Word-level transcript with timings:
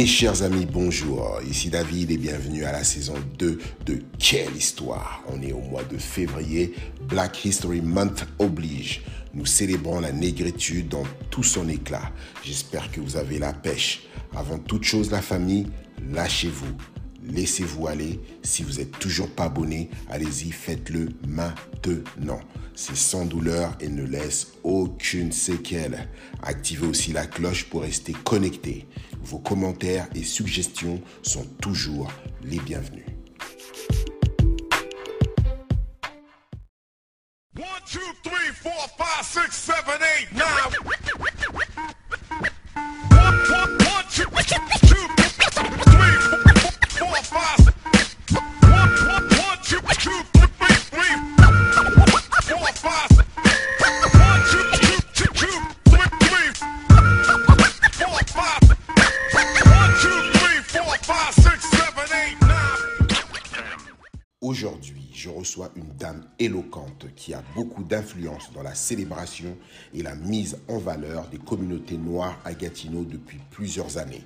Mes 0.00 0.06
chers 0.06 0.42
amis, 0.42 0.64
bonjour. 0.64 1.40
Ici 1.46 1.68
David 1.68 2.10
et 2.10 2.16
bienvenue 2.16 2.64
à 2.64 2.72
la 2.72 2.84
saison 2.84 3.16
2 3.38 3.58
de 3.84 3.98
Quelle 4.18 4.56
histoire 4.56 5.22
On 5.28 5.42
est 5.42 5.52
au 5.52 5.60
mois 5.60 5.84
de 5.84 5.98
février. 5.98 6.72
Black 7.06 7.44
History 7.44 7.82
Month 7.82 8.24
oblige. 8.38 9.02
Nous 9.34 9.44
célébrons 9.44 10.00
la 10.00 10.10
négritude 10.10 10.88
dans 10.88 11.02
tout 11.28 11.42
son 11.42 11.68
éclat. 11.68 12.12
J'espère 12.42 12.90
que 12.90 12.98
vous 12.98 13.18
avez 13.18 13.38
la 13.38 13.52
pêche. 13.52 14.04
Avant 14.34 14.58
toute 14.58 14.84
chose, 14.84 15.10
la 15.10 15.20
famille, 15.20 15.66
lâchez-vous. 16.10 16.74
Laissez-vous 17.28 17.86
aller. 17.86 18.20
Si 18.42 18.62
vous 18.62 18.78
n'êtes 18.78 18.98
toujours 18.98 19.28
pas 19.28 19.44
abonné, 19.44 19.90
allez-y, 20.08 20.50
faites-le 20.50 21.10
maintenant. 21.28 22.40
C'est 22.74 22.96
sans 22.96 23.26
douleur 23.26 23.76
et 23.82 23.88
ne 23.90 24.04
laisse 24.06 24.52
aucune 24.64 25.30
séquelle. 25.30 26.08
Activez 26.42 26.86
aussi 26.86 27.12
la 27.12 27.26
cloche 27.26 27.66
pour 27.66 27.82
rester 27.82 28.14
connecté. 28.24 28.86
Vos 29.22 29.38
commentaires 29.38 30.08
et 30.14 30.24
suggestions 30.24 31.00
sont 31.22 31.44
toujours 31.60 32.10
les 32.42 32.58
bienvenus. 32.58 33.06
Aujourd'hui, 64.42 65.06
je 65.12 65.28
reçois 65.28 65.70
une 65.76 65.94
dame 65.98 66.24
éloquente 66.38 67.04
qui 67.14 67.34
a 67.34 67.42
beaucoup 67.54 67.84
d'influence 67.84 68.50
dans 68.54 68.62
la 68.62 68.74
célébration 68.74 69.54
et 69.92 70.02
la 70.02 70.14
mise 70.14 70.56
en 70.66 70.78
valeur 70.78 71.28
des 71.28 71.36
communautés 71.36 71.98
noires 71.98 72.40
à 72.46 72.54
Gatineau 72.54 73.04
depuis 73.04 73.38
plusieurs 73.50 73.98
années. 73.98 74.24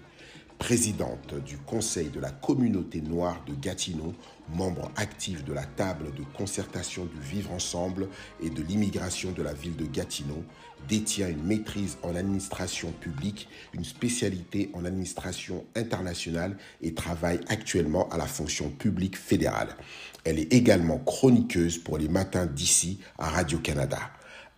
Présidente 0.58 1.34
du 1.44 1.58
Conseil 1.58 2.08
de 2.08 2.20
la 2.20 2.30
communauté 2.30 3.02
noire 3.02 3.42
de 3.46 3.54
Gatineau, 3.54 4.14
membre 4.48 4.90
actif 4.96 5.44
de 5.44 5.52
la 5.52 5.64
table 5.64 6.06
de 6.14 6.22
concertation 6.36 7.04
du 7.04 7.20
vivre 7.20 7.52
ensemble 7.52 8.08
et 8.40 8.48
de 8.48 8.62
l'immigration 8.62 9.32
de 9.32 9.42
la 9.42 9.52
ville 9.52 9.76
de 9.76 9.84
Gatineau, 9.84 10.42
détient 10.88 11.28
une 11.28 11.42
maîtrise 11.42 11.98
en 12.02 12.14
administration 12.14 12.92
publique, 12.92 13.48
une 13.74 13.84
spécialité 13.84 14.70
en 14.72 14.84
administration 14.84 15.64
internationale 15.74 16.56
et 16.80 16.94
travaille 16.94 17.40
actuellement 17.48 18.08
à 18.08 18.16
la 18.16 18.26
fonction 18.26 18.70
publique 18.70 19.18
fédérale. 19.18 19.76
Elle 20.24 20.38
est 20.38 20.52
également 20.52 20.98
chroniqueuse 20.98 21.78
pour 21.78 21.98
les 21.98 22.08
matins 22.08 22.46
d'ici 22.46 23.00
à 23.18 23.28
Radio-Canada. 23.28 23.98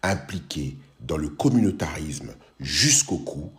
Impliquée 0.03 0.77
dans 1.01 1.17
le 1.17 1.31
communautarisme 1.31 2.35
jusqu'au 2.61 3.19
cou, 3.19 3.51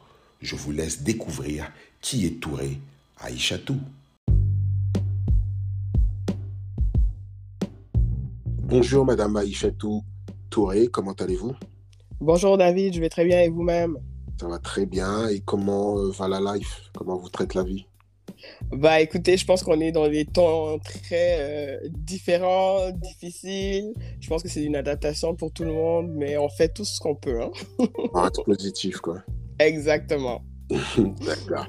je 0.41 0.55
vous 0.55 0.71
laisse 0.71 1.01
découvrir 1.01 1.71
qui 2.09 2.25
est 2.25 2.39
Touré 2.39 2.79
Aïchatou. 3.19 3.75
Bonjour 8.63 9.03
Madame 9.03 9.35
Aïchatou 9.35 10.05
Touré, 10.49 10.87
comment 10.87 11.11
allez-vous? 11.11 11.53
Bonjour 12.21 12.57
David, 12.57 12.93
je 12.93 13.01
vais 13.01 13.09
très 13.09 13.25
bien 13.25 13.41
et 13.41 13.49
vous-même? 13.49 13.97
Ça 14.39 14.47
va 14.47 14.57
très 14.57 14.85
bien 14.85 15.27
et 15.27 15.41
comment 15.41 15.99
euh, 15.99 16.09
va 16.11 16.29
la 16.29 16.39
life? 16.39 16.83
Comment 16.97 17.17
vous 17.17 17.27
traite 17.27 17.55
la 17.55 17.63
vie? 17.63 17.85
Bah 18.71 19.01
écoutez, 19.01 19.35
je 19.35 19.45
pense 19.45 19.61
qu'on 19.61 19.81
est 19.81 19.91
dans 19.91 20.07
des 20.07 20.23
temps 20.23 20.79
très 20.79 21.41
euh, 21.41 21.89
différents, 21.89 22.89
difficiles. 22.91 23.93
Je 24.21 24.29
pense 24.29 24.43
que 24.43 24.47
c'est 24.47 24.63
une 24.63 24.77
adaptation 24.77 25.35
pour 25.35 25.51
tout 25.51 25.65
le 25.65 25.73
monde, 25.73 26.09
mais 26.15 26.37
on 26.37 26.47
fait 26.47 26.69
tout 26.69 26.85
ce 26.85 27.01
qu'on 27.01 27.15
peut. 27.15 27.41
hein. 27.41 27.51
On 28.13 28.21
reste 28.21 28.41
positif 28.45 28.95
quoi. 28.99 29.23
Exactement. 29.59 30.41
D'accord. 31.25 31.67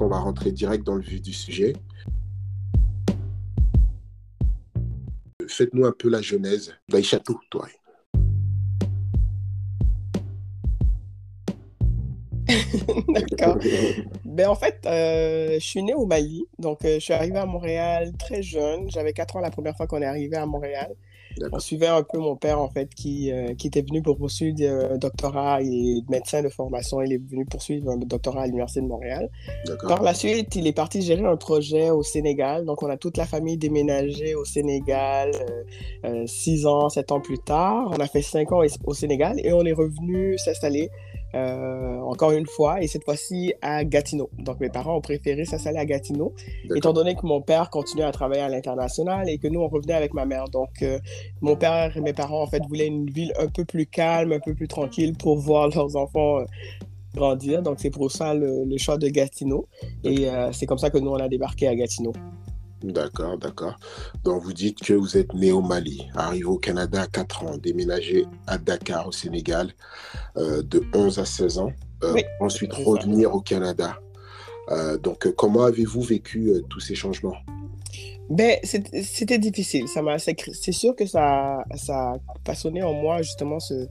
On 0.00 0.08
va 0.08 0.18
rentrer 0.18 0.50
direct 0.52 0.84
dans 0.84 0.96
le 0.96 1.02
vif 1.02 1.22
du 1.22 1.32
sujet. 1.32 1.72
Faites-nous 5.48 5.86
un 5.86 5.92
peu 5.96 6.08
la 6.08 6.20
genèse 6.20 6.74
d'Aïchatou, 6.88 7.38
toi. 7.50 7.68
D'accord. 13.08 13.58
Ben 14.34 14.48
en 14.48 14.54
fait, 14.56 14.80
euh, 14.86 15.54
je 15.54 15.64
suis 15.64 15.82
née 15.82 15.94
au 15.94 16.06
Mali, 16.06 16.44
donc 16.58 16.84
euh, 16.84 16.94
je 16.94 16.98
suis 16.98 17.12
arrivée 17.14 17.38
à 17.38 17.46
Montréal 17.46 18.12
très 18.18 18.42
jeune. 18.42 18.90
J'avais 18.90 19.12
4 19.12 19.36
ans 19.36 19.40
la 19.40 19.50
première 19.50 19.76
fois 19.76 19.86
qu'on 19.86 20.02
est 20.02 20.06
arrivé 20.06 20.36
à 20.36 20.44
Montréal. 20.46 20.94
On 21.52 21.58
suivait 21.58 21.88
un 21.88 22.04
peu 22.04 22.18
mon 22.18 22.36
père, 22.36 22.60
en 22.60 22.68
fait, 22.68 22.94
qui, 22.94 23.32
euh, 23.32 23.54
qui 23.54 23.66
était 23.66 23.82
venu 23.82 24.02
pour 24.02 24.16
poursuivre 24.16 24.56
un 24.92 24.98
doctorat 24.98 25.62
et 25.62 26.02
médecin 26.08 26.42
de 26.42 26.48
formation. 26.48 27.00
Il 27.02 27.12
est 27.12 27.18
venu 27.28 27.44
poursuivre 27.44 27.90
un 27.90 27.96
doctorat 27.96 28.42
à 28.42 28.46
l'Université 28.46 28.82
de 28.82 28.86
Montréal. 28.86 29.28
Par 29.88 30.02
la 30.04 30.14
suite, 30.14 30.54
il 30.54 30.68
est 30.68 30.72
parti 30.72 31.02
gérer 31.02 31.24
un 31.24 31.36
projet 31.36 31.90
au 31.90 32.04
Sénégal. 32.04 32.64
Donc, 32.64 32.84
on 32.84 32.88
a 32.88 32.96
toute 32.96 33.16
la 33.16 33.26
famille 33.26 33.56
déménagé 33.56 34.36
au 34.36 34.44
Sénégal 34.44 35.32
euh, 35.34 35.64
euh, 36.08 36.26
six 36.28 36.66
ans, 36.66 36.88
sept 36.88 37.10
ans 37.10 37.20
plus 37.20 37.38
tard. 37.40 37.88
On 37.90 38.00
a 38.00 38.06
fait 38.06 38.22
cinq 38.22 38.52
ans 38.52 38.60
au- 38.64 38.90
au 38.90 38.94
Sénégal 38.94 39.40
et 39.42 39.52
on 39.52 39.64
est 39.64 39.72
revenu 39.72 40.38
s'installer 40.38 40.88
euh, 41.34 41.98
encore 42.00 42.30
une 42.30 42.46
fois, 42.46 42.80
et 42.82 42.86
cette 42.86 43.04
fois-ci 43.04 43.54
à 43.60 43.84
Gatineau. 43.84 44.30
Donc, 44.38 44.60
mes 44.60 44.68
parents 44.68 44.96
ont 44.96 45.00
préféré 45.00 45.44
s'installer 45.44 45.78
à 45.78 45.84
Gatineau, 45.84 46.32
étant 46.74 46.92
donné 46.92 47.14
que 47.14 47.26
mon 47.26 47.40
père 47.40 47.70
continuait 47.70 48.04
à 48.04 48.12
travailler 48.12 48.42
à 48.42 48.48
l'international 48.48 49.28
et 49.28 49.38
que 49.38 49.48
nous, 49.48 49.60
on 49.60 49.68
revenait 49.68 49.94
avec 49.94 50.14
ma 50.14 50.26
mère. 50.26 50.48
Donc, 50.48 50.82
euh, 50.82 50.98
mon 51.40 51.56
père 51.56 51.96
et 51.96 52.00
mes 52.00 52.12
parents, 52.12 52.42
en 52.42 52.46
fait, 52.46 52.62
voulaient 52.68 52.86
une 52.86 53.10
ville 53.10 53.32
un 53.38 53.48
peu 53.48 53.64
plus 53.64 53.86
calme, 53.86 54.32
un 54.32 54.40
peu 54.40 54.54
plus 54.54 54.68
tranquille 54.68 55.14
pour 55.16 55.38
voir 55.40 55.68
leurs 55.68 55.96
enfants 55.96 56.38
euh, 56.38 56.44
grandir. 57.14 57.62
Donc, 57.62 57.76
c'est 57.80 57.90
pour 57.90 58.10
ça 58.10 58.34
le, 58.34 58.64
le 58.64 58.78
choix 58.78 58.96
de 58.96 59.08
Gatineau. 59.08 59.66
Et 60.04 60.28
c'est 60.52 60.66
comme 60.66 60.78
ça 60.78 60.90
que 60.90 60.98
nous, 60.98 61.10
on 61.10 61.16
a 61.16 61.28
débarqué 61.28 61.68
à 61.68 61.74
Gatineau. 61.74 62.12
D'accord, 62.92 63.38
d'accord. 63.38 63.78
Donc 64.24 64.42
vous 64.42 64.52
dites 64.52 64.80
que 64.80 64.92
vous 64.92 65.16
êtes 65.16 65.32
né 65.32 65.52
au 65.52 65.62
Mali, 65.62 66.06
arrivé 66.14 66.44
au 66.44 66.58
Canada 66.58 67.02
à 67.02 67.06
4 67.06 67.44
ans, 67.44 67.56
déménagé 67.56 68.26
à 68.46 68.58
Dakar 68.58 69.08
au 69.08 69.12
Sénégal 69.12 69.72
euh, 70.36 70.62
de 70.62 70.82
11 70.94 71.18
à 71.18 71.24
16 71.24 71.58
ans, 71.58 71.72
euh, 72.02 72.12
Oui, 72.12 72.24
ensuite 72.40 72.74
ça. 72.74 72.82
revenir 72.84 73.34
au 73.34 73.40
Canada. 73.40 73.98
Euh, 74.70 74.98
donc 74.98 75.32
comment 75.34 75.64
avez-vous 75.64 76.02
vécu 76.02 76.52
tous 76.68 76.80
ces 76.80 76.94
changements? 76.94 77.36
Ben, 78.28 78.58
c'était 78.62 79.38
difficile. 79.38 79.88
Ça 79.88 80.02
m'a, 80.02 80.18
c'est 80.18 80.36
c'est 80.52 80.72
sûr 80.72 80.94
que 80.94 81.06
ça, 81.06 81.64
ça 81.76 82.12
a 82.12 82.16
façonné 82.46 82.82
en 82.82 82.92
moi 82.92 83.22
justement 83.22 83.60
ce, 83.60 83.86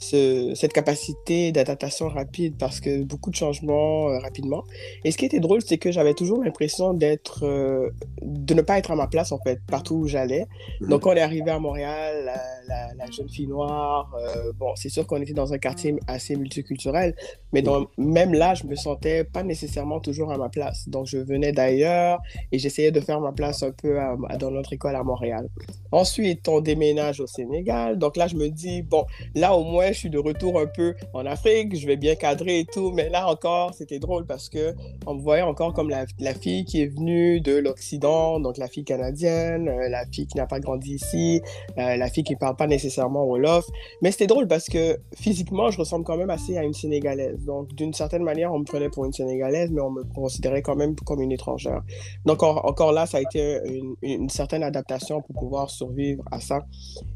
ce- 0.00 0.52
cette 0.54 0.72
capacité 0.72 1.52
d'adaptation 1.52 2.08
rapide 2.08 2.54
parce 2.58 2.80
que 2.80 3.02
beaucoup 3.02 3.30
de 3.30 3.34
changements 3.36 4.08
euh, 4.08 4.18
rapidement. 4.20 4.64
Et 5.04 5.10
ce 5.10 5.18
qui 5.18 5.24
était 5.24 5.40
drôle, 5.40 5.60
c'est 5.62 5.76
que 5.78 5.90
j'avais 5.90 6.14
toujours 6.14 6.42
l'impression 6.42 6.94
d'être, 6.94 7.44
euh, 7.44 7.90
de 8.22 8.54
ne 8.54 8.62
pas 8.62 8.78
être 8.78 8.90
à 8.92 8.96
ma 8.96 9.06
place 9.08 9.32
en 9.32 9.38
fait, 9.38 9.60
partout 9.66 9.96
où 9.96 10.06
j'allais. 10.06 10.46
Mhm. 10.80 10.88
Donc, 10.90 11.02
quand 11.02 11.10
on 11.10 11.14
est 11.16 11.20
arrivé 11.20 11.50
à 11.50 11.58
Montréal, 11.58 12.22
la, 12.24 12.40
la- 12.68 12.94
la 12.94 13.10
jeune 13.10 13.28
fille 13.28 13.46
noire, 13.48 14.10
euh, 14.20 14.52
bon, 14.58 14.72
c'est 14.76 14.88
sûr 14.88 15.06
qu'on 15.06 15.20
était 15.20 15.32
dans 15.32 15.52
un 15.52 15.58
quartier 15.58 15.96
assez 16.06 16.36
multiculturel, 16.36 17.14
mais 17.52 17.62
même 17.96 18.32
là, 18.34 18.54
je 18.54 18.64
me 18.66 18.76
sentais 18.76 19.24
pas 19.24 19.42
nécessairement 19.42 20.00
toujours 20.00 20.30
à 20.32 20.38
ma 20.38 20.48
place. 20.48 20.88
Donc, 20.88 21.06
je 21.06 21.18
venais 21.18 21.52
d'ailleurs 21.52 22.20
et 22.52 22.58
j'essayais 22.58 22.92
de 22.92 23.00
faire 23.00 23.20
ma 23.20 23.32
place 23.32 23.62
un 23.62 23.72
peu 23.72 23.98
à- 23.98 24.16
à- 24.28 24.36
dans 24.36 24.50
notre 24.50 24.72
école 24.72 24.94
à 24.96 25.02
Montréal. 25.02 25.48
Ensuite, 25.90 26.46
on 26.48 26.60
déménage 26.60 27.20
au 27.20 27.26
Sénégal. 27.26 27.98
Donc 27.98 28.16
là, 28.16 28.28
je 28.28 28.36
me 28.36 28.48
dis, 28.48 28.82
bon, 28.82 29.04
là 29.34 29.54
au 29.56 29.64
moins, 29.64 29.87
je 29.92 29.98
suis 29.98 30.10
de 30.10 30.18
retour 30.18 30.58
un 30.58 30.66
peu 30.66 30.94
en 31.12 31.26
Afrique, 31.26 31.76
je 31.76 31.86
vais 31.86 31.96
bien 31.96 32.14
cadrer 32.14 32.60
et 32.60 32.64
tout. 32.64 32.90
Mais 32.92 33.08
là 33.08 33.28
encore, 33.28 33.74
c'était 33.74 33.98
drôle 33.98 34.26
parce 34.26 34.48
que 34.48 34.74
on 35.06 35.14
me 35.14 35.20
voyait 35.20 35.42
encore 35.42 35.72
comme 35.72 35.90
la, 35.90 36.06
fille 36.34 36.64
qui 36.64 36.82
est 36.82 36.86
venue 36.86 37.40
de 37.40 37.56
l'Occident, 37.56 38.40
donc 38.40 38.58
la 38.58 38.68
fille 38.68 38.84
canadienne, 38.84 39.68
euh, 39.68 39.88
la 39.88 40.04
fille 40.06 40.26
qui 40.26 40.36
n'a 40.36 40.46
pas 40.46 40.60
grandi 40.60 40.94
ici, 40.94 41.40
euh, 41.78 41.96
la 41.96 42.08
fille 42.08 42.24
qui 42.24 42.36
parle 42.36 42.56
pas 42.56 42.66
nécessairement 42.66 43.24
Wolof. 43.24 43.64
Mais 44.02 44.10
c'était 44.10 44.26
drôle 44.26 44.46
parce 44.46 44.68
que 44.68 44.98
physiquement, 45.14 45.70
je 45.70 45.78
ressemble 45.78 46.04
quand 46.04 46.16
même 46.16 46.30
assez 46.30 46.56
à 46.56 46.62
une 46.62 46.74
Sénégalaise. 46.74 47.44
Donc 47.44 47.74
d'une 47.74 47.92
certaine 47.94 48.22
manière, 48.22 48.52
on 48.52 48.60
me 48.60 48.64
prenait 48.64 48.88
pour 48.90 49.04
une 49.04 49.12
Sénégalaise, 49.12 49.70
mais 49.70 49.80
on 49.80 49.90
me 49.90 50.04
considérait 50.14 50.62
quand 50.62 50.76
même 50.76 50.94
comme 50.96 51.20
une 51.20 51.32
étrangère. 51.32 51.82
Donc 52.24 52.42
en- 52.42 52.56
encore 52.56 52.92
là, 52.92 53.06
ça 53.06 53.18
a 53.18 53.20
été 53.20 53.58
une, 53.66 53.96
une 54.02 54.28
certaine 54.28 54.62
adaptation 54.62 55.20
pour 55.22 55.34
pouvoir 55.34 55.70
survivre 55.70 56.22
à 56.30 56.40
ça. 56.40 56.66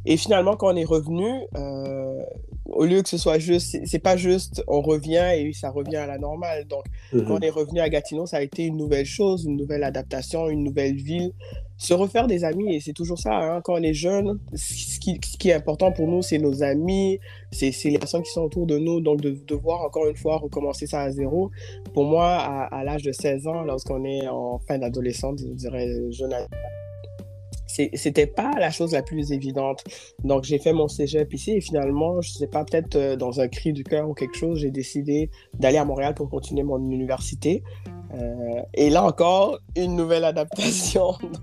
Et 0.04 0.16
finalement, 0.16 0.56
quand 0.56 0.72
on 0.72 0.76
est 0.76 0.84
revenu, 0.84 1.30
euh, 1.56 2.22
au 2.67 2.85
lieu 2.85 3.03
que 3.03 3.09
ce 3.09 3.19
soit 3.19 3.38
juste, 3.38 3.76
c'est- 3.85 3.99
pas 3.99 4.17
juste 4.17 4.62
on 4.69 4.81
revient 4.81 5.26
et 5.37 5.53
ça 5.53 5.70
revient 5.70 5.97
à 5.97 6.06
la 6.06 6.19
normale. 6.19 6.67
Donc 6.67 6.85
quand 7.26 7.35
on 7.37 7.41
est 7.41 7.50
revenu 7.50 7.81
à 7.81 7.88
Gatineau, 7.88 8.26
ça 8.26 8.38
a 8.38 8.43
été 8.43 8.64
une 8.64 8.76
nouvelle 8.76 9.05
chose, 9.06 9.44
une 9.44 9.56
nouvelle 9.56 9.85
adaptation, 9.85 10.49
une 10.49 10.64
nouvelle 10.64 10.94
ville. 10.97 11.32
se 11.79 11.94
refaire 11.94 12.29
des 12.29 12.44
amis. 12.44 12.76
Et 12.76 12.81
c'est 12.81 12.93
toujours 12.93 13.19
ça, 13.19 13.35
hein, 13.35 13.61
quand 13.61 13.75
on 13.75 13.82
est 13.82 13.93
jeune, 13.94 14.38
ce 14.55 15.00
qui, 15.00 15.19
ce 15.25 15.37
qui 15.37 15.49
est 15.49 15.53
important 15.55 15.91
pour 15.91 16.06
nous, 16.06 16.23
c'est 16.23 16.38
nos 16.38 16.62
amis, 16.62 17.19
c'est 17.50 17.73
les 17.87 17.99
personnes 17.99 18.23
qui 18.23 18.31
sont 18.31 18.43
autour 18.43 18.67
de 18.67 18.79
nous. 18.79 19.00
Donc, 19.00 19.20
de 19.20 19.31
devoir 19.49 19.81
encore 19.82 20.06
une 20.06 20.14
fois 20.14 20.37
recommencer 20.37 20.87
ça 20.87 21.00
à 21.00 21.11
zéro, 21.11 21.50
pour 21.93 22.05
moi, 22.05 22.35
à, 22.37 22.64
à 22.67 22.85
l'âge 22.85 23.03
de 23.03 23.11
16 23.11 23.49
ans, 23.49 23.62
lorsqu'on 23.62 24.05
est 24.05 24.29
en 24.29 24.61
fin 24.61 24.79
d'adolescence, 24.79 25.41
je 25.41 25.53
dirais 25.55 25.88
jeune 26.12 26.32
adulte, 26.32 26.53
c'était 27.94 28.26
pas 28.26 28.52
la 28.58 28.70
chose 28.70 28.92
la 28.92 29.02
plus 29.02 29.32
évidente. 29.32 29.84
Donc, 30.24 30.44
j'ai 30.44 30.58
fait 30.58 30.72
mon 30.72 30.88
cégep 30.88 31.32
ici 31.32 31.52
et 31.52 31.60
finalement, 31.60 32.20
je 32.20 32.30
sais 32.32 32.46
pas, 32.46 32.64
peut-être 32.64 32.96
euh, 32.96 33.16
dans 33.16 33.40
un 33.40 33.48
cri 33.48 33.72
du 33.72 33.84
cœur 33.84 34.08
ou 34.08 34.14
quelque 34.14 34.36
chose, 34.36 34.58
j'ai 34.60 34.70
décidé 34.70 35.30
d'aller 35.58 35.78
à 35.78 35.84
Montréal 35.84 36.14
pour 36.14 36.28
continuer 36.28 36.62
mon 36.62 36.78
université. 36.90 37.62
Euh, 38.14 38.62
et 38.74 38.90
là 38.90 39.04
encore, 39.04 39.58
une 39.76 39.96
nouvelle 39.96 40.24
adaptation. 40.24 41.14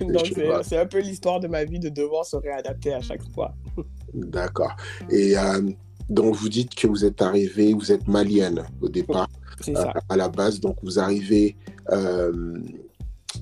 Donc, 0.00 0.32
c'est 0.62 0.78
un 0.78 0.86
peu 0.86 1.00
l'histoire 1.00 1.40
de 1.40 1.48
ma 1.48 1.64
vie 1.64 1.78
de 1.78 1.88
devoir 1.88 2.24
se 2.26 2.36
réadapter 2.36 2.92
à 2.92 3.00
chaque 3.00 3.22
fois. 3.32 3.54
D'accord. 4.14 4.76
Et 5.08 5.36
euh, 5.38 5.70
donc, 6.08 6.34
vous 6.34 6.48
dites 6.48 6.74
que 6.74 6.86
vous 6.88 7.04
êtes 7.04 7.22
arrivée, 7.22 7.72
vous 7.72 7.92
êtes 7.92 8.08
malienne 8.08 8.64
au 8.80 8.88
départ, 8.88 9.28
ça. 9.60 9.92
à 10.08 10.16
la 10.16 10.28
base. 10.28 10.58
Donc, 10.60 10.76
vous 10.82 10.98
arrivez 10.98 11.56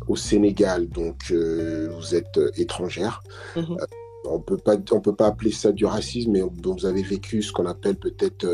au 0.07 0.17
Sénégal, 0.17 0.89
donc 0.89 1.31
euh, 1.31 1.91
vous 1.97 2.15
êtes 2.15 2.39
euh, 2.39 2.51
étrangère. 2.57 3.23
Mhm. 3.57 3.77
Euh, 3.81 3.87
on 4.25 4.41
peut 4.41 4.57
pas, 4.57 4.77
on 4.93 5.01
peut 5.01 5.15
pas 5.15 5.29
appeler 5.29 5.53
ça 5.53 5.73
du 5.73 5.87
racisme, 5.87 6.33
mais 6.33 6.41
vous 6.41 6.87
avez 6.87 7.03
vécu 7.03 7.41
ce 7.41 7.53
qu'on 7.53 7.67
appelle 7.67 7.97
peut-être, 7.97 8.47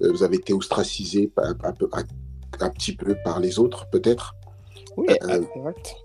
vous 0.00 0.22
avez 0.22 0.36
été 0.36 0.54
ostracisé 0.54 1.30
un, 1.36 1.56
un, 2.60 2.70
petit 2.70 2.94
peu 2.94 3.16
par 3.22 3.40
les 3.40 3.58
autres, 3.58 3.90
peut-être. 3.90 4.34
Oui, 4.96 5.06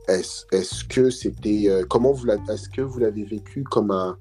est-ce, 0.08 0.46
est-ce 0.52 0.84
que 0.84 1.10
c'était, 1.10 1.70
comment 1.88 2.12
vous 2.12 2.26
l'avez, 2.26 2.42
est-ce 2.52 2.70
que 2.70 2.82
vous 2.82 3.00
l'avez 3.00 3.24
vécu 3.24 3.64
comme 3.64 3.92
un, 3.92 4.18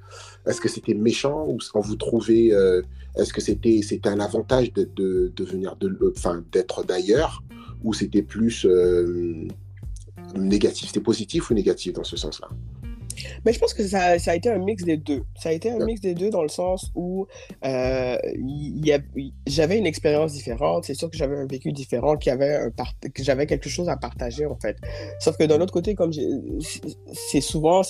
est-ce 0.46 0.60
que 0.60 0.68
c'était 0.68 0.94
méchant 0.94 1.46
ou 1.48 1.58
quand 1.72 1.80
vous 1.80 1.96
trouvez, 1.96 2.48
est-ce 3.16 3.32
que 3.32 3.40
c'était, 3.40 3.80
c'était 3.82 4.10
un 4.10 4.20
avantage 4.20 4.72
de, 4.74 4.88
de, 4.94 5.32
de 5.34 5.44
venir 5.44 5.74
de, 5.76 6.12
enfin, 6.16 6.44
d'être 6.52 6.84
d'ailleurs, 6.84 7.42
ou 7.82 7.92
c'était 7.94 8.22
plus 8.22 8.66
négatif 10.34 10.88
C'était 10.88 11.00
positif 11.00 11.50
ou 11.50 11.54
négatif 11.54 11.92
dans 11.92 12.04
ce 12.04 12.16
sens-là? 12.16 12.48
Mais 13.44 13.52
je 13.52 13.58
pense 13.58 13.74
que 13.74 13.86
ça, 13.86 14.18
ça, 14.18 14.32
a 14.32 14.34
été 14.34 14.50
un 14.50 14.58
mix 14.58 14.84
des 14.84 14.96
deux. 14.96 15.22
Ça 15.38 15.48
a 15.50 15.52
été 15.52 15.70
un 15.70 15.84
mix 15.84 16.00
des 16.00 16.14
deux 16.14 16.30
dans 16.30 16.42
le 16.42 16.48
sens 16.48 16.90
où 16.94 17.26
euh, 17.64 18.16
j'avais 19.46 19.78
une 19.78 19.86
expérience 19.86 20.32
différente. 20.32 20.84
C'est 20.84 20.94
sûr 20.94 21.10
que 21.10 21.16
j'avais 21.16 21.36
un 21.36 21.46
vécu 21.46 21.72
différent, 21.72 22.16
qu'il 22.16 22.32
avait 22.32 22.56
un 22.56 22.70
que 22.70 23.22
j'avais 23.22 23.46
quelque 23.46 23.68
chose 23.68 23.88
à 23.88 23.96
partager 23.96 24.46
en 24.46 24.56
fait. 24.56 24.76
Sauf 25.18 25.36
que 25.36 25.44
d'un 25.44 25.60
autre 25.60 25.72
côté, 25.72 25.94
comme 25.94 26.12
c'est 26.12 27.40
souvent 27.40 27.82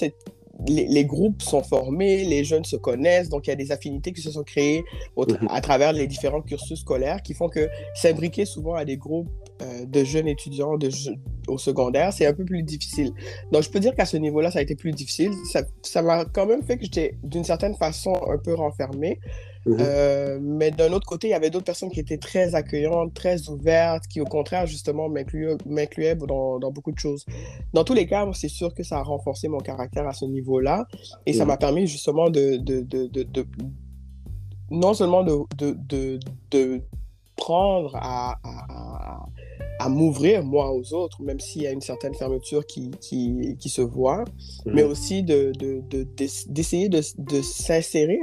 les, 0.68 0.86
les, 0.86 1.04
groupes 1.04 1.42
sont 1.42 1.62
formés, 1.62 2.24
les 2.24 2.42
jeunes 2.42 2.64
se 2.64 2.76
connaissent, 2.76 3.28
donc 3.28 3.46
il 3.46 3.50
y 3.50 3.52
a 3.52 3.56
des 3.56 3.72
affinités 3.72 4.12
qui 4.12 4.22
se 4.22 4.30
sont 4.30 4.42
créées 4.42 4.84
au, 5.14 5.26
Mhm. 5.26 5.48
à 5.50 5.60
travers 5.60 5.92
les 5.92 6.06
différents 6.06 6.40
cursus 6.40 6.80
scolaires 6.80 7.22
qui 7.22 7.34
font 7.34 7.48
que 7.48 7.68
s'imbriquer 7.94 8.46
souvent 8.46 8.74
à 8.74 8.84
des 8.84 8.96
groupes 8.96 9.28
euh, 9.62 9.84
de 9.86 10.04
jeunes 10.04 10.28
étudiants 10.28 10.76
de 10.76 10.90
je- 10.90 11.10
au 11.48 11.58
secondaire, 11.58 12.12
c'est 12.12 12.26
un 12.26 12.32
peu 12.34 12.44
plus 12.44 12.62
difficile. 12.62 13.12
Donc 13.52 13.62
je 13.62 13.70
peux 13.70 13.80
dire 13.80 13.94
qu'à 13.94 14.04
ce 14.04 14.16
niveau-là, 14.16 14.50
ça 14.50 14.58
a 14.58 14.62
été 14.62 14.74
plus 14.74 14.92
difficile. 14.92 15.32
Ça 15.82 16.02
m'a 16.02 16.24
quand 16.24 16.46
même 16.46 16.62
fait 16.62 16.76
que 16.76 16.84
j'étais 16.84 17.16
d'une 17.22 17.44
certaine 17.44 17.74
façon 17.76 18.12
un 18.28 18.38
peu 18.38 18.54
renfermé. 18.54 19.20
Mhm. 19.64 19.76
Euh, 19.80 20.38
mais 20.40 20.70
d'un 20.70 20.92
autre 20.92 21.06
côté, 21.08 21.26
il 21.26 21.30
y 21.30 21.34
avait 21.34 21.50
d'autres 21.50 21.64
personnes 21.64 21.90
qui 21.90 21.98
étaient 21.98 22.18
très 22.18 22.54
accueillantes, 22.54 23.14
très 23.14 23.48
ouvertes, 23.48 24.06
qui 24.06 24.20
au 24.20 24.24
contraire, 24.24 24.64
justement, 24.66 25.08
m'incluaient 25.08 26.14
dans, 26.16 26.60
dans 26.60 26.70
beaucoup 26.70 26.92
de 26.92 26.98
choses. 26.98 27.24
Dans 27.72 27.82
tous 27.82 27.94
les 27.94 28.06
cas, 28.06 28.28
c'est 28.32 28.48
sûr 28.48 28.72
que 28.74 28.84
ça 28.84 28.98
a 28.98 29.02
renforcé 29.02 29.48
mon 29.48 29.58
caractère 29.58 30.06
à 30.06 30.12
ce 30.12 30.24
niveau-là. 30.24 30.86
Et 31.26 31.32
ça 31.32 31.42
Mhm. 31.44 31.48
m'a 31.48 31.56
permis 31.56 31.86
justement 31.88 32.30
de, 32.30 32.56
de, 32.58 32.80
de, 32.82 33.06
de, 33.06 33.22
de- 33.24 33.46
non 34.70 34.94
seulement 34.94 35.22
de, 35.24 35.32
de, 35.58 35.76
de, 35.88 36.20
de 36.52 36.82
prendre 37.36 37.94
à, 37.96 38.38
à, 38.44 39.26
à 39.78 39.88
m'ouvrir, 39.88 40.42
moi, 40.42 40.72
aux 40.72 40.94
autres, 40.94 41.20
même 41.22 41.38
s'il 41.38 41.62
y 41.62 41.66
a 41.66 41.70
une 41.70 41.82
certaine 41.82 42.14
fermeture 42.14 42.64
qui, 42.66 42.90
qui, 43.00 43.56
qui 43.58 43.68
se 43.68 43.82
voit, 43.82 44.24
mais 44.64 44.82
Mhm. 44.82 44.90
aussi 44.90 45.22
de, 45.22 45.52
de, 45.58 45.82
de- 45.90 46.06
d'essayer 46.48 46.88
de, 46.88 47.00
de 47.18 47.42
s'insérer 47.42 48.18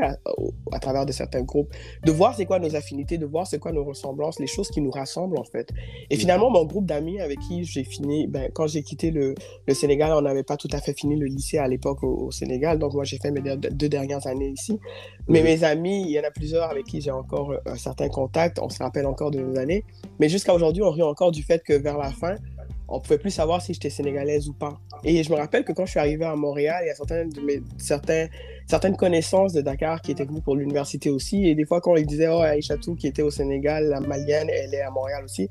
à, 0.72 0.80
travers 0.80 1.06
de 1.06 1.12
certains 1.12 1.44
groupes, 1.44 1.72
de 2.04 2.12
voir 2.12 2.36
c'est 2.36 2.46
quoi 2.46 2.58
nos 2.60 2.76
affinités, 2.76 3.18
de 3.18 3.26
voir 3.26 3.46
c'est 3.46 3.60
quoi 3.60 3.72
nos 3.72 3.84
ressemblances, 3.84 4.40
les 4.40 4.48
choses 4.48 4.70
qui 4.70 4.82
nous 4.82 4.90
rassemblent 4.92 5.38
en 5.40 5.44
fait. 5.44 5.70
Et 6.10 6.16
Mhm. 6.16 6.20
finalement, 6.22 6.50
mon 6.50 6.66
groupe 6.66 6.86
d'amis 6.88 7.20
avec 7.22 7.38
qui 7.48 7.64
j'ai 7.64 7.84
fini, 7.84 8.26
ben, 8.28 8.50
quand 8.52 8.68
j'ai 8.68 8.82
quitté 8.82 9.12
le, 9.12 9.36
le 9.68 9.74
Sénégal, 9.74 10.12
on 10.14 10.22
n'avait 10.22 10.44
pas 10.44 10.58
tout 10.58 10.68
à 10.72 10.80
fait 10.82 10.94
fini 10.98 11.16
le 11.16 11.28
lycée 11.28 11.60
à 11.60 11.68
l'époque 11.68 12.04
au, 12.04 12.26
au 12.28 12.32
Sénégal, 12.32 12.80
donc 12.80 12.94
moi 12.94 13.04
j'ai 13.04 13.18
fait 13.20 13.32
mes 13.32 13.42
deux, 13.42 13.90
dernières 13.90 14.26
années 14.28 14.50
ici. 14.50 14.80
Mais 15.28 15.40
Mhm. 15.40 15.46
mes 15.46 15.64
amis, 15.64 16.02
il 16.02 16.10
y 16.12 16.20
en 16.20 16.24
a 16.24 16.32
plusieurs 16.32 16.70
avec 16.70 16.86
qui 16.88 17.00
j'ai 17.00 17.12
encore 17.12 17.54
un 17.66 17.76
certain 17.78 18.10
contact, 18.10 18.60
on 18.60 18.70
se 18.70 18.80
rappelle 18.82 19.06
encore 19.06 19.32
de 19.32 19.40
nos 19.40 19.58
années, 19.58 19.86
mais 20.20 20.28
jusqu'à 20.30 20.54
aujourd'hui, 20.54 20.82
on 20.84 20.90
rit 20.92 21.02
encore 21.04 21.23
du 21.32 21.44
fait 21.44 21.64
que 21.64 21.74
vers 21.74 21.98
la 21.98 22.12
fin, 22.12 22.36
on 22.88 23.00
pouvait 23.00 23.18
plus 23.18 23.32
savoir 23.32 23.62
si 23.62 23.74
j'étais 23.74 23.90
sénégalaise 23.90 24.48
ou 24.48 24.54
pas. 24.54 24.80
Et 25.04 25.24
je 25.24 25.32
me 25.32 25.36
rappelle 25.36 25.64
que 25.64 25.72
quand 25.72 25.86
je 25.86 25.92
suis 25.92 26.00
arrivé 26.00 26.26
à 26.26 26.36
Montréal, 26.36 26.82
il 26.84 26.88
y 26.88 26.90
a 26.92 26.96
certaines, 26.96 27.30
de 27.30 27.42
mes, 27.42 27.62
certains, 27.78 28.28
certaines 28.68 28.96
connaissances 28.96 29.54
de 29.54 29.62
Dakar 29.62 30.02
qui 30.02 30.12
étaient 30.12 30.26
venues 30.26 30.42
pour 30.42 30.56
l'université 30.56 31.10
aussi. 31.10 31.48
Et 31.48 31.56
des 31.56 31.66
fois, 31.66 31.82
quand 31.82 31.96
ils 31.96 32.06
disaient, 32.06 32.28
oh, 32.28 32.42
Aïchatou 32.42 32.96
qui 32.96 33.08
était 33.08 33.22
au 33.22 33.32
Sénégal, 33.32 33.88
la 33.88 34.00
malienne, 34.00 34.50
elle 34.50 34.74
est 34.74 34.82
à 34.82 34.92
Montréal 34.92 35.24
aussi. 35.24 35.48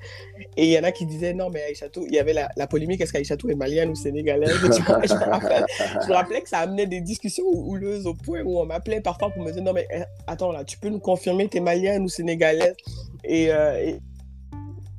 Et 0.57 0.67
il 0.67 0.71
y 0.71 0.79
en 0.79 0.85
a 0.85 0.93
qui 0.93 1.07
disaient, 1.07 1.35
non, 1.35 1.51
mais 1.51 1.63
Aïchatou, 1.63 2.05
il 2.07 2.15
y 2.15 2.19
avait 2.19 2.35
la, 2.35 2.67
polémique, 2.67 3.01
est-ce 3.01 3.13
qu'Aïchatou 3.13 3.51
est 3.51 3.55
malienne 3.55 3.91
ou 3.91 3.95
sénégalaise? 3.95 4.53
Je, 4.63 5.15
me 5.15 5.31
rappelle, 5.31 5.65
rappelais 6.09 6.43
que 6.43 6.49
ça 6.49 6.59
amenait 6.59 6.87
des 6.87 7.01
discussions 7.01 7.45
houleuses 7.47 8.07
au 8.07 8.15
point 8.15 8.43
où 8.43 8.59
on 8.61 8.67
m'appelait 8.67 9.01
parfois 9.01 9.31
pour 9.31 9.43
me 9.43 9.51
dire, 9.51 9.63
non, 9.63 9.73
mais 9.73 9.87
eh, 9.93 10.03
attends, 10.27 10.53
là, 10.53 10.65
tu 10.65 10.79
peux 10.79 10.91
nous 10.91 11.01
confirmer, 11.01 11.49
t'es 11.49 11.61
malienne 11.61 12.03
ou 12.03 12.09
sénégalaise? 12.09 12.77
Et, 13.25 13.53
euh, 13.53 13.81
et 13.81 14.01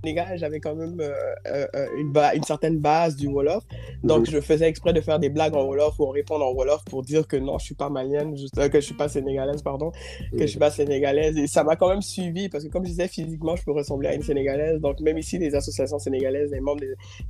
Sénégal, 0.03 0.37
j'avais 0.37 0.59
quand 0.59 0.75
même 0.75 0.99
euh, 0.99 1.13
euh, 1.47 1.65
euh, 1.75 1.87
une, 1.97 2.11
ba- 2.11 2.35
une 2.35 2.43
certaine 2.43 2.77
base 2.77 3.15
du 3.15 3.27
Wolof. 3.27 3.63
Donc, 4.03 4.29
je 4.29 4.41
faisais 4.41 4.67
exprès 4.67 4.91
de 4.91 4.99
faire 4.99 5.17
des 5.17 5.29
blagues 5.29 5.55
en 5.55 5.63
Wolof 5.63 5.97
ou 5.97 6.03
en 6.03 6.09
répondre 6.09 6.45
en 6.45 6.51
Wolof 6.53 6.83
pour 6.83 7.03
dire 7.03 7.25
que 7.25 7.37
non, 7.37 7.57
je 7.57 7.63
suis 7.65 7.75
pas 7.75 7.89
malienne, 7.89 8.35
euh, 8.57 8.67
que 8.67 8.81
je 8.81 8.85
suis 8.85 8.95
pas 8.95 9.07
sénégalaise, 9.07 9.61
pardon, 9.61 9.93
que 10.33 10.39
je 10.41 10.45
suis 10.47 10.59
pas 10.59 10.71
sénégalaise. 10.71 11.37
Et 11.37 11.47
ça 11.47 11.63
m'a 11.63 11.77
quand 11.77 11.87
même 11.87 12.01
suivi 12.01 12.49
parce 12.49 12.65
que, 12.65 12.69
comme 12.69 12.83
je 12.83 12.89
disais, 12.89 13.07
physiquement, 13.07 13.55
je 13.55 13.63
peux 13.63 13.71
ressembler 13.71 14.09
à 14.09 14.13
une 14.13 14.23
sénégalaise. 14.23 14.81
Donc, 14.81 14.99
même 14.99 15.17
ici, 15.17 15.37
les 15.37 15.55
associations 15.55 15.99
sénégalaises, 15.99 16.51
les 16.51 16.59
membres 16.59 16.81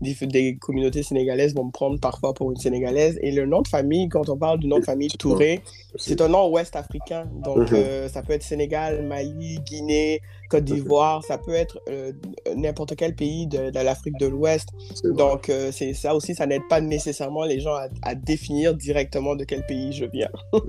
des, 0.01 0.15
des, 0.15 0.25
des 0.25 0.55
communautés 0.57 1.03
sénégalaises 1.03 1.53
vont 1.53 1.65
me 1.65 1.71
prendre 1.71 1.99
parfois 1.99 2.33
pour 2.33 2.49
une 2.49 2.57
sénégalaise. 2.57 3.19
Et 3.21 3.31
le 3.31 3.45
nom 3.45 3.61
de 3.61 3.67
famille, 3.67 4.09
quand 4.09 4.29
on 4.29 4.37
parle 4.37 4.57
du 4.59 4.65
nom 4.67 4.79
de 4.79 4.85
famille 4.85 5.09
Touré, 5.09 5.61
c'est 5.95 6.21
un 6.21 6.27
nom 6.27 6.49
ouest 6.49 6.75
africain. 6.75 7.25
Donc, 7.43 7.71
Mhm. 7.71 8.07
ça 8.07 8.23
peut 8.23 8.33
être 8.33 8.41
Sénégal, 8.41 9.03
Mali, 9.03 9.59
Guinée, 9.63 10.21
Côte 10.53 10.65
d'Ivoire, 10.65 11.23
ça 11.23 11.39
peut 11.39 11.53
être 11.53 11.79
euh, 11.89 12.11
n'importe 12.55 12.95
quel 12.95 13.15
pays 13.15 13.47
de, 13.47 13.71
de 13.71 13.79
l'Afrique 13.79 14.19
de 14.19 14.27
l'Ouest. 14.27 14.69
Donc, 15.03 15.49
euh, 15.49 15.71
c'est 15.71 15.93
ça 15.95 16.13
aussi, 16.13 16.35
ça 16.35 16.45
n'aide 16.45 16.67
pas 16.69 16.79
nécessairement 16.79 17.43
les 17.43 17.59
gens 17.59 17.73
à, 17.73 17.87
à 18.03 18.13
définir 18.13 18.75
directement 18.75 19.35
de 19.35 19.45
quel 19.45 19.65
pays 19.65 19.91
je 19.93 20.05
viens. 20.05 20.29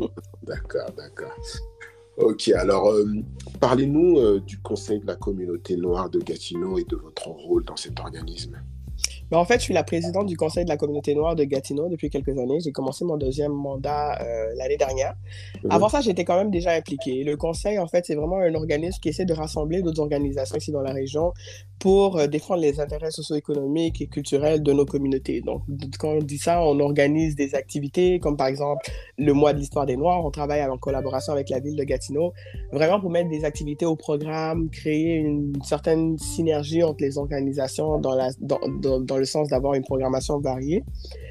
D'accord, 0.43 0.91
d'accord. 0.97 1.35
Ok, 2.17 2.49
alors 2.49 2.91
euh, 2.91 3.05
parlez-nous 3.61 4.41
du 4.41 4.59
Conseil 4.61 5.01
de 5.01 5.07
la 5.07 5.17
communauté 5.17 5.77
noire 5.77 6.09
de 6.09 6.21
Gatineau 6.21 6.79
et 6.79 6.85
de 6.85 6.97
votre 6.97 7.29
rôle 7.29 7.65
dans 7.65 7.77
cet 7.77 8.01
organisme. 8.01 8.59
Mais 9.31 9.37
en 9.37 9.45
fait, 9.45 9.59
je 9.59 9.65
suis 9.65 9.75
la 9.75 9.85
présidente 9.85 10.27
du 10.27 10.37
Conseil 10.37 10.65
de 10.65 10.69
la 10.69 10.77
communauté 10.77 11.15
noire 11.15 11.35
de 11.35 11.45
Gatineau 11.45 11.89
depuis 11.89 12.11
quelques 12.11 12.37
années. 12.39 12.61
J'ai 12.61 12.73
commencé 12.73 13.05
mon 13.05 13.17
deuxième 13.17 13.53
mandat 13.53 14.21
euh, 14.23 14.55
l'année 14.57 14.77
dernière. 14.77 15.15
Mhm. 15.63 15.71
Avant 15.71 15.89
ça, 15.89 16.01
j'étais 16.01 16.25
quand 16.25 16.37
même 16.37 16.51
déjà 16.51 16.73
impliqué. 16.73 17.25
Le 17.25 17.37
Conseil, 17.37 17.79
en 17.79 17.87
fait, 17.87 18.05
c'est 18.07 18.15
vraiment 18.15 18.39
un 18.39 18.55
organisme 18.55 18.99
qui 19.01 19.09
essaie 19.09 19.25
de 19.25 19.35
rassembler 19.35 19.83
d'autres 19.83 20.01
organisations 20.01 20.57
ici 20.57 20.73
dans 20.73 20.83
la 20.83 20.93
région 20.93 21.33
pour 21.79 22.19
euh, 22.19 22.27
défendre 22.27 22.61
les 22.61 22.81
intérêts 22.81 23.11
socio-économiques 23.11 24.01
et 24.01 24.07
culturels 24.07 24.63
de 24.63 24.73
nos 24.73 24.87
communautés. 24.87 25.41
Donc, 25.41 25.63
quand 25.99 26.11
on 26.11 26.19
dit 26.23 26.39
ça, 26.39 26.63
on 26.63 26.79
organise 26.81 27.37
des 27.37 27.55
activités 27.55 28.19
comme 28.21 28.37
par 28.37 28.47
exemple 28.47 28.91
le 29.19 29.33
mois 29.33 29.53
de 29.53 29.59
l'histoire 29.59 29.87
des 29.87 29.97
Noirs. 29.97 30.25
On 30.25 30.31
travaille 30.31 30.63
en 30.65 30.79
collaboration 30.79 31.33
avec 31.33 31.51
la 31.51 31.61
ville 31.61 31.77
de 31.77 31.85
Gatineau, 31.85 32.33
vraiment 32.73 33.01
pour 33.01 33.11
mettre 33.11 33.29
des 33.29 33.45
activités 33.45 33.87
au 33.87 33.97
programme, 33.97 34.71
créer 34.71 35.17
une 35.17 35.53
certaine 35.65 36.19
synergie 36.19 36.83
entre 36.83 37.03
les 37.03 37.19
organisations 37.19 37.99
dans, 37.99 38.15
la, 38.15 38.31
dans, 38.41 38.61
dans, 38.81 39.01
dans 39.01 39.19
le 39.19 39.24
sens 39.25 39.49
d'avoir 39.49 39.75
une 39.75 39.83
programmation 39.85 40.39
variée, 40.39 40.83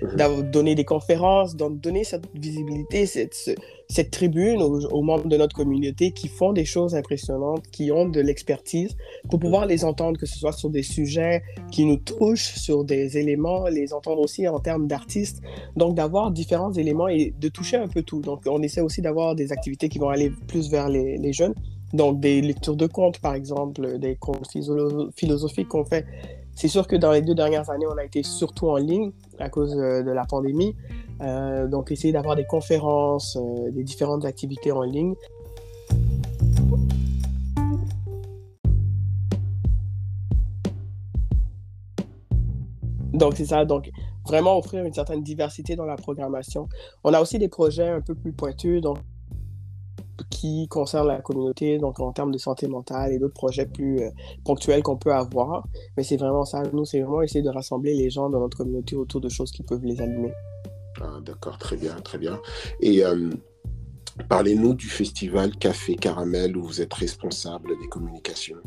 Mhm. 0.01 0.15
d'avoir 0.15 0.43
donné 0.43 0.75
des 0.75 0.85
conférences, 0.85 1.55
donc 1.55 1.79
donner 1.79 2.03
cette 2.03 2.25
visibilité, 2.35 3.05
cette, 3.05 3.33
ce- 3.33 3.51
cette 3.89 4.11
tribune 4.11 4.61
aux, 4.61 4.85
aux 4.87 5.01
membres 5.03 5.27
de 5.27 5.37
notre 5.37 5.55
communauté 5.55 6.11
qui 6.11 6.27
font 6.27 6.51
des 6.53 6.65
choses 6.65 6.95
impressionnantes, 6.95 7.67
qui 7.71 7.91
ont 7.91 8.07
de 8.07 8.19
l'expertise, 8.21 8.95
pour 9.29 9.39
pouvoir 9.39 9.65
les 9.65 9.85
entendre, 9.85 10.17
que 10.19 10.25
ce 10.25 10.37
soit 10.37 10.51
sur 10.51 10.69
des 10.69 10.83
sujets 10.83 11.43
qui 11.71 11.85
nous 11.85 11.97
touchent, 11.97 12.55
sur 12.55 12.83
des 12.83 13.17
éléments, 13.17 13.67
les 13.67 13.93
entendre 13.93 14.21
aussi 14.21 14.47
en 14.47 14.59
termes 14.59 14.87
d'artistes. 14.87 15.41
Donc, 15.75 15.95
d'avoir 15.95 16.31
différents 16.31 16.71
éléments 16.73 17.07
et 17.07 17.33
de 17.39 17.47
toucher 17.49 17.77
un 17.77 17.87
peu 17.87 18.01
tout. 18.01 18.21
Donc, 18.21 18.41
on 18.47 18.61
essaie 18.61 18.81
aussi 18.81 19.01
d'avoir 19.01 19.35
des 19.35 19.51
activités 19.51 19.89
qui 19.89 19.99
vont 19.99 20.09
aller 20.09 20.31
plus 20.47 20.69
vers 20.69 20.89
les, 20.89 21.17
les 21.17 21.33
jeunes. 21.33 21.53
Donc, 21.93 22.19
des 22.19 22.41
lectures 22.41 22.75
de 22.75 22.87
contes, 22.87 23.19
par 23.19 23.35
exemple, 23.35 23.99
des 23.99 24.15
contes 24.15 24.47
philosophiques 25.15 25.67
qu'on 25.67 25.85
fait 25.85 26.05
C'est 26.55 26.67
sûr 26.67 26.87
que 26.87 26.95
dans 26.95 27.11
les 27.11 27.21
deux 27.21 27.35
dernières 27.35 27.69
années, 27.69 27.87
on 27.87 27.97
a 27.97 28.03
été 28.03 28.23
surtout 28.23 28.69
en 28.69 28.77
ligne 28.77 29.11
à 29.39 29.49
cause 29.49 29.75
euh, 29.75 30.03
de 30.03 30.11
la 30.11 30.25
pandémie. 30.25 30.75
Euh, 31.21 31.67
donc, 31.67 31.91
essayer 31.91 32.13
d'avoir 32.13 32.35
des 32.35 32.45
conférences, 32.45 33.37
euh, 33.37 33.71
des 33.71 33.83
différentes 33.83 34.25
activités 34.25 34.71
en 34.71 34.83
ligne. 34.83 35.15
Donc, 43.13 43.33
c'est 43.35 43.45
ça. 43.45 43.65
Donc, 43.65 43.91
vraiment 44.25 44.57
offrir 44.57 44.83
une 44.85 44.93
certaine 44.93 45.23
diversité 45.23 45.75
dans 45.75 45.85
la 45.85 45.95
programmation. 45.95 46.67
On 47.03 47.13
a 47.13 47.21
aussi 47.21 47.39
des 47.39 47.49
projets 47.49 47.89
un 47.89 48.01
peu 48.01 48.15
plus 48.15 48.31
pointus, 48.31 48.81
qui 50.29 50.67
concernent 50.67 51.07
la 51.07 51.21
communauté, 51.21 51.77
donc 51.77 51.99
en 51.99 52.11
termes 52.11 52.31
de 52.31 52.37
santé 52.37 52.67
mentale 52.67 53.13
et 53.13 53.19
d'autres 53.19 53.33
projets 53.33 53.65
plus 53.65 53.99
euh, 53.99 54.09
ponctuels 54.45 54.83
qu'on 54.83 54.97
peut 54.97 55.13
avoir. 55.13 55.65
Mais 55.97 56.03
c'est 56.03 56.17
vraiment 56.17 56.45
ça. 56.45 56.63
Nous, 56.71 56.85
c'est 56.85 57.01
vraiment 57.01 57.21
essayer 57.21 57.43
de 57.43 57.49
rassembler 57.49 57.93
les 57.93 58.09
gens 58.09 58.29
dans 58.29 58.39
notre 58.39 58.57
communauté 58.57 58.95
autour 58.95 59.21
de 59.21 59.29
choses 59.29 59.51
qui 59.51 59.63
peuvent 59.63 59.83
les 59.83 60.01
animer. 60.01 60.33
Ah, 61.01 61.19
D'accord, 61.21 61.57
très 61.57 61.75
bien, 61.75 61.95
très 61.95 62.17
bien. 62.17 62.39
Et 62.79 63.03
euh, 63.03 63.29
parlez-nous 64.29 64.73
du 64.73 64.87
festival 64.87 65.55
Café 65.55 65.95
Caramel 65.95 66.55
où 66.57 66.63
vous 66.63 66.81
êtes 66.81 66.93
responsable 66.93 67.69
des 67.81 67.87
communications. 67.87 68.57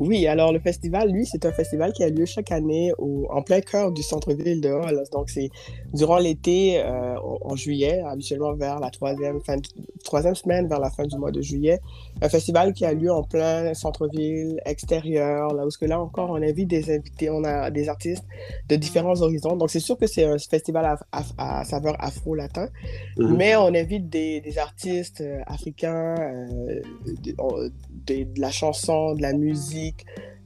Oui, 0.00 0.26
alors 0.26 0.52
le 0.52 0.60
festival, 0.60 1.10
lui, 1.10 1.26
c'est 1.26 1.44
un 1.44 1.52
festival 1.52 1.92
qui 1.92 2.04
a 2.04 2.08
lieu 2.08 2.24
chaque 2.24 2.52
année 2.52 2.92
au, 2.98 3.26
en 3.30 3.42
plein 3.42 3.60
cœur 3.60 3.90
du 3.90 4.02
centre-ville 4.02 4.60
de 4.60 4.68
Hall. 4.70 5.02
Donc, 5.12 5.28
c'est 5.30 5.50
durant 5.92 6.18
l'été, 6.18 6.80
euh, 6.80 7.16
en, 7.18 7.38
en 7.52 7.56
juillet, 7.56 8.00
habituellement 8.00 8.54
vers 8.54 8.78
la 8.78 8.90
troisième, 8.90 9.40
fin, 9.40 9.56
troisième 10.04 10.34
semaine, 10.34 10.68
vers 10.68 10.78
la 10.80 10.90
fin 10.90 11.04
du 11.04 11.16
mois 11.16 11.32
de 11.32 11.40
juillet. 11.40 11.80
Un 12.22 12.28
festival 12.28 12.72
qui 12.72 12.84
a 12.84 12.92
lieu 12.92 13.10
en 13.12 13.22
plein 13.22 13.74
centre-ville, 13.74 14.60
extérieur, 14.64 15.52
là 15.54 15.66
où 15.66 15.70
ce 15.70 15.78
que 15.78 15.84
là 15.86 16.00
encore, 16.00 16.30
on 16.30 16.42
invite 16.42 16.68
des 16.68 16.94
invités, 16.94 17.30
on 17.30 17.42
a 17.44 17.70
des 17.70 17.88
artistes 17.88 18.24
de 18.68 18.76
différents 18.76 19.20
horizons. 19.20 19.56
Donc, 19.56 19.70
c'est 19.70 19.80
sûr 19.80 19.96
que 19.98 20.06
c'est 20.06 20.24
un 20.24 20.38
festival 20.38 20.84
à, 20.84 20.98
à- 21.12 21.60
à 21.60 21.64
saveur 21.64 21.96
afro-latin, 21.98 22.68
Mhm. 23.18 23.36
mais 23.36 23.56
on 23.56 23.74
invite 23.74 24.08
des, 24.08 24.40
des 24.40 24.58
artistes 24.58 25.20
euh, 25.22 25.40
africains, 25.46 26.14
euh, 26.18 26.80
de, 27.24 27.34
on- 27.38 27.68
de- 28.06 28.24
de 28.24 28.40
la 28.40 28.50
chanson, 28.50 29.14
de 29.14 29.22
la 29.22 29.32
musique, 29.32 29.87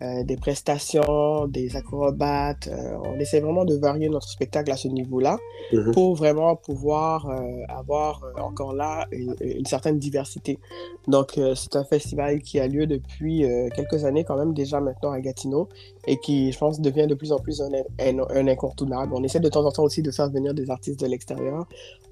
euh, 0.03 0.25
des 0.25 0.37
prestations, 0.37 1.47
des 1.47 1.77
acrobates. 1.77 2.69
Euh, 2.69 2.97
on 3.05 3.21
essaie 3.21 3.41
vraiment 3.41 3.65
de 3.65 3.77
varier 3.77 4.09
notre 4.09 4.29
spectacle 4.29 4.73
à 4.73 4.77
ce 4.77 4.89
niveau-là 4.89 5.39
Mhm. 5.73 5.93
pour 5.93 6.17
vraiment 6.17 6.57
pouvoir 6.57 7.29
euh, 7.29 7.63
avoir 7.69 8.25
encore 8.37 8.73
là 8.73 9.07
une, 9.13 9.37
une 9.41 9.65
certaine 9.67 9.99
diversité. 9.99 10.59
Donc, 11.07 11.39
c'est 11.55 11.77
un 11.77 11.85
festival 11.85 12.41
qui 12.41 12.59
a 12.59 12.67
lieu 12.67 12.87
depuis 12.87 13.45
quelques 13.75 14.05
années 14.05 14.25
quand 14.25 14.37
même 14.37 14.55
déjà 14.55 14.81
maintenant 14.81 15.11
à 15.13 15.21
Gatineau 15.21 15.69
et 16.07 16.19
qui, 16.19 16.53
je 16.53 16.59
pense, 16.59 16.81
devient 16.81 17.07
de 17.07 17.15
plus 17.15 17.33
en 17.33 17.39
plus 17.39 17.61
un, 17.61 17.71
un, 18.01 18.19
un 18.31 18.49
incontournable. 18.49 19.13
On 19.15 19.23
essaie 19.23 19.41
de 19.41 19.49
temps 19.49 19.65
en 19.65 19.71
temps 19.71 19.85
aussi 19.85 20.03
de 20.03 20.11
faire 20.11 20.31
venir 20.31 20.53
des 20.55 20.71
artistes 20.71 21.01
de 21.01 21.07
l'extérieur, 21.07 21.67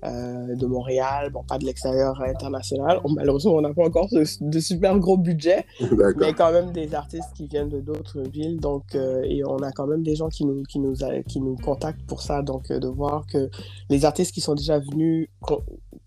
euh, 0.04 0.54
de 0.54 0.66
Montréal, 0.66 1.30
bon, 1.32 1.42
pas 1.42 1.58
de 1.58 1.64
l'extérieur 1.64 2.20
international. 2.22 3.00
On- 3.04 3.10
malheureusement, 3.12 3.54
on 3.54 3.60
n'a 3.60 3.74
pas 3.74 3.84
encore 3.84 4.08
de, 4.12 4.24
de 4.40 4.60
super 4.60 4.98
gros 4.98 5.16
budget, 5.16 5.64
mais 6.20 6.32
quand 6.34 6.52
même 6.52 6.72
des 6.72 6.94
artistes 6.94 7.30
qui 7.34 7.46
viennent 7.46 7.68
de 7.68 7.80
d'autres 7.80 8.20
villes. 8.22 8.60
Donc, 8.60 8.84
euh, 8.94 9.22
et 9.24 9.44
on 9.44 9.58
a 9.58 9.72
quand 9.72 9.86
même 9.86 10.02
des 10.02 10.14
gens 10.14 10.28
qui 10.28 10.44
nous, 10.44 10.62
qui 10.64 10.78
nous, 10.78 10.94
qui 11.26 11.40
nous 11.40 11.56
contactent 11.56 12.02
pour 12.06 12.22
ça. 12.22 12.42
Donc, 12.42 12.70
euh, 12.70 12.78
de 12.78 12.88
voir 12.88 13.26
que 13.26 13.50
les 13.88 14.04
artistes 14.04 14.32
qui 14.32 14.40
sont 14.40 14.54
déjà 14.54 14.78
venus 14.78 15.28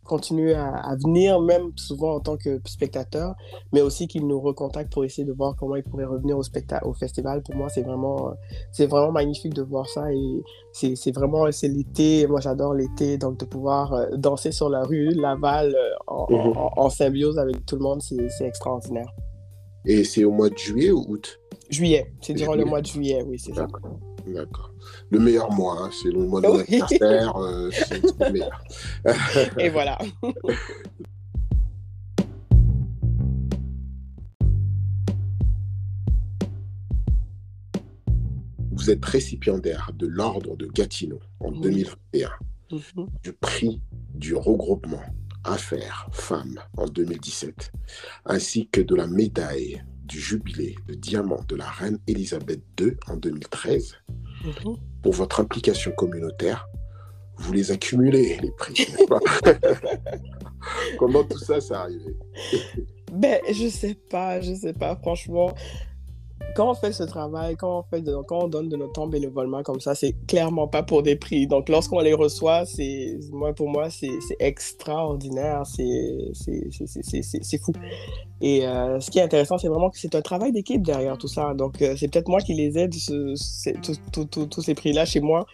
continuent 0.03 0.53
à, 0.53 0.75
à 0.75 0.95
venir, 0.95 1.39
même 1.41 1.71
souvent 1.75 2.15
en 2.15 2.19
tant 2.19 2.37
que 2.37 2.61
spectateurs, 2.65 3.35
mais 3.71 3.81
aussi 3.81 4.07
qu'ils 4.07 4.27
nous 4.27 4.39
recontactent 4.39 4.91
pour 4.91 5.05
essayer 5.05 5.25
de 5.25 5.33
voir 5.33 5.55
comment 5.55 5.75
ils 5.75 5.83
pourraient 5.83 6.05
revenir 6.05 6.37
au, 6.37 6.43
spectacle, 6.43 6.85
au 6.87 6.93
festival. 6.93 7.41
Pour 7.43 7.55
moi, 7.55 7.69
c'est 7.69 7.81
vraiment, 7.83 8.29
euh, 8.29 8.33
c'est 8.71 8.85
vraiment 8.85 9.11
magnifique 9.11 9.53
de 9.53 9.61
voir 9.61 9.87
ça. 9.87 10.11
Et 10.13 10.43
c'est 10.73 11.11
vraiment, 11.11 11.51
c'est 11.51 11.67
l'été. 11.67 12.27
Moi, 12.27 12.39
j'adore 12.41 12.73
l'été. 12.73 13.17
Donc, 13.17 13.39
de 13.39 13.45
pouvoir 13.45 13.93
euh, 13.93 14.07
danser 14.17 14.51
sur 14.51 14.69
la 14.69 14.83
rue, 14.83 15.09
Laval, 15.11 15.73
euh, 15.75 15.89
en, 16.07 16.25
Mhm. 16.29 16.57
en- 16.57 16.71
en 16.75 16.89
symbiose 16.89 17.39
avec 17.39 17.65
tout 17.65 17.75
le 17.75 17.81
monde, 17.83 18.01
c'est 18.01 18.45
extraordinaire. 18.45 19.11
Et 19.85 20.03
c'est 20.03 20.23
au 20.23 20.31
mois 20.31 20.49
de 20.49 20.57
juillet 20.57 20.91
ou 20.91 21.03
août? 21.09 21.39
Juillet, 21.69 22.13
c'est 22.21 22.33
durant 22.33 22.55
le 22.55 22.65
mois 22.65 22.81
de 22.81 22.85
juillet, 22.87 23.23
oui, 23.27 23.37
c'est 23.39 23.53
ça. 23.53 23.67
D'accord. 24.27 24.71
Le 25.09 25.19
meilleur 25.19 25.51
mois, 25.51 25.77
hein, 25.83 25.89
c'est 25.91 26.09
le 26.09 26.19
mois 26.25 26.41
de 26.41 26.47
Oui. 26.47 26.53
mon 26.53 26.59
anniversaire, 26.61 27.35
euh, 27.37 27.69
c'est 27.71 28.01
le 28.01 28.31
meilleur. 28.31 28.63
Et 29.59 29.69
voilà. 29.69 29.97
Vous 38.71 38.89
êtes 38.89 39.05
récipiendaire 39.05 39.91
de 39.95 40.07
l'ordre 40.07 40.55
de 40.57 40.65
Gatineau 40.67 41.19
en 41.39 41.51
Oui. 41.51 41.61
2021, 41.61 42.31
Mhm. 42.71 43.07
du 43.23 43.33
prix 43.33 43.81
du 44.15 44.35
regroupement 44.35 45.01
Affaires 45.43 46.07
Femmes 46.11 46.59
en 46.77 46.85
2017, 46.87 47.71
ainsi 48.25 48.67
que 48.69 48.81
de 48.81 48.95
la 48.95 49.07
médaille 49.07 49.83
du 50.13 50.19
jubilé 50.19 50.75
de 50.87 50.93
diamant 50.93 51.39
de 51.47 51.55
la 51.55 51.65
reine 51.65 51.97
Elisabeth 52.07 52.61
II 52.79 52.91
en 53.07 53.17
2013. 53.17 53.95
Mhm. 54.45 54.75
Pour 55.01 55.13
votre 55.13 55.39
implication 55.39 55.91
communautaire, 55.93 56.67
vous 57.37 57.51
les 57.51 57.71
accumulez, 57.71 58.37
les 58.39 58.51
prix, 58.51 58.73
n'est-ce 58.73 59.07
pas 59.07 59.19
Comment 60.99 61.23
tout 61.23 61.39
ça 61.39 61.59
s'est 61.59 61.73
arrivé? 61.73 62.15
Ben, 63.11 63.39
je 63.51 63.67
sais 63.69 63.95
pas, 63.95 64.39
je 64.39 64.53
sais 64.53 64.73
pas, 64.73 64.95
franchement. 64.97 65.51
Quand 66.55 66.69
on 66.69 66.73
fait 66.75 66.91
ce 66.91 67.03
travail, 67.03 67.55
quand 67.55 67.85
on, 67.91 68.47
donne 68.47 68.69
de 68.69 68.77
notre 68.77 68.93
temps 68.93 69.07
bénévolement 69.07 69.63
comme 69.63 69.79
ça, 69.79 69.95
c'est 69.95 70.13
clairement 70.27 70.67
pas 70.67 70.83
pour 70.83 71.01
des 71.01 71.15
prix. 71.15 71.47
Donc, 71.47 71.67
lorsqu'on 71.67 71.99
les 71.99 72.13
reçoit, 72.13 72.63
moi, 73.31 73.53
pour 73.53 73.69
moi, 73.69 73.89
c'est 73.89 74.09
extraordinaire, 74.39 75.63
c'est 75.65 77.57
fou. 77.57 77.71
Et 78.41 78.67
euh, 78.67 78.99
ce 78.99 79.09
qui 79.09 79.19
est 79.19 79.23
intéressant, 79.23 79.57
c'est 79.57 79.67
vraiment 79.67 79.89
que 79.89 79.97
c'est 79.97 80.13
un 80.15 80.21
travail 80.21 80.51
d'équipe 80.51 80.83
derrière 80.83 81.17
tout 81.17 81.27
ça. 81.27 81.53
Donc, 81.55 81.81
euh, 81.81 81.95
c'est 81.97 82.07
peut-être 82.07 82.27
moi 82.27 82.39
qui 82.39 82.53
les 82.53 82.77
aide, 82.77 82.93
tous 84.11 84.61
ces 84.61 84.75
prix-là 84.75 85.05
chez 85.05 85.21
moi. 85.21 85.45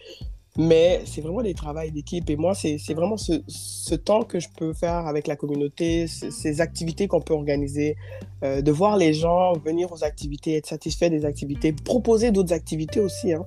Mais 0.60 1.00
c'est 1.06 1.22
vraiment 1.22 1.40
des 1.40 1.54
travails 1.54 1.90
d'équipe. 1.90 2.28
Et 2.28 2.36
moi, 2.36 2.52
c'est 2.54 2.76
vraiment 2.92 3.16
ce, 3.16 3.94
temps 3.94 4.24
que 4.24 4.38
je 4.38 4.48
peux 4.58 4.74
faire 4.74 5.06
avec 5.06 5.26
la 5.26 5.34
communauté, 5.34 6.06
ces 6.06 6.60
activités 6.60 7.08
qu'on 7.08 7.22
peut 7.22 7.32
organiser, 7.32 7.96
euh, 8.44 8.60
de 8.60 8.70
voir 8.70 8.98
les 8.98 9.14
gens 9.14 9.54
venir 9.54 9.90
aux 9.90 10.04
activités, 10.04 10.56
être 10.56 10.66
satisfaits 10.66 11.08
des 11.08 11.24
activités, 11.24 11.72
proposer 11.72 12.30
d'autres 12.30 12.52
activités 12.52 13.00
aussi. 13.00 13.32
Hein, 13.32 13.46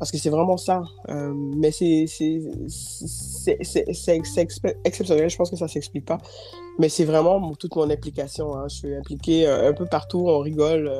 parce 0.00 0.10
que 0.10 0.18
c'est 0.18 0.30
vraiment 0.30 0.56
ça. 0.56 0.82
Euh, 1.10 1.32
mais 1.32 1.70
c'est 1.70 2.06
exceptionnel. 4.84 5.30
Je 5.30 5.36
pense 5.36 5.50
que 5.50 5.56
ça 5.56 5.68
s'explique 5.68 6.06
pas. 6.06 6.18
Mais 6.80 6.88
c'est 6.88 7.04
vraiment 7.04 7.54
toute 7.54 7.76
mon 7.76 7.88
implication. 7.88 8.56
hein. 8.56 8.66
Je 8.68 8.74
suis 8.74 8.94
impliqué 8.96 9.46
euh, 9.46 9.68
un 9.68 9.72
peu 9.74 9.86
partout. 9.86 10.24
On 10.26 10.40
rigole. 10.40 10.90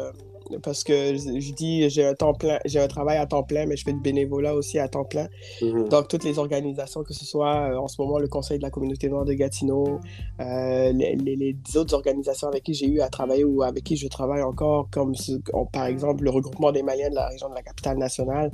Parce 0.62 0.84
que 0.84 0.92
je, 1.14 1.52
dis 1.52 1.88
j'ai 1.90 2.04
un 2.06 2.14
temps 2.14 2.34
plein, 2.34 2.58
j'ai 2.64 2.80
un 2.80 2.88
travail 2.88 3.18
à 3.18 3.26
temps 3.26 3.42
plein, 3.42 3.66
mais 3.66 3.76
je 3.76 3.84
fais 3.84 3.92
du 3.92 4.00
bénévolat 4.00 4.54
aussi 4.54 4.78
à 4.78 4.88
temps 4.88 5.04
plein. 5.04 5.28
Mhm. 5.62 5.88
Donc, 5.88 6.08
toutes 6.08 6.24
les 6.24 6.38
organisations, 6.38 7.02
que 7.02 7.12
ce 7.14 7.24
soit 7.24 7.70
euh, 7.72 7.76
en 7.78 7.88
ce 7.88 8.00
moment 8.00 8.18
le 8.18 8.28
Conseil 8.28 8.58
de 8.58 8.62
la 8.62 8.70
communauté 8.70 9.08
noire 9.08 9.24
de 9.24 9.32
Gatineau, 9.34 10.00
euh, 10.40 10.92
les, 10.92 11.16
les- 11.16 11.36
les 11.36 11.56
autres 11.76 11.94
organisations 11.94 12.48
avec 12.48 12.62
qui 12.64 12.74
j'ai 12.74 12.86
eu 12.88 13.00
à 13.00 13.08
travailler 13.08 13.44
ou 13.44 13.62
avec 13.62 13.84
qui 13.84 13.96
je 13.96 14.08
travaille 14.08 14.42
encore, 14.42 14.88
comme 14.90 15.14
on- 15.52 15.66
par 15.66 15.86
exemple 15.86 16.24
le 16.24 16.30
regroupement 16.30 16.72
des 16.72 16.82
Maliens 16.82 17.10
de 17.10 17.14
la 17.14 17.28
région 17.28 17.48
de 17.48 17.54
la 17.54 17.62
capitale 17.62 17.98
nationale, 17.98 18.50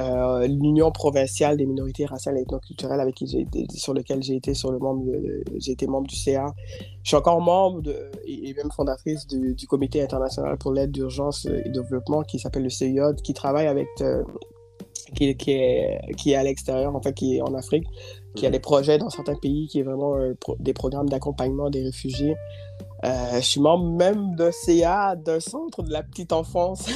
euh, 0.00 0.46
l'Union 0.46 0.90
provinciale 0.90 1.56
des 1.56 1.66
minorités 1.66 2.06
raciales 2.06 2.38
et 2.38 2.42
ethnoculturelles 2.42 3.00
avec 3.00 3.14
qui 3.14 3.26
j'ai 3.26 3.46
sur 3.74 3.94
lequel 3.94 4.22
j'ai 4.22 4.36
été 4.36 4.54
sur 4.54 4.70
le 4.72 4.78
membre, 4.78 5.04
j'ai 5.58 5.72
été 5.72 5.86
membre 5.86 6.06
du 6.06 6.16
CA. 6.16 6.46
Je 7.02 7.08
suis 7.08 7.16
encore 7.16 7.40
membre 7.40 7.82
de, 7.82 8.10
et, 8.24 8.54
même 8.54 8.70
fondatrice 8.70 9.26
du, 9.26 9.54
du 9.54 9.66
Comité 9.66 10.02
international 10.02 10.56
pour 10.58 10.72
l'aide 10.72 10.92
d'urgence 10.92 11.46
et 11.46 11.68
développement 11.70 12.22
qui 12.22 12.38
s'appelle 12.38 12.62
le 12.62 12.70
CIOD, 12.70 13.20
qui 13.22 13.34
travaille 13.34 13.66
avec 13.66 13.88
euh, 14.00 14.22
qui, 15.16 15.36
qui, 15.36 15.50
est, 15.52 16.00
qui 16.16 16.32
est 16.32 16.36
à 16.36 16.42
l'extérieur, 16.42 16.94
en 16.94 17.02
fait, 17.02 17.12
qui 17.12 17.36
est 17.36 17.40
en 17.42 17.54
Afrique, 17.54 17.84
qui 18.34 18.46
a 18.46 18.48
Mhm. 18.48 18.52
des 18.52 18.60
projets 18.60 18.98
dans 18.98 19.10
certains 19.10 19.34
pays, 19.34 19.66
qui 19.68 19.80
est 19.80 19.82
vraiment 19.82 20.16
euh, 20.16 20.34
pro- 20.40 20.56
des 20.60 20.72
programmes 20.72 21.08
d'accompagnement 21.08 21.70
des 21.70 21.82
réfugiés. 21.82 22.34
Euh, 23.04 23.36
je 23.36 23.40
suis 23.40 23.60
membre 23.60 23.90
même 23.96 24.34
d'un 24.36 24.52
CA, 24.52 25.16
d'un 25.16 25.40
centre 25.40 25.82
de 25.82 25.90
la 25.92 26.02
petite 26.02 26.32
enfance. 26.32 26.86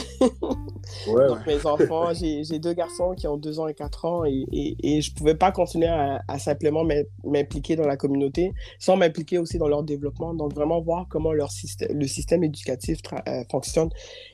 Ouais, 1.09 1.27
Donc, 1.27 1.45
mes 1.47 1.67
enfants, 1.67 2.13
j'ai 2.15 2.59
deux 2.61 2.75
garçons 2.75 3.15
qui 3.17 3.27
ont 3.27 3.37
deux 3.37 3.59
ans 3.59 3.67
et 3.67 3.75
quatre 3.75 4.05
ans 4.05 4.25
et, 4.25 4.45
et, 4.53 4.77
et 4.97 5.01
je 5.01 5.13
pouvais 5.13 5.35
pas 5.35 5.51
continuer 5.51 5.89
à, 5.89 6.23
à 6.29 6.39
simplement 6.39 6.85
m'im- 6.85 7.05
m'impliquer 7.25 7.75
dans 7.77 7.87
la 7.87 7.97
communauté 7.97 8.53
sans 8.79 8.97
m'impliquer 8.97 9.39
aussi 9.39 9.59
dans 9.59 9.69
leur 9.69 9.83
développement. 9.83 10.33
Donc, 10.35 10.55
vraiment 10.55 10.81
voir 10.81 11.07
comment 11.09 11.33
leur 11.33 11.51
système, 11.51 11.99
le 11.99 12.07
système 12.07 12.45
éducatif 12.45 12.99
euh, 13.29 13.43
fonctionne. 13.51 13.89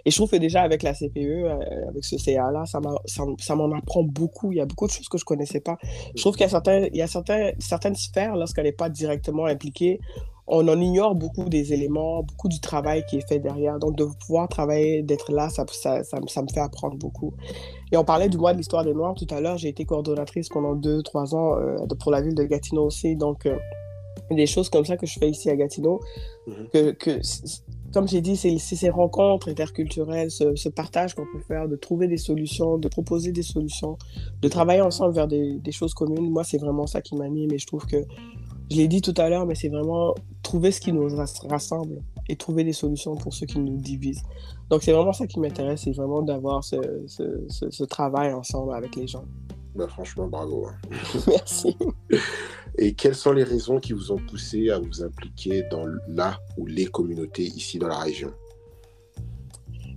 Et 0.05 0.11
je 0.11 0.17
trouve 0.17 0.31
que 0.31 0.37
déjà 0.37 0.63
avec 0.63 0.83
la 0.83 0.93
CPE, 0.95 1.19
euh, 1.45 1.89
avec 1.89 2.05
ce 2.05 2.19
CA-là, 2.19 2.67
ça 2.67 2.81
m'a- 2.81 3.01
ça 3.07 3.25
ça 3.39 3.55
m'en 3.57 3.73
apprend 3.73 4.03
beaucoup. 4.03 4.53
Il 4.53 4.59
y 4.59 4.61
a 4.61 4.67
beaucoup 4.67 4.87
de 4.87 4.93
choses 4.93 5.09
que 5.09 5.19
je 5.19 5.25
connaissais 5.25 5.61
pas. 5.61 5.79
Je 6.15 6.21
trouve 6.21 6.35
qu'il 6.35 6.43
y 6.43 6.47
a, 6.47 6.51
certains, 6.51 6.87
il 6.93 6.97
y 6.97 7.03
a 7.03 7.07
certains, 7.07 7.53
certaines 7.59 7.97
sphères, 7.97 8.37
lorsqu'elle 8.37 8.65
n'est 8.65 8.73
pas 8.73 8.91
directement 8.91 9.47
impliquée, 9.47 10.01
on 10.55 10.69
en 10.69 10.79
ignore 10.81 11.15
beaucoup 11.15 11.49
des 11.49 11.73
éléments, 11.73 12.23
beaucoup 12.23 12.49
du 12.49 12.61
travail 12.61 13.05
qui 13.09 13.17
est 13.17 13.27
fait 13.27 13.39
derrière. 13.39 13.79
Donc, 13.79 13.97
de 13.97 14.05
pouvoir 14.05 14.49
travailler, 14.49 15.03
d'être 15.03 15.33
là, 15.33 15.49
ça, 15.49 15.65
ça, 15.73 16.05
ça, 16.05 16.19
ça 16.27 16.43
me 16.43 16.49
fait 16.53 16.61
apprendre 16.61 16.97
beaucoup. 16.99 17.33
Et 17.91 17.97
on 17.97 18.05
parlait 18.05 18.29
du 18.29 18.37
mois 18.37 18.53
de 18.53 18.59
l'histoire 18.59 18.85
des 18.85 18.93
Noirs 18.93 19.15
tout 19.15 19.27
à 19.31 19.41
l'heure. 19.41 19.57
J'ai 19.57 19.69
été 19.69 19.85
coordonnatrice 19.87 20.51
pendant 20.51 20.75
deux, 20.75 21.03
trois 21.03 21.35
ans 21.35 21.57
euh, 21.57 21.77
pour 21.99 22.13
la 22.13 22.21
ville 22.21 22.35
de 22.35 22.45
Gatineau 22.45 22.85
aussi. 22.85 23.17
Donc, 23.17 23.47
euh, 23.47 23.57
des 24.31 24.47
choses 24.47 24.69
comme 24.69 24.85
ça 24.85 24.97
que 24.99 25.07
je 25.07 25.19
fais 25.19 25.31
ici 25.31 25.49
à 25.51 25.57
Gatineau, 25.57 26.01
Mhm. 26.47 26.69
que, 26.73 26.91
que 26.93 27.21
comme 27.95 28.09
j'ai 28.09 28.21
dit, 28.23 28.37
c'est 28.37 28.57
c'est 28.59 28.77
ces 28.77 28.89
rencontres 28.91 29.49
interculturelles, 29.51 30.31
ce, 30.31 30.55
ce 30.57 30.69
partage 30.71 31.15
qu'on 31.15 31.27
peut 31.33 31.43
faire, 31.47 31.69
de 31.69 31.77
trouver 31.77 32.09
des 32.09 32.17
solutions, 32.17 32.79
de 32.79 32.89
proposer 32.89 33.33
des 33.33 33.43
solutions, 33.43 33.99
de 34.41 34.49
travailler 34.49 34.81
ensemble 34.81 35.15
vers 35.15 35.29
des, 35.29 35.59
des 35.59 35.73
choses 35.73 35.93
communes. 35.95 36.31
Moi, 36.31 36.43
c'est 36.45 36.59
vraiment 36.59 36.87
ça 36.87 37.03
qui 37.03 37.15
m'anime 37.17 37.53
et 37.53 37.59
je 37.59 37.67
trouve 37.67 37.85
que, 37.87 37.99
je 38.71 38.77
l'ai 38.77 38.89
dit 38.89 39.01
tout 39.03 39.15
à 39.17 39.29
l'heure, 39.29 39.47
mais 39.47 39.55
c'est 39.55 39.69
vraiment 39.69 40.15
trouver 40.43 40.71
ce 40.71 40.81
qui 40.81 40.93
nous 40.93 41.09
ras- 41.15 41.43
rassemble 41.49 42.01
et 42.29 42.37
trouver 42.37 42.65
des 42.65 42.73
solutions 42.73 43.15
pour 43.17 43.33
ceux 43.35 43.47
qui 43.47 43.59
nous 43.59 43.77
divisent. 43.77 44.23
Donc, 44.71 44.83
c'est 44.83 44.93
vraiment 44.93 45.13
ça 45.13 45.27
qui 45.27 45.39
m'intéresse, 45.41 45.83
c'est 45.85 45.93
vraiment 45.93 46.23
d'avoir 46.23 46.65
ce, 46.65 46.77
ce, 47.07 47.45
ce, 47.49 47.71
ce 47.71 47.85
travail 47.85 48.33
ensemble 48.33 48.75
avec 48.75 48.97
les 48.97 49.07
gens. 49.07 49.25
Bah, 49.75 49.89
franchement, 49.89 50.29
bravo. 50.29 50.67
hein. 50.67 50.75
Merci. 51.27 51.77
Et 52.79 52.95
quelles 52.95 53.15
sont 53.15 53.33
les 53.33 53.45
raisons 53.45 53.79
qui 53.81 53.93
vous 53.93 54.13
ont 54.13 54.19
poussé 54.31 54.71
à 54.71 54.79
vous 54.79 55.03
impliquer 55.03 55.65
dans 55.71 55.85
la 56.09 56.39
ou 56.57 56.67
les 56.67 56.87
communautés 56.87 57.45
ici 57.45 57.79
dans 57.79 57.89
la 57.89 57.99
région? 57.99 58.31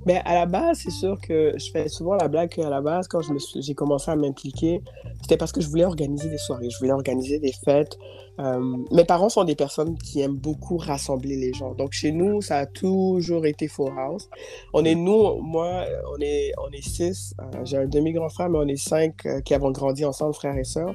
Mais 0.06 0.22
à 0.26 0.36
la 0.36 0.46
base, 0.46 0.82
c'est 0.84 0.92
sûr 0.92 1.18
que 1.20 1.54
je 1.58 1.72
fais 1.72 1.88
souvent 1.90 2.14
la 2.16 2.28
blague 2.28 2.50
qu'à 2.50 2.70
la 2.70 2.80
base, 2.82 3.08
quand 3.08 3.22
j'ai 3.60 3.74
commencé 3.74 4.12
à 4.12 4.16
m'impliquer, 4.16 4.82
c'était 5.22 5.38
parce 5.38 5.52
que 5.52 5.62
je 5.62 5.68
voulais 5.68 5.86
organiser 5.86 6.30
des 6.30 6.38
soirées, 6.38 6.70
je 6.70 6.78
voulais 6.78 6.92
organiser 6.92 7.40
des 7.40 7.54
fêtes. 7.64 7.98
Euh, 8.40 8.78
mes 8.92 9.06
parents 9.06 9.30
sont 9.30 9.46
des 9.46 9.56
personnes 9.56 9.98
qui 9.98 10.20
aiment 10.22 10.36
beaucoup 10.36 10.78
rassembler 10.78 11.38
les 11.38 11.54
gens. 11.54 11.74
Donc 11.74 11.94
chez 11.94 12.12
nous, 12.12 12.42
ça 12.42 12.58
a 12.58 12.66
toujours 12.66 13.46
été 13.46 13.68
Full 13.68 13.94
House. 13.98 14.28
On 14.74 14.84
est 14.84 14.96
nous, 14.96 15.36
moi, 15.42 15.86
on 16.16 16.20
est, 16.22 16.52
on 16.58 16.70
est 16.72 16.82
six. 16.82 17.34
Euh, 17.40 17.64
j'ai 17.64 17.78
un 17.78 17.88
demi-grand 17.88 18.30
frère, 18.30 18.50
mais 18.50 18.58
on 18.60 18.68
est 18.68 18.76
cinq 18.76 19.26
euh, 19.26 19.40
qui 19.42 19.54
avons 19.54 19.72
grandi 19.72 20.04
ensemble, 20.04 20.34
frères 20.34 20.58
et 20.58 20.66
sœurs. 20.66 20.94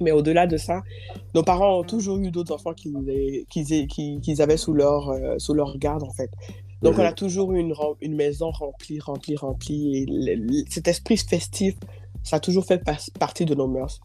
Mais 0.00 0.10
au-delà 0.10 0.46
de 0.46 0.56
ça, 0.56 0.82
nos 1.34 1.42
parents 1.42 1.78
ont 1.80 1.84
toujours 1.84 2.16
eu 2.18 2.30
d'autres 2.30 2.54
enfants 2.54 2.72
qu'ils 2.72 3.44
qu'ils- 3.50 3.86
qu'ils 4.20 4.42
avaient 4.42 4.56
sous 4.56 4.72
leur, 4.72 5.12
sous 5.38 5.54
leur 5.54 5.76
garde, 5.78 6.02
en 6.02 6.10
fait. 6.10 6.30
Donc, 6.82 6.98
on 6.98 7.02
a 7.04 7.12
toujours 7.12 7.52
eu 7.52 7.60
une, 7.60 7.74
une 8.00 8.16
maison 8.16 8.50
remplie, 8.50 8.98
remplie, 8.98 9.36
remplie. 9.36 9.98
Et 9.98 10.64
cet 10.68 10.88
esprit 10.88 11.16
festif, 11.16 11.76
ça 12.24 12.36
a 12.36 12.40
toujours 12.40 12.64
fait 12.64 12.82
partie 13.20 13.44
de 13.44 13.54
nos 13.54 13.68
mœurs. 13.68 14.00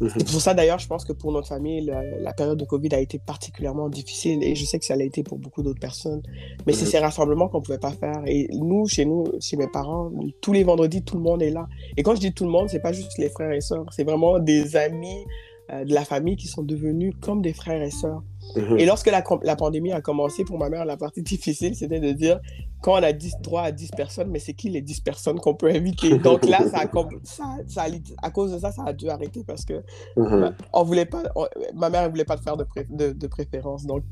Mhm. 0.00 0.10
C'est 0.16 0.30
pour 0.30 0.40
ça, 0.40 0.54
d'ailleurs, 0.54 0.78
je 0.78 0.86
pense 0.86 1.04
que 1.04 1.12
pour 1.12 1.32
notre 1.32 1.48
famille, 1.48 1.80
la, 1.84 2.02
la 2.20 2.32
période 2.32 2.58
de 2.58 2.64
Covid 2.64 2.90
a 2.94 3.00
été 3.00 3.18
particulièrement 3.18 3.88
difficile. 3.88 4.42
Et 4.44 4.54
je 4.54 4.64
sais 4.64 4.78
que 4.78 4.84
ça 4.84 4.94
l'a 4.96 5.04
été 5.04 5.22
pour 5.22 5.38
beaucoup 5.38 5.62
d'autres 5.62 5.80
personnes. 5.80 6.22
Mais 6.66 6.72
c'est 6.72 6.84
Mhm. 6.84 6.90
ces 6.92 6.98
rassemblements 6.98 7.48
qu'on 7.48 7.58
ne 7.58 7.64
pouvait 7.64 7.78
pas 7.78 7.90
faire. 7.92 8.22
Et 8.26 8.48
nous, 8.52 8.86
chez 8.86 9.04
nous, 9.04 9.24
chez 9.40 9.56
mes 9.56 9.66
parents, 9.68 10.10
tous 10.40 10.52
les 10.52 10.62
vendredis, 10.64 11.02
tout 11.02 11.16
le 11.16 11.22
monde 11.22 11.42
est 11.42 11.50
là. 11.50 11.66
Et 11.96 12.02
quand 12.02 12.14
je 12.14 12.20
dis 12.20 12.32
tout 12.32 12.44
le 12.44 12.50
monde, 12.50 12.68
c'est 12.68 12.80
pas 12.80 12.92
juste 12.92 13.18
les 13.18 13.28
frères 13.28 13.52
et 13.52 13.60
sœurs. 13.60 13.86
C'est 13.90 14.04
vraiment 14.04 14.38
des 14.38 14.76
amis 14.76 15.24
euh, 15.70 15.84
de 15.84 15.92
la 15.92 16.04
famille 16.04 16.36
qui 16.36 16.46
sont 16.46 16.62
devenus 16.62 17.12
comme 17.20 17.42
des 17.42 17.52
frères 17.52 17.82
et 17.82 17.90
sœurs. 17.90 18.22
Mhm. 18.56 18.78
Et 18.78 18.86
lorsque 18.86 19.10
la, 19.10 19.22
la 19.42 19.54
pandémie 19.56 19.92
a 19.92 20.00
commencé, 20.00 20.42
pour 20.44 20.58
ma 20.58 20.70
mère, 20.70 20.84
la 20.86 20.96
partie 20.96 21.20
difficile, 21.34 21.74
c'était 21.74 22.00
de 22.00 22.12
dire, 22.12 22.40
quand 22.80 22.92
on 22.92 23.02
a 23.02 23.12
10, 23.12 23.36
droit 23.40 23.62
à 23.62 23.72
10 23.72 23.90
personnes, 23.90 24.30
mais 24.30 24.38
c'est 24.38 24.54
qui 24.54 24.70
les 24.70 24.80
10 24.82 25.00
personnes 25.00 25.40
qu'on 25.40 25.54
peut 25.54 25.68
inviter? 25.68 26.18
Donc 26.18 26.46
là, 26.46 26.58
ça 26.70 26.84
ça, 27.24 27.56
ça 27.66 27.86
à 28.22 28.30
cause 28.30 28.52
de 28.52 28.58
ça, 28.58 28.72
ça 28.72 28.82
a 28.86 28.92
dû 28.92 29.08
arrêter 29.08 29.44
parce 29.44 29.64
que 29.64 29.82
Mhm. 30.16 30.54
on 30.72 30.82
voulait 30.84 31.06
pas, 31.06 31.22
on- 31.34 31.46
ma 31.74 31.90
mère 31.90 32.04
ne 32.04 32.08
voulait 32.08 32.24
pas 32.24 32.36
faire 32.36 32.56
de, 32.56 32.64
pré- 32.64 32.86
de, 32.90 33.12
de 33.12 33.26
préférence. 33.26 33.84
Donc 33.86 34.04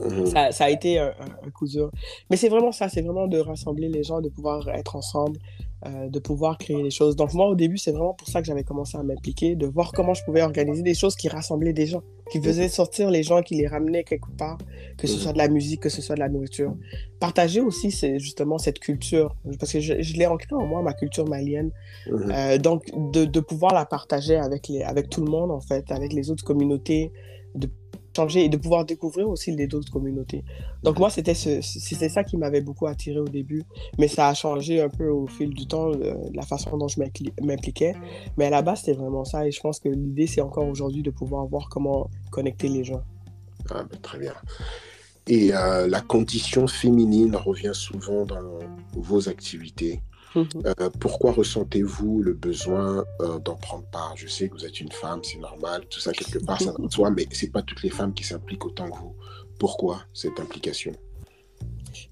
Mhm. 0.00 0.26
ça, 0.26 0.52
ça 0.52 0.64
a 0.64 0.70
été 0.70 0.98
un, 0.98 1.08
un- 1.08 1.46
un 1.46 1.50
coup 1.50 1.66
dur. 1.66 1.90
Mais 2.30 2.36
c'est 2.36 2.48
vraiment 2.48 2.72
ça, 2.72 2.88
c'est 2.88 3.02
vraiment 3.02 3.26
de 3.28 3.38
rassembler 3.38 3.88
les 3.88 4.02
gens, 4.02 4.20
de 4.20 4.28
pouvoir 4.28 4.68
être 4.70 4.96
ensemble, 4.96 5.38
euh, 5.84 6.08
de 6.08 6.18
pouvoir 6.20 6.58
créer 6.58 6.80
des 6.82 6.90
choses. 6.90 7.16
Donc 7.16 7.34
moi, 7.34 7.48
au 7.48 7.54
début, 7.56 7.76
c'est 7.76 7.90
vraiment 7.90 8.14
pour 8.14 8.28
ça 8.28 8.40
que 8.40 8.46
j'avais 8.46 8.62
commencé 8.62 8.96
à 8.96 9.02
m'impliquer, 9.02 9.56
de 9.56 9.66
voir 9.66 9.92
comment 9.92 10.14
je 10.14 10.24
pouvais 10.24 10.42
organiser 10.42 10.82
des 10.82 10.94
choses 10.94 11.16
qui 11.16 11.28
rassemblaient 11.28 11.72
des 11.72 11.86
gens, 11.86 12.02
qui 12.30 12.40
faisaient 12.40 12.68
sortir 12.68 13.10
les 13.10 13.22
gens, 13.24 13.42
qui 13.42 13.56
les 13.56 13.66
ramenaient 13.66 14.04
quelque 14.04 14.30
part, 14.38 14.58
que 14.96 15.06
ce 15.08 15.14
Mhm. 15.14 15.18
soit 15.20 15.32
de 15.32 15.38
la 15.38 15.48
musique, 15.48 15.80
que 15.80 15.88
ce 15.88 16.00
soit 16.00 16.14
de 16.14 16.20
la 16.20 16.28
nourriture. 16.28 16.74
Partager 17.18 17.60
aussi, 17.60 17.90
c'est 17.90 18.18
justement 18.20 18.58
cette 18.58 18.78
culture, 18.78 19.34
parce 19.58 19.72
que 19.72 19.80
je, 19.80 20.00
je 20.00 20.16
l'ai 20.16 20.26
ancrée 20.26 20.54
en 20.54 20.66
moi, 20.66 20.82
ma 20.82 20.92
culture 20.92 21.26
malienne. 21.28 21.72
Mhm. 22.10 22.30
Euh, 22.32 22.58
donc, 22.58 22.84
de, 23.12 23.24
de 23.24 23.40
pouvoir 23.40 23.74
la 23.74 23.84
partager 23.84 24.36
avec, 24.36 24.68
les, 24.68 24.82
avec 24.82 25.10
tout 25.10 25.24
le 25.24 25.30
monde, 25.30 25.50
en 25.50 25.60
fait, 25.60 25.90
avec 25.90 26.12
les 26.12 26.30
autres 26.30 26.44
communautés, 26.44 27.12
de 27.54 27.68
changer 28.14 28.44
et 28.44 28.48
de 28.48 28.56
pouvoir 28.56 28.84
découvrir 28.84 29.28
aussi 29.28 29.50
les 29.52 29.74
autres 29.74 29.90
communautés. 29.90 30.44
Donc, 30.82 30.98
moi, 30.98 31.10
c'était 31.10 31.34
ça 31.34 32.24
qui 32.24 32.36
m'avait 32.36 32.60
beaucoup 32.60 32.86
attiré 32.86 33.18
au 33.18 33.28
début, 33.28 33.62
mais 33.98 34.08
ça 34.08 34.28
a 34.28 34.34
changé 34.34 34.80
un 34.80 34.88
peu 34.88 35.08
au 35.08 35.26
fil 35.26 35.50
du 35.50 35.66
temps, 35.66 35.92
euh, 35.92 36.14
la 36.34 36.42
façon 36.42 36.76
dont 36.76 36.88
je 36.88 37.00
m'impli- 37.00 37.32
m'impliquais. 37.42 37.94
Mais 38.36 38.46
à 38.46 38.50
la 38.50 38.62
base, 38.62 38.80
c'était 38.80 38.92
vraiment 38.92 39.24
ça, 39.24 39.46
et 39.46 39.50
je 39.50 39.60
pense 39.60 39.78
que 39.80 39.88
l'idée, 39.88 40.26
c'est 40.26 40.40
encore 40.40 40.66
aujourd'hui 40.66 41.02
de 41.02 41.10
pouvoir 41.10 41.46
voir 41.46 41.68
comment 41.70 42.10
connecter 42.30 42.68
les 42.68 42.84
gens. 42.84 43.02
Ah, 43.70 43.84
ben, 43.88 43.98
très 44.00 44.18
bien. 44.18 44.34
Et 45.28 45.54
euh, 45.54 45.86
la 45.86 46.00
condition 46.00 46.66
féminine 46.66 47.36
revient 47.36 47.74
souvent 47.74 48.26
dans 48.26 48.58
vos 48.94 49.28
activités. 49.28 50.00
Mhm. 50.34 50.46
Euh, 50.66 50.90
pourquoi 51.00 51.32
ressentez-vous 51.32 52.22
le 52.22 52.32
besoin 52.32 53.04
euh, 53.20 53.38
d'en 53.38 53.56
prendre 53.56 53.84
part? 53.90 54.14
Je 54.16 54.26
sais 54.26 54.48
que 54.48 54.54
vous 54.54 54.64
êtes 54.64 54.80
une 54.80 54.92
femme, 54.92 55.20
c'est 55.22 55.38
normal, 55.38 55.84
tout 55.90 56.00
ça 56.00 56.12
quelque 56.12 56.44
part, 56.44 56.60
ça 56.60 56.72
va 56.72 56.78
de 56.78 56.90
soi, 56.90 57.10
mais 57.10 57.26
c'est 57.32 57.50
pas 57.50 57.62
toutes 57.62 57.82
les 57.82 57.90
femmes 57.90 58.14
qui 58.14 58.24
s'impliquent 58.24 58.64
autant 58.64 58.90
que 58.90 58.96
vous. 58.96 59.14
Pourquoi 59.58 60.02
cette 60.12 60.40
implication? 60.40 60.92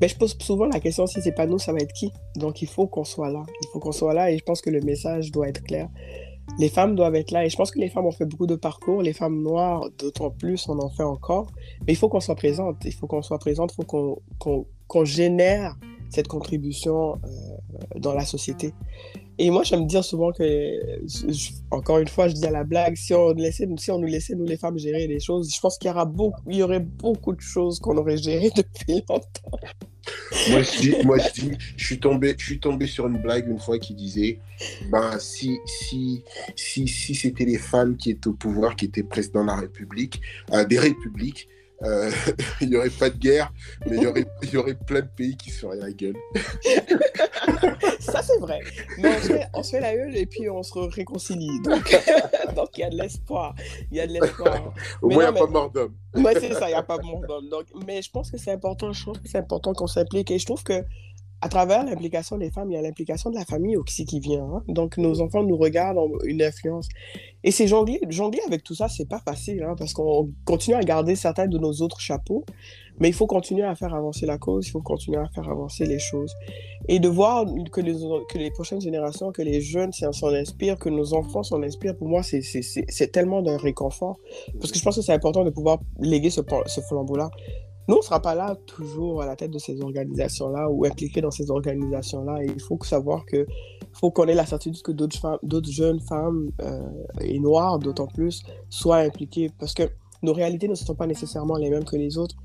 Mais 0.00 0.08
je 0.08 0.16
pose 0.16 0.36
souvent 0.40 0.66
la 0.66 0.80
question 0.80 1.06
si 1.06 1.20
c'est 1.22 1.32
pas 1.32 1.46
nous, 1.46 1.58
ça 1.58 1.72
va 1.72 1.78
être 1.78 1.92
qui? 1.92 2.12
Donc 2.36 2.62
il 2.62 2.68
faut 2.68 2.86
qu'on 2.86 3.04
soit 3.04 3.30
là. 3.30 3.44
Il 3.62 3.68
faut 3.72 3.80
qu'on 3.80 3.92
soit 3.92 4.14
là 4.14 4.30
et 4.30 4.38
je 4.38 4.44
pense 4.44 4.60
que 4.60 4.70
le 4.70 4.80
message 4.80 5.30
doit 5.30 5.48
être 5.48 5.62
clair. 5.62 5.88
Les 6.58 6.68
femmes 6.68 6.96
doivent 6.96 7.14
être 7.14 7.30
là 7.30 7.44
et 7.44 7.48
je 7.50 7.56
pense 7.56 7.70
que 7.70 7.78
les 7.78 7.88
femmes 7.88 8.06
ont 8.06 8.12
fait 8.12 8.26
beaucoup 8.26 8.46
de 8.46 8.56
parcours. 8.56 9.02
Les 9.02 9.12
femmes 9.12 9.42
noires, 9.42 9.88
d'autant 9.98 10.30
plus, 10.30 10.68
on 10.68 10.78
en 10.78 10.90
fait 10.90 11.02
encore. 11.02 11.50
Mais 11.86 11.92
il 11.92 11.96
faut 11.96 12.08
qu'on 12.08 12.20
soit 12.20 12.34
présente. 12.34 12.76
Il 12.84 12.92
faut 12.92 13.06
qu'on 13.06 13.22
soit 13.22 13.38
présente. 13.38 13.72
Il 13.72 13.76
faut 13.76 13.84
qu'on 13.84 14.18
qu'on 14.38 14.66
qu'on 14.88 15.04
génère 15.04 15.76
cette 16.10 16.28
contribution 16.28 17.14
euh, 17.14 17.98
dans 17.98 18.14
la 18.14 18.24
société. 18.24 18.74
Et 19.38 19.48
moi, 19.48 19.62
j'aime 19.62 19.86
dire 19.86 20.04
souvent 20.04 20.32
que, 20.32 20.42
encore 21.70 21.98
une 21.98 22.08
fois, 22.08 22.28
je 22.28 22.34
dis 22.34 22.44
à 22.44 22.50
la 22.50 22.62
blague, 22.62 22.94
si 22.96 23.14
on, 23.14 23.32
laissait, 23.32 23.66
si 23.78 23.90
on 23.90 23.98
nous 23.98 24.06
laissait, 24.06 24.34
nous 24.34 24.44
les 24.44 24.58
femmes, 24.58 24.78
gérer 24.78 25.06
les 25.06 25.18
choses, 25.18 25.50
je 25.54 25.58
pense 25.58 25.78
qu'il 25.78 25.88
y, 25.88 25.90
aura 25.90 26.04
beaucoup, 26.04 26.42
il 26.46 26.56
y 26.56 26.62
aurait 26.62 26.80
beaucoup 26.80 27.32
de 27.32 27.40
choses 27.40 27.80
qu'on 27.80 27.96
aurait 27.96 28.18
gérées 28.18 28.50
depuis 28.56 29.02
longtemps. 29.08 29.58
moi 30.50 30.62
je, 30.62 30.80
dis, 30.80 30.94
moi, 31.06 31.16
je 31.18 31.40
dis, 31.40 31.52
je 31.74 31.86
suis 31.86 31.98
tombé, 31.98 32.34
je 32.36 32.44
suis 32.44 32.60
tombé 32.60 32.86
sur 32.86 33.06
une 33.06 33.16
blague 33.16 33.48
une 33.48 33.58
fois 33.58 33.78
qui 33.78 33.94
disait, 33.94 34.40
ben, 34.90 35.18
si, 35.18 35.58
si, 35.64 36.22
si, 36.54 36.86
si 36.86 37.14
c'était 37.14 37.46
les 37.46 37.58
femmes 37.58 37.96
qui 37.96 38.10
étaient 38.10 38.28
au 38.28 38.34
pouvoir, 38.34 38.76
qui 38.76 38.84
étaient 38.84 39.02
président 39.04 39.40
de 39.40 39.46
la 39.46 39.56
République, 39.56 40.20
euh, 40.52 40.66
des 40.66 40.78
républiques, 40.78 41.48
euh, 41.82 42.10
il 42.60 42.70
n'y 42.70 42.76
aurait 42.76 42.90
pas 42.90 43.10
de 43.10 43.16
guerre, 43.16 43.52
mais 43.86 43.96
il 43.96 44.02
y 44.02 44.06
aurait, 44.06 44.26
il 44.42 44.50
y 44.50 44.56
aurait 44.56 44.74
plein 44.74 45.00
de 45.00 45.08
pays 45.08 45.36
qui 45.36 45.50
se 45.50 45.60
feraient 45.60 45.76
la 45.76 45.90
gueule. 45.90 46.16
Ça, 48.00 48.22
c'est 48.22 48.38
vrai. 48.38 48.60
Mais 48.98 49.08
on 49.08 49.20
se, 49.20 49.26
fait, 49.26 49.46
on 49.54 49.62
se 49.62 49.70
fait 49.70 49.80
la 49.80 49.94
gueule 49.94 50.16
et 50.16 50.26
puis 50.26 50.48
on 50.50 50.62
se 50.62 50.78
réconcilie. 50.78 51.60
Donc, 51.62 51.96
donc 52.56 52.68
il 52.76 52.80
y 52.80 52.84
a 52.84 52.90
de 52.90 52.96
l'espoir. 52.96 53.54
Il 53.90 53.96
y 53.96 54.00
a 54.00 54.06
de 54.06 54.12
l'espoir. 54.12 54.74
Au 55.00 55.08
Mais 55.08 55.14
moins, 55.14 55.28
il 55.28 55.32
n'y 55.32 55.38
a 55.38 55.40
pas 55.40 55.50
mort 55.50 55.70
d'homme. 55.70 55.94
Moi, 56.14 56.32
c'est 56.34 56.52
ça, 56.54 56.68
il 56.68 56.72
n'y 56.72 56.74
a 56.74 56.82
pas 56.82 56.98
monde 56.98 57.24
d'homme. 57.26 57.48
Donc, 57.48 57.66
mais 57.86 58.02
je 58.02 58.10
pense 58.10 58.30
que 58.30 58.38
c'est 58.38 58.52
important, 58.52 58.92
je 58.92 59.02
trouve 59.02 59.20
que 59.20 59.28
c'est 59.28 59.38
important 59.38 59.72
qu'on 59.72 59.86
s'implique. 59.86 60.30
Et 60.30 60.38
je 60.38 60.46
trouve 60.46 60.62
que 60.62 60.84
à 61.42 61.48
travers 61.48 61.84
l'implication 61.84 62.36
des 62.36 62.50
femmes, 62.50 62.70
il 62.70 62.74
y 62.74 62.76
a 62.76 62.82
l'implication 62.82 63.30
de 63.30 63.36
la 63.36 63.44
famille 63.46 63.76
aussi 63.76 64.04
qui 64.04 64.20
vient. 64.20 64.44
hein. 64.44 64.62
Donc, 64.68 64.98
nos 64.98 65.20
enfants 65.22 65.42
nous 65.42 65.56
regardent, 65.56 65.98
ont 65.98 66.12
une 66.24 66.42
influence. 66.42 66.86
Et 67.44 67.50
c'est 67.50 67.66
jongler, 67.66 67.98
jongler 68.10 68.40
avec 68.46 68.62
tout 68.62 68.74
ça, 68.74 68.88
c'est 68.88 69.08
pas 69.08 69.20
facile, 69.20 69.62
hein, 69.62 69.74
parce 69.78 69.94
qu'on 69.94 70.30
continue 70.44 70.76
à 70.76 70.82
garder 70.82 71.16
certains 71.16 71.46
de 71.46 71.56
nos 71.56 71.72
autres 71.80 71.98
chapeaux, 72.00 72.44
mais 72.98 73.08
il 73.08 73.14
faut 73.14 73.26
continuer 73.26 73.62
à 73.62 73.74
faire 73.74 73.94
avancer 73.94 74.26
la 74.26 74.36
cause, 74.36 74.66
il 74.66 74.70
faut 74.70 74.82
continuer 74.82 75.16
à 75.16 75.28
faire 75.34 75.48
avancer 75.48 75.86
les 75.86 75.98
choses. 75.98 76.34
Et 76.88 76.98
de 76.98 77.08
voir 77.08 77.46
que 77.72 77.80
les, 77.80 77.94
que 78.30 78.36
les 78.36 78.50
prochaines 78.50 78.82
générations, 78.82 79.32
que 79.32 79.40
les 79.40 79.62
jeunes 79.62 79.92
s'en 79.92 80.28
inspirent, 80.34 80.78
que 80.78 80.90
nos 80.90 81.14
enfants 81.14 81.42
s'en 81.42 81.62
inspirent, 81.62 81.96
pour 81.96 82.08
moi, 82.08 82.22
c'est- 82.22 83.12
tellement 83.12 83.40
d'un 83.40 83.56
réconfort. 83.56 84.18
Parce 84.60 84.70
que 84.70 84.78
je 84.78 84.84
pense 84.84 84.96
que 84.96 85.02
c'est 85.02 85.14
important 85.14 85.44
de 85.44 85.50
pouvoir 85.50 85.78
léguer 86.00 86.28
ce, 86.28 86.42
ce 86.66 86.80
flambeau-là. 86.82 87.30
Nous, 87.88 87.94
on 87.96 87.98
ne 87.98 88.02
sera 88.04 88.20
pas 88.20 88.34
là 88.36 88.56
toujours 88.66 89.22
à 89.22 89.26
la 89.26 89.34
tête 89.34 89.50
de 89.50 89.58
ces 89.58 89.80
organisations-là 89.80 90.70
ou 90.70 90.84
impliqués 90.84 91.20
dans 91.20 91.30
ces 91.32 91.50
organisations-là. 91.50 92.38
Il 92.44 92.60
faut 92.60 92.78
savoir 92.84 93.24
que 93.26 93.46
faut 93.92 94.10
qu'on 94.12 94.26
ait 94.26 94.34
la 94.34 94.46
certitude 94.46 94.82
que 94.82 94.92
d'autres 94.92 95.70
jeunes 95.72 95.98
femmes 96.00 96.50
euh, 96.62 96.82
et 97.20 97.40
noires, 97.40 97.78
d'autant 97.80 98.06
plus, 98.06 98.42
soient 98.68 98.98
impliquées. 98.98 99.50
Parce 99.58 99.74
que 99.74 99.84
nos 100.22 100.32
réalités 100.32 100.68
ne 100.68 100.74
sont 100.76 100.94
pas 100.94 101.06
nécessairement 101.08 101.56
les 101.56 101.70
mêmes 101.70 101.84
que 101.84 101.96
les 101.96 102.16
autres. 102.16 102.36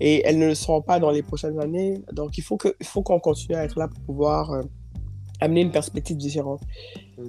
Et 0.00 0.22
elles 0.26 0.38
ne 0.38 0.46
le 0.46 0.54
seront 0.54 0.80
pas 0.80 0.98
dans 0.98 1.10
les 1.10 1.22
prochaines 1.22 1.60
années. 1.60 2.02
Donc, 2.12 2.38
il 2.38 2.42
faut 2.42 2.56
que- 2.56 2.74
il 2.80 2.86
faut 2.86 3.02
qu'on 3.02 3.20
continue 3.20 3.56
à 3.56 3.64
être 3.64 3.78
là 3.78 3.88
pour 3.88 4.00
pouvoir 4.04 4.50
euh, 4.52 4.62
amener 5.40 5.62
une 5.62 5.70
perspective 5.70 6.16
différente. 6.16 6.60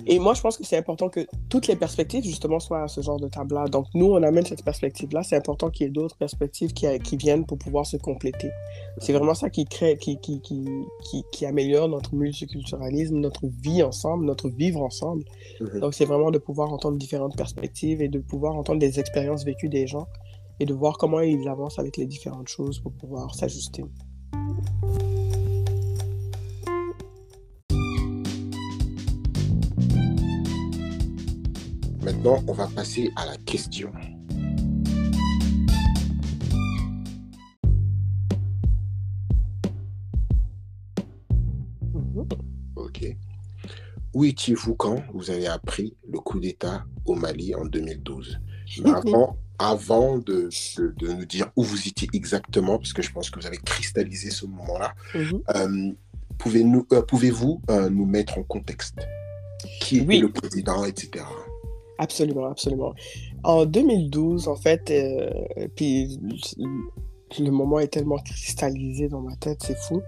Et 0.07 0.19
moi, 0.19 0.33
je 0.33 0.41
pense 0.41 0.57
que 0.57 0.63
c'est 0.63 0.77
important 0.77 1.09
que 1.09 1.27
toutes 1.49 1.67
les 1.67 1.75
perspectives, 1.75 2.23
justement, 2.23 2.59
soient 2.59 2.83
à 2.83 2.87
ce 2.87 3.01
genre 3.01 3.19
de 3.19 3.27
table-là. 3.27 3.65
Donc, 3.65 3.87
nous, 3.93 4.07
on 4.07 4.23
amène 4.23 4.45
cette 4.45 4.63
perspective-là. 4.63 5.23
C'est 5.23 5.35
important 5.35 5.69
qu'il 5.69 5.85
y 5.85 5.87
ait 5.87 5.91
d'autres 5.91 6.17
perspectives 6.17 6.73
qui, 6.73 6.87
qui 6.99 7.17
viennent 7.17 7.45
pour 7.45 7.57
pouvoir 7.57 7.85
se 7.85 7.97
compléter. 7.97 8.49
C'est 8.99 9.13
vraiment 9.13 9.33
ça 9.33 9.49
qui 9.49 9.65
crée, 9.65 9.97
qui, 9.97 11.45
améliore 11.45 11.87
notre 11.87 12.15
multiculturalisme, 12.15 13.17
notre 13.17 13.47
vie 13.47 13.83
ensemble, 13.83 14.25
notre 14.25 14.49
vivre 14.49 14.81
ensemble. 14.81 15.23
Donc, 15.79 15.93
c'est 15.93 16.05
vraiment 16.05 16.31
de 16.31 16.39
pouvoir 16.39 16.73
entendre 16.73 16.97
différentes 16.97 17.37
perspectives 17.37 18.01
et 18.01 18.07
de 18.07 18.19
pouvoir 18.19 18.55
entendre 18.55 18.79
des 18.79 18.99
expériences 18.99 19.45
vécues 19.45 19.69
des 19.69 19.87
gens 19.87 20.07
et 20.59 20.65
de 20.65 20.73
voir 20.73 20.97
comment 20.97 21.19
ils 21.19 21.47
avancent 21.47 21.79
avec 21.79 21.97
les 21.97 22.05
différentes 22.05 22.47
choses 22.47 22.79
pour 22.79 22.93
pouvoir 22.93 23.35
s'ajuster. 23.35 23.83
Maintenant, 32.05 32.43
on 32.47 32.53
va 32.53 32.67
passer 32.67 33.11
à 33.15 33.25
la 33.25 33.35
question. 33.37 33.91
Mhm. 41.93 42.27
Ok. 42.75 43.15
Où 44.13 44.23
étiez-vous 44.23 44.75
quand 44.75 45.03
vous 45.13 45.29
avez 45.29 45.47
appris 45.47 45.95
le 46.09 46.19
coup 46.19 46.39
d'État 46.39 46.85
au 47.05 47.15
Mali 47.15 47.53
en 47.55 47.65
2012 47.65 48.39
Mais 48.83 48.89
avant, 48.95 49.37
avant 49.59 50.17
de, 50.17 50.49
de- 50.77 50.93
de 50.97 51.07
nous 51.13 51.25
dire 51.25 51.51
où 51.55 51.63
vous 51.63 51.87
étiez 51.87 52.07
exactement, 52.13 52.77
parce 52.77 52.93
que 52.93 53.01
je 53.01 53.11
pense 53.11 53.29
que 53.29 53.39
vous 53.39 53.47
avez 53.47 53.57
cristallisé 53.57 54.29
ce 54.29 54.45
moment-là, 54.45 54.93
Mhm. 55.13 55.41
euh, 55.55 55.91
euh, 56.93 57.01
pouvez-vous 57.03 57.61
euh, 57.69 57.89
nous 57.89 58.05
mettre 58.05 58.37
en 58.37 58.43
contexte? 58.43 58.99
Qui 59.81 60.01
Oui. 60.01 60.19
le 60.19 60.31
président, 60.31 60.83
etc. 60.85 61.25
Absolument, 61.97 62.45
absolument. 62.45 62.93
En 63.43 63.65
2012, 63.65 64.47
en 64.47 64.55
fait, 64.55 64.91
euh, 64.91 65.29
le 67.39 67.51
moment 67.51 67.79
est 67.79 67.87
tellement 67.87 68.17
cristallisé 68.17 69.07
dans 69.07 69.21
ma 69.21 69.35
tête, 69.35 69.59
c'est 69.61 69.77
fou. 69.77 70.01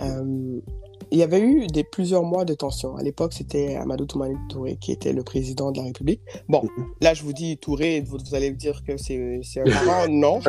Euh, 0.00 0.60
il 1.12 1.18
y 1.18 1.22
avait 1.22 1.40
eu 1.40 1.66
des, 1.66 1.84
plusieurs 1.84 2.22
mois 2.22 2.44
de 2.44 2.54
tension. 2.54 2.96
À 2.96 3.02
l'époque, 3.02 3.34
c'était 3.34 3.76
Amadou 3.76 4.06
Toumani 4.06 4.36
Touré 4.48 4.76
qui 4.80 4.92
était 4.92 5.12
le 5.12 5.22
président 5.22 5.70
de 5.70 5.76
la 5.78 5.84
République. 5.84 6.20
Bon, 6.48 6.62
Mhm. 6.62 6.86
là, 7.02 7.12
je 7.14 7.22
vous 7.22 7.34
dis 7.34 7.58
Touré, 7.58 8.00
vous, 8.00 8.16
vous 8.18 8.34
allez 8.34 8.50
me 8.50 8.56
dire 8.56 8.82
que 8.82 8.96
c'est 8.96 9.44
un 9.60 9.64
parent. 9.70 10.06
non. 10.10 10.40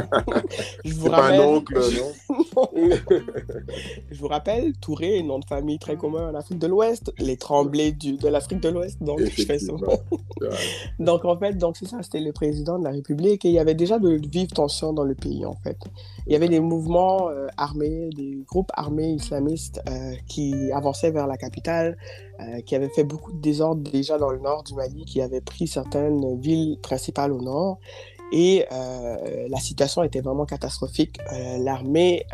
je 0.86 0.94
vous 0.94 1.10
pas 1.10 1.18
un 1.18 1.22
ramène. 1.38 1.42
oncle, 1.42 1.76
non 1.76 2.70
Je 4.12 4.20
vous 4.20 4.28
rappelle, 4.28 4.74
Touré 4.78 5.22
nom 5.24 5.40
de 5.40 5.46
famille 5.46 5.80
très 5.80 5.98
commun 5.98 6.30
en 6.32 6.36
Afrique 6.36 6.60
de 6.60 6.68
l'Ouest, 6.68 7.12
les 7.20 7.36
Tremblés 7.38 7.92
du, 7.92 8.14
de 8.18 8.28
l'Afrique 8.30 8.62
de 8.62 8.70
l'Ouest. 8.70 9.02
Donc, 9.04 9.20
je 9.20 9.44
fais 9.44 9.60
ça. 9.60 9.74
Donc, 11.00 11.26
en 11.26 11.38
fait, 11.38 11.58
donc 11.58 11.76
c'est 11.78 11.88
ça, 11.88 12.02
c'était 12.04 12.20
le 12.22 12.32
président 12.32 12.80
de 12.80 12.86
la 12.86 12.92
République 12.92 13.44
et 13.46 13.50
il 13.50 13.54
y 13.54 13.60
avait 13.60 13.76
déjà 13.76 14.00
de 14.00 14.20
vives 14.32 14.52
tensions 14.52 14.94
dans 14.94 15.04
le 15.04 15.16
pays, 15.16 15.46
en 15.46 15.56
fait. 15.56 15.78
Il 16.26 16.34
y 16.34 16.36
avait 16.36 16.48
des 16.50 16.60
mouvements 16.62 17.30
euh, 17.30 17.48
armés, 17.58 18.10
des 18.16 18.44
groupes 18.48 18.72
armés 18.76 19.12
islamistes 19.12 19.82
euh, 19.90 20.14
qui 20.28 20.53
avançaient 20.74 21.12
vers 21.12 21.28
la 21.28 21.38
capitale, 21.38 21.98
euh, 22.40 22.62
qui 22.62 22.76
avaient 22.76 22.90
fait 22.90 23.04
beaucoup 23.04 23.32
de 23.32 23.42
désordre 23.42 23.90
déjà 23.90 24.18
dans 24.18 24.30
le 24.30 24.40
nord 24.40 24.64
du 24.64 24.74
Mali, 24.76 25.06
qui 25.06 25.22
avaient 25.22 25.42
pris 25.42 25.68
certaines 25.68 26.40
villes 26.40 26.78
principales 26.82 27.32
au 27.32 27.42
nord. 27.42 27.80
Et 28.32 28.66
euh, 28.72 29.48
la 29.48 29.60
situation 29.60 30.02
était 30.04 30.22
vraiment 30.22 30.46
catastrophique. 30.46 31.20
Euh, 31.32 31.58
l'armée, 31.60 32.26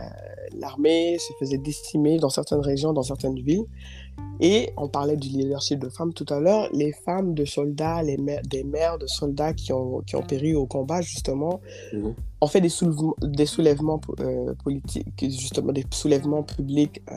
l'armée 0.57 1.17
se 1.19 1.33
faisait 1.39 1.57
décimer 1.57 2.19
dans 2.19 2.29
certaines 2.29 2.61
régions, 2.61 2.93
dans 2.93 3.03
certaines 3.03 3.35
villes. 3.35 3.65
Et 4.41 4.71
on 4.77 4.87
parlait 4.87 5.17
du 5.17 5.27
leadership 5.27 5.79
de 5.79 5.89
femmes 5.89 6.13
tout 6.13 6.25
à 6.29 6.39
l'heure. 6.39 6.69
Les 6.71 6.93
femmes 6.93 7.33
de 7.33 7.43
soldats, 7.43 8.01
les 8.01 8.17
mères, 8.17 8.41
des 8.43 8.63
mères 8.63 8.97
de 8.97 9.07
soldats 9.07 9.53
qui 9.53 9.73
ont, 9.73 9.99
qui 10.07 10.15
ont 10.15 10.21
péri 10.21 10.55
au 10.55 10.65
combat, 10.65 11.01
justement, 11.01 11.59
Mhm. 11.91 12.15
ont 12.39 12.47
fait 12.47 12.61
des 12.61 12.69
soulèvements, 12.69 13.15
des 13.21 13.45
soulèvements 13.45 13.99
euh, 14.21 14.53
politiques, 14.63 15.07
justement 15.19 15.73
des 15.73 15.85
soulèvements 15.91 16.43
publics 16.43 17.01
euh, 17.11 17.15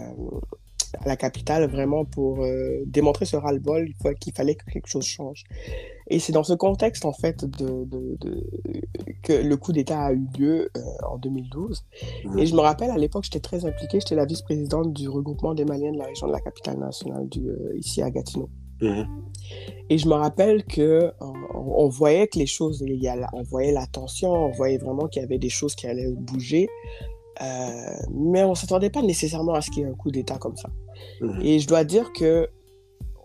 à 1.00 1.08
la 1.08 1.16
capitale, 1.16 1.68
vraiment 1.70 2.04
pour 2.04 2.42
euh, 2.44 2.82
démontrer 2.86 3.24
ce 3.24 3.36
ras-le-bol 3.36 3.88
qu'il 4.20 4.32
fallait 4.32 4.54
que 4.54 4.64
quelque 4.70 4.88
chose 4.88 5.04
change. 5.04 5.44
Et 6.08 6.18
c'est 6.18 6.32
dans 6.32 6.42
ce 6.44 6.52
contexte, 6.52 7.04
en 7.04 7.12
fait, 7.12 7.44
de, 7.44 7.84
de- 7.84 8.16
de- 8.20 8.46
que 9.22 9.32
le 9.32 9.56
coup 9.56 9.72
d'État 9.72 10.00
a 10.02 10.12
eu 10.12 10.26
lieu 10.38 10.70
euh, 10.76 10.80
en 11.08 11.16
2012. 11.18 11.84
Mhm. 12.24 12.38
Et 12.38 12.46
je 12.46 12.54
me 12.54 12.60
rappelle, 12.60 12.90
à 12.90 12.98
l'époque, 12.98 13.24
j'étais 13.24 13.40
très 13.40 13.64
impliquée. 13.64 14.00
J'étais 14.00 14.14
la 14.16 14.26
vice-présidente 14.26 14.92
du 14.92 15.08
regroupement 15.08 15.54
des 15.54 15.64
Maliens 15.64 15.92
de 15.92 15.98
la 15.98 16.06
région 16.06 16.26
de 16.26 16.32
la 16.32 16.40
capitale 16.40 16.78
nationale, 16.78 17.28
du, 17.28 17.48
euh, 17.48 17.76
ici 17.76 18.02
à 18.02 18.10
Gatineau. 18.10 18.50
Mhm. 18.80 19.06
Et 19.90 19.98
je 19.98 20.08
me 20.08 20.14
rappelle 20.14 20.64
que 20.64 21.12
on, 21.20 21.32
on 21.54 21.88
voyait 21.88 22.26
que 22.26 22.38
les 22.38 22.46
choses, 22.46 22.82
il 22.86 23.00
y 23.02 23.06
a 23.08 23.16
on 23.32 23.42
voyait 23.42 23.70
la 23.72 23.86
tension, 23.86 24.30
on 24.32 24.50
voyait 24.50 24.78
vraiment 24.78 25.06
qu'il 25.06 25.22
y 25.22 25.24
avait 25.24 25.38
des 25.38 25.48
choses 25.50 25.74
qui 25.76 25.86
allaient 25.86 26.10
bouger. 26.12 26.68
Euh, 27.40 27.44
mais 28.12 28.42
on 28.44 28.50
ne 28.50 28.54
s'attendait 28.54 28.90
pas 28.90 29.02
nécessairement 29.02 29.54
à 29.54 29.60
ce 29.62 29.70
qu'il 29.70 29.82
y 29.82 29.86
ait 29.86 29.88
un 29.88 29.94
coup 29.94 30.10
d'État 30.10 30.36
comme 30.38 30.56
ça. 30.56 30.68
Mhm. 31.20 31.40
Et 31.42 31.58
je 31.58 31.66
dois 31.66 31.84
dire 31.84 32.12
que, 32.12 32.48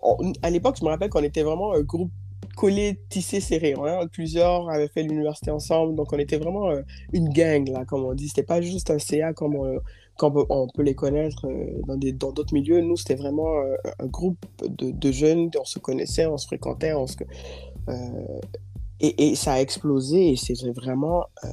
on- 0.02 0.32
à 0.42 0.50
l'époque, 0.50 0.78
je 0.80 0.86
me 0.86 0.90
rappelle 0.90 1.10
qu'on 1.10 1.24
était 1.24 1.44
vraiment 1.44 1.74
un 1.74 1.82
groupe 1.82 2.12
collé, 2.56 3.00
tissé, 3.10 3.40
serré. 3.40 3.76
hein. 3.78 4.08
Plusieurs 4.12 4.70
avaient 4.70 4.88
fait 4.88 5.04
l'université 5.04 5.52
ensemble, 5.52 5.94
donc 5.96 6.12
on 6.14 6.18
était 6.18 6.38
vraiment 6.38 6.70
euh, 6.72 6.82
une 7.14 7.30
gang, 7.30 7.68
là, 7.70 7.86
comme 7.86 8.04
on 8.06 8.14
dit. 8.14 8.30
C'était 8.30 8.44
pas 8.44 8.62
juste 8.62 8.90
un 8.90 8.98
CA 8.98 9.34
comme 9.34 9.56
on, 9.56 9.80
comme 10.18 10.44
on 10.50 10.68
peut 10.74 10.82
les 10.82 10.96
connaître 10.96 11.46
euh, 11.46 11.82
dans 11.86 11.98
des- 11.98 12.14
dans 12.14 12.32
d'autres 12.32 12.54
milieux. 12.54 12.82
Nous, 12.82 12.96
c'était 12.98 13.16
vraiment 13.16 13.60
euh, 13.60 13.76
un 14.00 14.08
groupe 14.08 14.44
de, 14.68 14.90
de 14.90 15.12
jeunes, 15.12 15.52
on 15.60 15.66
se 15.66 15.78
connaissait, 15.80 16.26
on 16.26 16.38
se 16.38 16.48
fréquentait, 16.48 16.94
on 16.94 17.06
se... 17.06 17.16
et, 19.00 19.30
et 19.30 19.36
ça 19.36 19.54
a 19.54 19.60
explosé 19.62 20.32
et 20.32 20.36
c'était 20.36 20.72
vraiment 20.72 21.26
euh, 21.44 21.48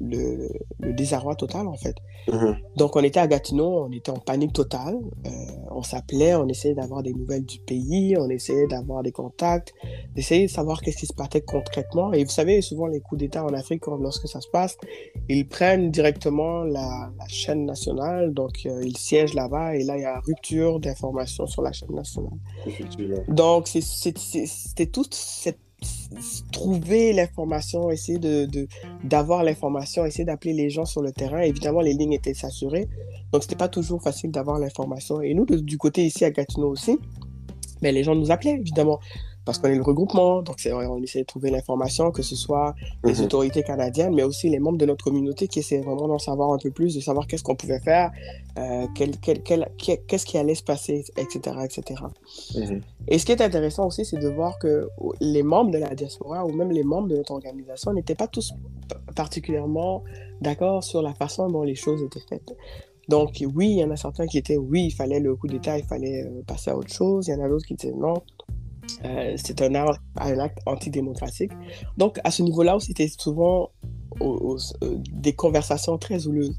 le, 0.00 0.48
le 0.80 0.92
désarroi 0.92 1.34
total, 1.34 1.66
en 1.66 1.74
fait. 1.76 1.96
Mhm. 2.30 2.56
Donc, 2.76 2.96
on 2.96 3.02
était 3.02 3.20
à 3.20 3.26
Gatineau, 3.26 3.84
on 3.86 3.92
était 3.92 4.10
en 4.10 4.18
panique 4.18 4.52
totale. 4.52 4.96
Euh, 5.26 5.30
on 5.70 5.82
s'appelait, 5.82 6.34
on 6.34 6.46
essayait 6.48 6.74
d'avoir 6.74 7.02
des 7.02 7.12
nouvelles 7.14 7.44
du 7.44 7.58
pays, 7.60 8.16
on 8.18 8.28
essayait 8.28 8.66
d'avoir 8.66 9.02
des 9.02 9.12
contacts, 9.12 9.72
d'essayer 10.14 10.46
de 10.46 10.50
savoir 10.50 10.80
qu'est-ce 10.82 10.98
qui 10.98 11.06
se 11.06 11.14
passait 11.14 11.40
concrètement. 11.40 12.12
Et 12.12 12.24
vous 12.24 12.30
savez, 12.30 12.60
souvent, 12.60 12.86
les 12.86 13.00
coups 13.00 13.20
d'État 13.20 13.44
en 13.44 13.52
Afrique, 13.54 13.80
quand- 13.82 13.96
lorsque 13.96 14.28
ça 14.28 14.40
se 14.40 14.48
passe, 14.48 14.76
ils 15.28 15.46
prennent 15.48 15.90
directement 15.90 16.62
la, 16.64 17.10
la 17.18 17.28
chaîne 17.28 17.64
nationale, 17.64 18.32
donc 18.34 18.60
euh, 18.66 18.80
ils 18.84 18.96
siègent 18.96 19.34
là-bas 19.34 19.76
et 19.76 19.82
là, 19.84 19.96
il 19.96 20.02
y 20.02 20.04
a 20.04 20.20
rupture 20.20 20.78
d'informations 20.80 21.46
sur 21.46 21.62
la 21.62 21.72
chaîne 21.72 21.94
nationale. 21.94 22.38
Donc, 23.28 23.66
c'était 23.68 24.86
toute 24.86 25.14
cette 25.14 25.58
trouver 26.52 27.12
l'information, 27.12 27.90
essayer 27.90 28.18
d'avoir 29.04 29.44
l'information, 29.44 30.04
essayer 30.04 30.24
d'appeler 30.24 30.52
les 30.52 30.70
gens 30.70 30.84
sur 30.84 31.02
le 31.02 31.12
terrain. 31.12 31.40
Évidemment, 31.40 31.80
les 31.80 31.94
lignes 31.94 32.12
étaient 32.12 32.34
saturées, 32.34 32.88
donc 33.32 33.42
c'était 33.42 33.56
pas 33.56 33.68
toujours 33.68 34.02
facile 34.02 34.30
d'avoir 34.30 34.58
l'information. 34.58 35.20
Et 35.22 35.34
nous, 35.34 35.46
du 35.46 35.78
côté 35.78 36.04
ici 36.04 36.24
à 36.24 36.30
Gatineau 36.30 36.68
aussi, 36.68 36.98
mais 37.82 37.92
les 37.92 38.02
gens 38.04 38.14
nous 38.14 38.30
appelaient, 38.30 38.58
évidemment, 38.58 39.00
parce 39.50 39.58
qu'on 39.58 39.68
est 39.68 39.74
le 39.74 39.82
regroupement, 39.82 40.42
donc 40.42 40.60
c'est- 40.60 40.72
on 40.72 41.02
essaie 41.02 41.22
de 41.22 41.26
trouver 41.26 41.50
l'information, 41.50 42.12
que 42.12 42.22
ce 42.22 42.36
soit 42.36 42.72
les 43.02 43.14
Mhm. 43.14 43.24
autorités 43.24 43.64
canadiennes, 43.64 44.14
mais 44.14 44.22
aussi 44.22 44.48
les 44.48 44.60
membres 44.60 44.78
de 44.78 44.86
notre 44.86 45.02
communauté 45.04 45.48
qui 45.48 45.58
essaient 45.58 45.80
vraiment 45.80 46.06
d'en 46.06 46.20
savoir 46.20 46.52
un 46.52 46.58
peu 46.58 46.70
plus, 46.70 46.94
de 46.94 47.00
savoir 47.00 47.26
qu'est-ce 47.26 47.42
qu'on 47.42 47.56
pouvait 47.56 47.80
faire, 47.80 48.12
euh, 48.58 48.86
qu'est-ce 48.94 50.24
qui 50.24 50.38
allait 50.38 50.54
se 50.54 50.62
passer, 50.62 51.04
etc., 51.16 51.56
etc. 51.64 52.00
Mhm. 52.54 52.80
Et 53.08 53.18
ce 53.18 53.26
qui 53.26 53.32
est 53.32 53.40
intéressant 53.42 53.88
aussi, 53.88 54.04
c'est 54.04 54.18
de 54.20 54.28
voir 54.28 54.56
que 54.60 54.88
les 55.20 55.42
membres 55.42 55.72
de 55.72 55.78
la 55.78 55.96
diaspora 55.96 56.46
ou 56.46 56.52
même 56.52 56.70
les 56.70 56.84
membres 56.84 57.08
de 57.08 57.16
notre 57.16 57.32
organisation 57.32 57.92
n'étaient 57.92 58.14
pas 58.14 58.28
tous 58.28 58.52
particulièrement 59.16 60.04
d'accord 60.40 60.84
sur 60.84 61.02
la 61.02 61.12
façon 61.14 61.48
dont 61.50 61.64
les 61.64 61.74
choses 61.74 62.00
étaient 62.04 62.22
faites. 62.28 62.54
Donc 63.08 63.42
oui, 63.56 63.70
il 63.70 63.78
y 63.78 63.84
en 63.84 63.90
a 63.90 63.96
certains 63.96 64.26
qui 64.28 64.38
étaient 64.38 64.56
oui, 64.56 64.84
il 64.84 64.90
fallait 64.92 65.18
le 65.18 65.34
coup 65.34 65.48
d'État, 65.48 65.76
il 65.76 65.84
fallait 65.84 66.22
euh, 66.24 66.42
passer 66.46 66.70
à 66.70 66.76
autre 66.76 66.92
chose. 66.92 67.26
Il 67.26 67.32
y 67.32 67.34
en 67.34 67.42
a 67.44 67.48
d'autres 67.48 67.66
qui 67.66 67.74
disaient 67.74 67.92
non, 67.92 68.14
euh, 69.04 69.34
c'est 69.36 69.60
un, 69.62 69.74
acte 69.74 70.58
antidémocratique. 70.66 71.52
Donc 71.96 72.18
à 72.24 72.30
ce 72.30 72.42
niveau-là 72.42 72.76
aussi, 72.76 72.88
c'était 72.88 73.08
souvent 73.08 73.70
euh, 74.22 74.56
des 75.12 75.32
conversations 75.34 75.96
très 75.98 76.26
houleuses. 76.26 76.56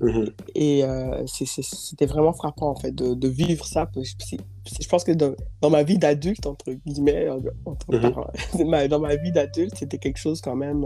Mhm. 0.00 0.30
Et 0.54 0.84
euh, 0.84 1.24
c'était 1.26 2.06
vraiment 2.06 2.32
frappant, 2.32 2.70
en 2.70 2.74
fait, 2.76 2.92
de, 2.92 3.14
de 3.14 3.28
vivre 3.28 3.64
ça. 3.66 3.88
Je 3.96 4.88
pense 4.88 5.04
que 5.04 5.12
dans, 5.12 5.32
dans 5.60 5.70
ma 5.70 5.82
vie 5.82 5.98
d'adulte, 5.98 6.46
entre 6.46 6.72
guillemets, 6.86 7.28
entre 7.64 7.86
Mhm. 7.92 8.68
ma- 8.68 8.86
dans 8.88 9.00
ma 9.00 9.16
vie 9.16 9.32
d'adulte, 9.32 9.74
c'était 9.76 9.98
quelque 9.98 10.18
chose 10.18 10.40
quand 10.40 10.56
même 10.56 10.84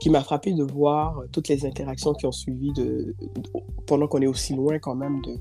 qui 0.00 0.08
m'a 0.10 0.22
frappé 0.22 0.52
de 0.54 0.62
voir 0.64 1.22
toutes 1.30 1.48
les 1.48 1.66
interactions 1.66 2.14
qui 2.14 2.24
ont 2.26 2.32
suivi 2.32 2.72
de, 2.72 3.14
de- 3.20 3.42
pendant 3.86 4.06
qu'on 4.08 4.22
est 4.22 4.26
aussi 4.26 4.54
loin 4.54 4.78
quand 4.78 4.94
même 4.94 5.20
de- 5.22 5.38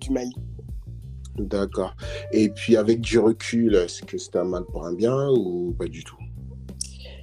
du 0.00 0.10
Mali. 0.10 0.32
D'accord. 1.46 1.94
Et 2.32 2.48
puis 2.50 2.76
avec 2.76 3.00
du 3.00 3.18
recul, 3.18 3.74
est-ce 3.74 4.02
que 4.02 4.18
c'était 4.18 4.38
un 4.38 4.44
mal 4.44 4.64
pour 4.64 4.84
un 4.84 4.92
bien 4.92 5.28
ou 5.30 5.74
pas 5.78 5.86
du 5.86 6.04
tout? 6.04 6.16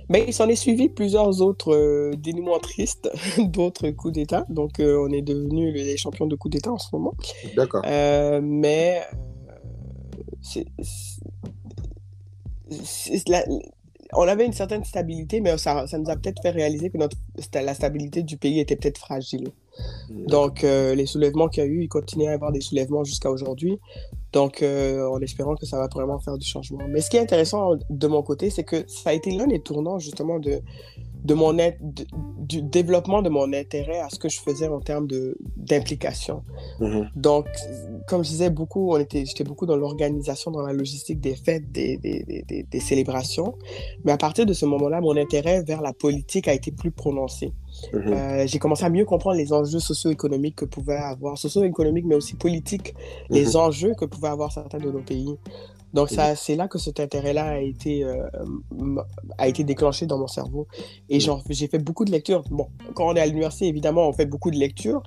Mais 0.10 0.24
il 0.28 0.34
s'en 0.34 0.48
est 0.48 0.56
suivi 0.56 0.88
plusieurs 0.88 1.42
autres 1.42 1.74
euh, 1.76 2.12
dénouements 2.18 2.60
tristes, 2.60 3.10
d'autres 3.40 3.90
coups 3.92 4.14
d'État. 4.14 4.46
Donc, 4.50 4.80
euh, 4.80 5.06
on 5.06 5.12
est 5.12 5.22
devenus 5.22 5.74
les 5.74 5.98
champions 5.98 6.28
de 6.28 6.36
coups 6.36 6.54
d'État 6.54 6.72
en 6.72 6.78
ce 6.78 6.88
moment. 6.94 7.14
D'accord. 7.56 7.82
Euh, 7.86 8.40
mais 8.42 9.02
euh, 9.50 9.54
c'est- 10.42 10.66
c'est- 10.82 11.22
c'est 12.70 13.28
la- 13.30 13.46
on 14.14 14.22
avait 14.22 14.46
une 14.46 14.54
certaine 14.54 14.86
stabilité, 14.86 15.42
mais 15.42 15.58
ça, 15.58 15.86
ça 15.88 15.98
nous 15.98 16.10
a 16.10 16.16
peut-être 16.16 16.42
fait 16.42 16.52
réaliser 16.52 16.90
que 16.90 16.98
notre, 16.98 17.18
la 17.54 17.74
stabilité 17.74 18.24
du 18.24 18.38
pays 18.38 18.60
était 18.62 18.78
peut-être 18.78 18.98
fragile. 19.00 19.50
Donc, 20.10 20.64
euh, 20.64 20.96
les 20.96 21.06
soulèvements 21.06 21.48
qu'il 21.48 21.64
y 21.64 21.68
a 21.68 21.70
eu, 21.70 21.84
il 21.84 21.88
continue 21.88 22.28
à 22.28 22.32
y 22.32 22.34
avoir 22.34 22.52
des 22.52 22.62
soulèvements 22.62 23.04
jusqu'à 23.04 23.30
aujourd'hui. 23.30 23.80
Donc, 24.34 24.62
euh, 24.62 25.08
en 25.08 25.20
espérant 25.22 25.56
que 25.56 25.66
ça 25.66 25.78
va 25.78 25.88
vraiment 25.88 26.20
faire 26.20 26.38
du 26.38 26.46
changement. 26.46 26.80
Mais 26.90 27.02
ce 27.02 27.10
qui 27.10 27.18
est 27.18 27.22
intéressant 27.22 27.72
de 27.90 28.08
mon 28.08 28.22
côté, 28.24 28.50
c'est 28.50 28.64
que 28.64 28.84
ça 28.88 29.12
a 29.12 29.14
été 29.14 29.32
l'un 29.32 29.48
des 29.48 29.62
tournants, 29.62 30.00
justement, 30.00 30.40
de, 30.40 30.62
de 31.24 31.34
mon, 31.34 31.56
du 32.40 32.62
développement 32.62 33.22
de 33.22 33.30
mon 33.30 33.52
intérêt 33.54 34.00
à 34.00 34.10
ce 34.10 34.18
que 34.20 34.30
je 34.30 34.40
faisais 34.40 34.68
en 34.68 34.80
termes 34.80 35.08
d'implication. 35.58 36.44
Mhm. 36.80 37.10
Donc, 37.16 37.48
comme 38.08 38.24
je 38.24 38.30
disais, 38.30 38.50
beaucoup, 38.50 38.92
on 38.94 38.98
était, 38.98 39.26
j'étais 39.26 39.44
beaucoup 39.44 39.66
dans 39.66 39.76
l'organisation, 39.76 40.52
dans 40.52 40.62
la 40.62 40.74
logistique 40.74 41.20
des 41.20 41.36
fêtes, 41.36 41.72
des, 41.72 41.98
des, 41.98 42.24
des- 42.48 42.64
des- 42.64 42.80
célébrations. 42.80 43.56
Mais 44.06 44.12
à 44.12 44.18
partir 44.18 44.46
de 44.46 44.54
ce 44.54 44.66
moment-là, 44.66 45.02
mon 45.02 45.18
intérêt 45.18 45.64
vers 45.64 45.82
la 45.82 45.94
politique 45.94 46.48
a 46.48 46.54
été 46.54 46.72
plus 46.72 46.92
prononcé. 46.92 47.52
Mhm. 47.94 48.14
Euh, 48.14 48.48
j'ai 48.48 48.60
commencé 48.60 48.86
à 48.86 48.90
mieux 48.90 49.06
comprendre 49.06 49.38
les 49.38 49.52
enjeux 49.52 49.80
socio-économiques 49.80 50.56
que 50.56 50.66
pouvaient 50.66 50.96
avoir, 50.96 51.38
socio-économiques, 51.38 52.06
mais 52.06 52.16
aussi 52.16 52.36
politiques, 52.36 52.94
les 53.30 53.46
Mhm. 53.50 53.56
enjeux 53.58 53.94
que 53.96 54.06
pouvaient 54.06 54.30
avoir 54.30 54.52
certains 54.52 54.78
de 54.78 54.90
nos 54.92 55.02
pays. 55.02 55.36
Donc, 55.94 56.10
c'est 56.36 56.56
là 56.56 56.68
que 56.68 56.78
cet 56.78 57.00
intérêt-là 57.00 57.46
a 57.46 57.60
été, 57.60 58.04
euh, 58.04 58.28
a 59.38 59.48
été 59.48 59.64
déclenché 59.64 60.06
dans 60.06 60.18
mon 60.20 60.28
cerveau. 60.28 60.68
Et 61.10 61.20
j'ai 61.20 61.68
fait 61.68 61.80
beaucoup 61.80 62.06
de 62.06 62.12
lectures. 62.12 62.44
Bon, 62.52 62.68
quand 62.94 63.08
on 63.08 63.16
est 63.16 63.20
à 63.22 63.26
l'université, 63.26 63.68
évidemment, 63.68 64.08
on 64.08 64.14
fait 64.14 64.26
beaucoup 64.26 64.52
de 64.52 64.58
lectures. 64.58 65.02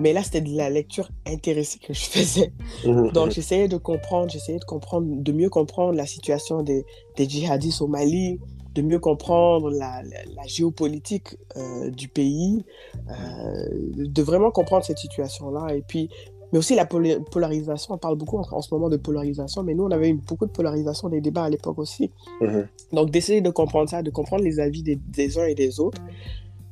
Mais 0.00 0.12
là, 0.12 0.24
c'était 0.24 0.40
de 0.40 0.50
la 0.56 0.70
lecture 0.70 1.08
intéressée 1.24 1.78
que 1.78 1.94
je 1.94 2.00
faisais. 2.06 2.52
Mhm. 2.84 3.12
Donc, 3.12 3.30
j'essayais 3.30 3.68
de 3.68 3.76
comprendre, 3.76 4.28
j'essayais 4.28 4.58
de 4.58 4.64
comprendre, 4.64 5.06
de 5.08 5.32
mieux 5.32 5.48
comprendre 5.50 5.92
la 5.96 6.04
situation 6.06 6.62
des, 6.62 6.84
des 7.16 7.28
djihadistes 7.28 7.80
au 7.80 7.86
Mali, 7.86 8.40
de 8.74 8.82
mieux 8.82 8.98
comprendre 8.98 9.70
la, 9.70 10.02
la- 10.02 10.24
la 10.34 10.46
géopolitique 10.48 11.36
euh, 11.56 11.90
du 11.90 12.08
pays, 12.08 12.64
euh, 13.08 13.68
de 13.94 14.22
vraiment 14.22 14.50
comprendre 14.50 14.84
cette 14.84 14.98
situation-là. 14.98 15.76
Et 15.76 15.82
puis, 15.82 16.08
mais 16.54 16.58
aussi 16.60 16.76
la 16.76 16.86
polarisation. 16.86 17.94
On 17.94 17.98
parle 17.98 18.14
beaucoup 18.16 18.38
en, 18.38 18.46
en 18.52 18.62
ce 18.62 18.72
moment 18.72 18.88
de 18.88 18.96
polarisation, 18.96 19.64
mais 19.64 19.74
nous, 19.74 19.82
on 19.82 19.90
avait 19.90 20.10
eu 20.10 20.14
beaucoup 20.14 20.46
de 20.46 20.52
polarisation 20.52 21.08
des 21.08 21.20
débats 21.20 21.42
à 21.42 21.50
l'époque 21.50 21.80
aussi. 21.80 22.12
Mhm. 22.40 22.68
Donc, 22.92 23.10
d'essayer 23.10 23.40
de 23.40 23.50
comprendre 23.50 23.90
ça, 23.90 24.04
de 24.04 24.10
comprendre 24.10 24.44
les 24.44 24.60
avis 24.60 24.84
des, 24.84 24.94
des 24.94 25.36
uns 25.36 25.46
et 25.46 25.56
des 25.56 25.80
autres, 25.80 26.00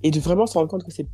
et 0.05 0.13
de 0.13 0.21
vraiment 0.21 0.47
se 0.47 0.57
rendre 0.57 0.71
compte 0.71 0.85
que 0.85 0.93
c'est 0.93 1.09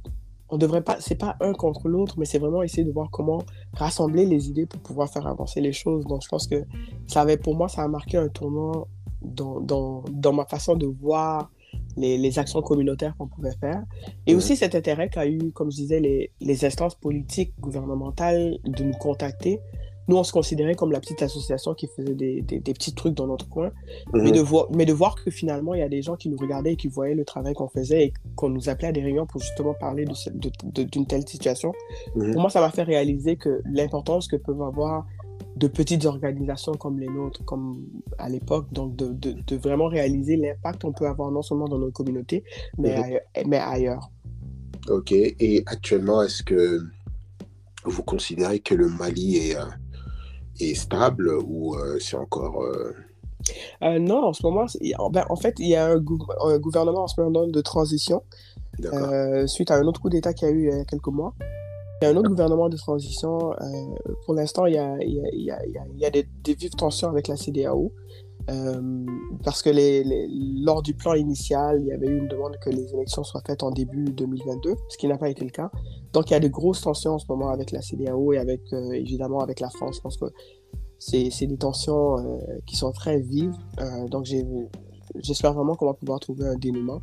on 0.51 0.59
devrait 0.59 0.83
pas, 0.83 0.99
c'est 1.01 1.15
pas 1.15 1.37
un 1.41 1.55
contre 1.55 1.89
l'autre, 1.89 2.17
mais 2.19 2.27
c'est 2.27 2.39
vraiment 2.39 2.63
essayer 2.63 2.85
de 2.85 2.93
voir 2.93 3.11
comment 3.11 3.43
rassembler 3.73 4.27
les 4.27 4.51
idées 4.51 4.67
pour 4.67 4.81
pouvoir 4.81 5.11
faire 5.11 5.27
avancer 5.27 5.63
les 5.63 5.73
choses. 5.73 6.05
Donc, 6.05 6.23
je 6.23 6.29
pense 6.29 6.47
que 6.47 6.63
ça 7.07 7.23
avait, 7.23 7.39
pour 7.39 7.55
moi, 7.55 7.69
ça 7.69 7.83
a 7.83 7.89
marqué 7.89 8.19
un 8.19 8.29
tournant 8.29 8.87
dans, 9.23 9.61
dans, 9.61 10.05
dans 10.11 10.33
ma 10.35 10.45
façon 10.45 10.77
de 10.77 10.87
voir 10.87 11.51
les, 11.99 12.17
les 12.19 12.39
actions 12.39 12.63
communautaires 12.63 13.15
qu'on 13.19 13.27
pouvait 13.27 13.55
faire. 13.61 13.83
Et 14.27 14.35
aussi 14.35 14.57
cet 14.57 14.75
intérêt 14.75 15.09
qu'a 15.09 15.27
eu, 15.27 15.51
comme 15.53 15.71
je 15.71 15.77
disais, 15.77 16.01
les, 16.01 16.31
les 16.41 16.65
instances 16.65 16.95
politiques, 16.95 17.53
gouvernementales 17.61 18.59
de 18.65 18.85
nous 18.85 18.95
contacter. 18.95 19.61
Nous, 20.11 20.17
on 20.17 20.25
se 20.25 20.33
considérait 20.33 20.75
comme 20.75 20.91
la 20.91 21.01
petite 21.01 21.21
association 21.23 21.75
qui 21.75 21.87
faisait 21.87 22.15
des, 22.15 22.41
des, 22.41 22.61
des 22.61 22.73
petits 22.73 22.95
trucs 22.95 23.13
dans 23.13 23.27
notre 23.27 23.47
coin. 23.47 23.71
Mais, 24.15 24.23
Mhm. 24.23 24.31
de 24.33 24.41
voir, 24.41 24.67
mais 24.75 24.87
de 24.87 24.93
voir 24.95 25.23
que 25.23 25.31
finalement, 25.31 25.75
il 25.75 25.81
y 25.81 25.83
a 25.83 25.89
des 25.91 26.01
gens 26.01 26.17
qui 26.17 26.31
nous 26.31 26.39
regardaient 26.39 26.73
et 26.73 26.77
qui 26.77 26.89
voyaient 26.89 27.15
le 27.15 27.27
travail 27.27 27.53
qu'on 27.53 27.69
faisait 27.69 28.05
et 28.07 28.13
qu'on 28.35 28.49
nous 28.49 28.71
appelait 28.71 28.89
à 28.89 28.93
des 28.93 29.03
réunions 29.03 29.27
pour 29.27 29.41
justement 29.43 29.75
parler 29.75 30.07
de 30.07 30.15
ce- 30.15 30.31
de- 30.31 30.51
de- 30.65 30.85
d'une 30.85 31.05
telle 31.07 31.29
situation. 31.29 31.73
Mhm. 32.17 32.33
Pour 32.33 32.41
moi, 32.41 32.49
ça 32.49 32.61
m'a 32.63 32.71
fait 32.71 32.85
réaliser 32.85 33.37
que 33.37 33.61
l'importance 33.71 34.29
que 34.29 34.37
peuvent 34.37 34.63
avoir 34.63 35.05
de 35.59 35.68
petites 35.68 36.05
organisations 36.07 36.73
comme 36.75 36.99
les 37.01 37.09
nôtres, 37.09 37.44
comme 37.44 37.85
à 38.18 38.29
l'époque, 38.29 38.66
donc 38.73 38.94
de, 38.97 39.09
de, 39.09 39.33
de 39.47 39.57
vraiment 39.57 39.88
réaliser 39.88 40.37
l'impact 40.37 40.83
qu'on 40.83 40.92
peut 40.92 41.07
avoir 41.07 41.31
non 41.31 41.42
seulement 41.42 41.66
dans 41.68 41.79
nos 41.79 41.90
communautés, 41.90 42.44
mais, 42.79 42.97
Mhm. 42.97 43.03
ailleurs, 43.05 43.21
mais 43.47 43.59
ailleurs. 43.59 44.11
Ok. 44.88 45.12
Et 45.12 45.62
actuellement, 45.66 46.23
est-ce 46.23 46.42
que 46.42 46.81
vous 47.85 48.03
considérez 48.03 48.61
que 48.61 48.75
le 48.75 48.88
Mali 48.88 49.37
est, 49.37 49.57
euh, 49.57 49.64
est 50.61 50.75
stable 50.75 51.31
ou 51.44 51.75
euh, 51.77 51.99
c'est 52.01 52.16
encore. 52.16 52.62
euh, 52.62 52.92
non, 53.99 54.25
en 54.27 54.33
ce 54.33 54.42
moment, 54.44 54.66
ben, 55.11 55.25
en 55.29 55.37
fait, 55.37 55.55
il 55.59 55.68
y 55.68 55.77
a 55.77 55.87
un, 55.87 55.99
gou- 55.99 56.18
un 56.44 56.59
gouvernement 56.59 57.05
en 57.05 57.09
ce 57.09 57.21
moment 57.21 57.47
de 57.47 57.61
transition 57.61 58.23
euh, 58.85 59.47
suite 59.47 59.71
à 59.71 59.77
un 59.77 59.85
autre 59.87 60.01
coup 60.01 60.11
d'État 60.11 60.33
qu'il 60.35 60.49
y 60.49 60.51
a 60.51 60.55
eu 60.55 60.68
il 60.71 60.77
y 60.77 60.81
a 60.81 60.85
quelques 60.85 61.07
mois. 61.09 61.35
Il 62.01 62.05
y 62.05 62.09
a 62.09 62.11
un 62.11 62.17
autre 62.17 62.29
gouvernement 62.29 62.69
de 62.69 62.77
transition. 62.77 63.53
euh, 63.53 64.13
pour 64.25 64.35
l'instant, 64.35 64.67
il 64.67 64.75
y 64.75 64.79
a, 64.79 66.11
des, 66.11 66.55
vives 66.55 66.71
tensions 66.77 67.09
avec 67.09 67.27
la 67.29 67.37
CDAO. 67.37 67.93
euh, 68.51 69.05
parce 69.45 69.63
que 69.63 69.71
lors 70.65 70.83
du 70.83 70.95
plan 70.95 71.15
initial, 71.15 71.81
il 71.81 71.89
y 71.89 71.93
avait 71.93 72.07
eu 72.07 72.19
une 72.19 72.29
demande 72.29 72.57
que 72.63 72.71
les 72.71 72.95
élections 72.95 73.25
soient 73.25 73.43
faites 73.45 73.63
en 73.63 73.71
début 73.73 74.05
2022, 74.05 74.75
ce 74.89 74.97
qui 74.97 75.09
n'a 75.09 75.19
pas 75.19 75.29
été 75.29 75.45
le 75.45 75.51
cas. 75.51 75.71
Donc 76.13 76.31
il 76.31 76.35
y 76.35 76.37
a 76.37 76.41
de 76.41 76.49
grosses 76.49 76.81
tensions 76.81 77.15
en 77.15 77.19
ce 77.19 77.27
moment 77.29 77.49
avec 77.49 77.73
la 77.73 77.83
CDAO 77.83 78.33
et 78.33 78.39
avec, 78.39 78.61
euh, 78.73 78.93
évidemment 78.93 79.41
avec 79.41 79.59
la 79.59 79.69
France. 79.69 79.97
Je 79.97 80.01
pense 80.01 80.17
que 80.17 80.27
c'est 81.01 81.47
des 81.47 81.59
tensions 81.59 82.17
qui 82.67 82.77
sont 82.77 82.91
très 82.91 83.21
vives. 83.21 83.55
Donc 84.11 84.27
j'espère 85.17 85.53
vraiment 85.53 85.75
qu'on 85.75 85.87
va 85.87 85.95
pouvoir 85.95 86.19
trouver 86.19 86.47
un 86.47 86.57
dénouement 86.57 87.01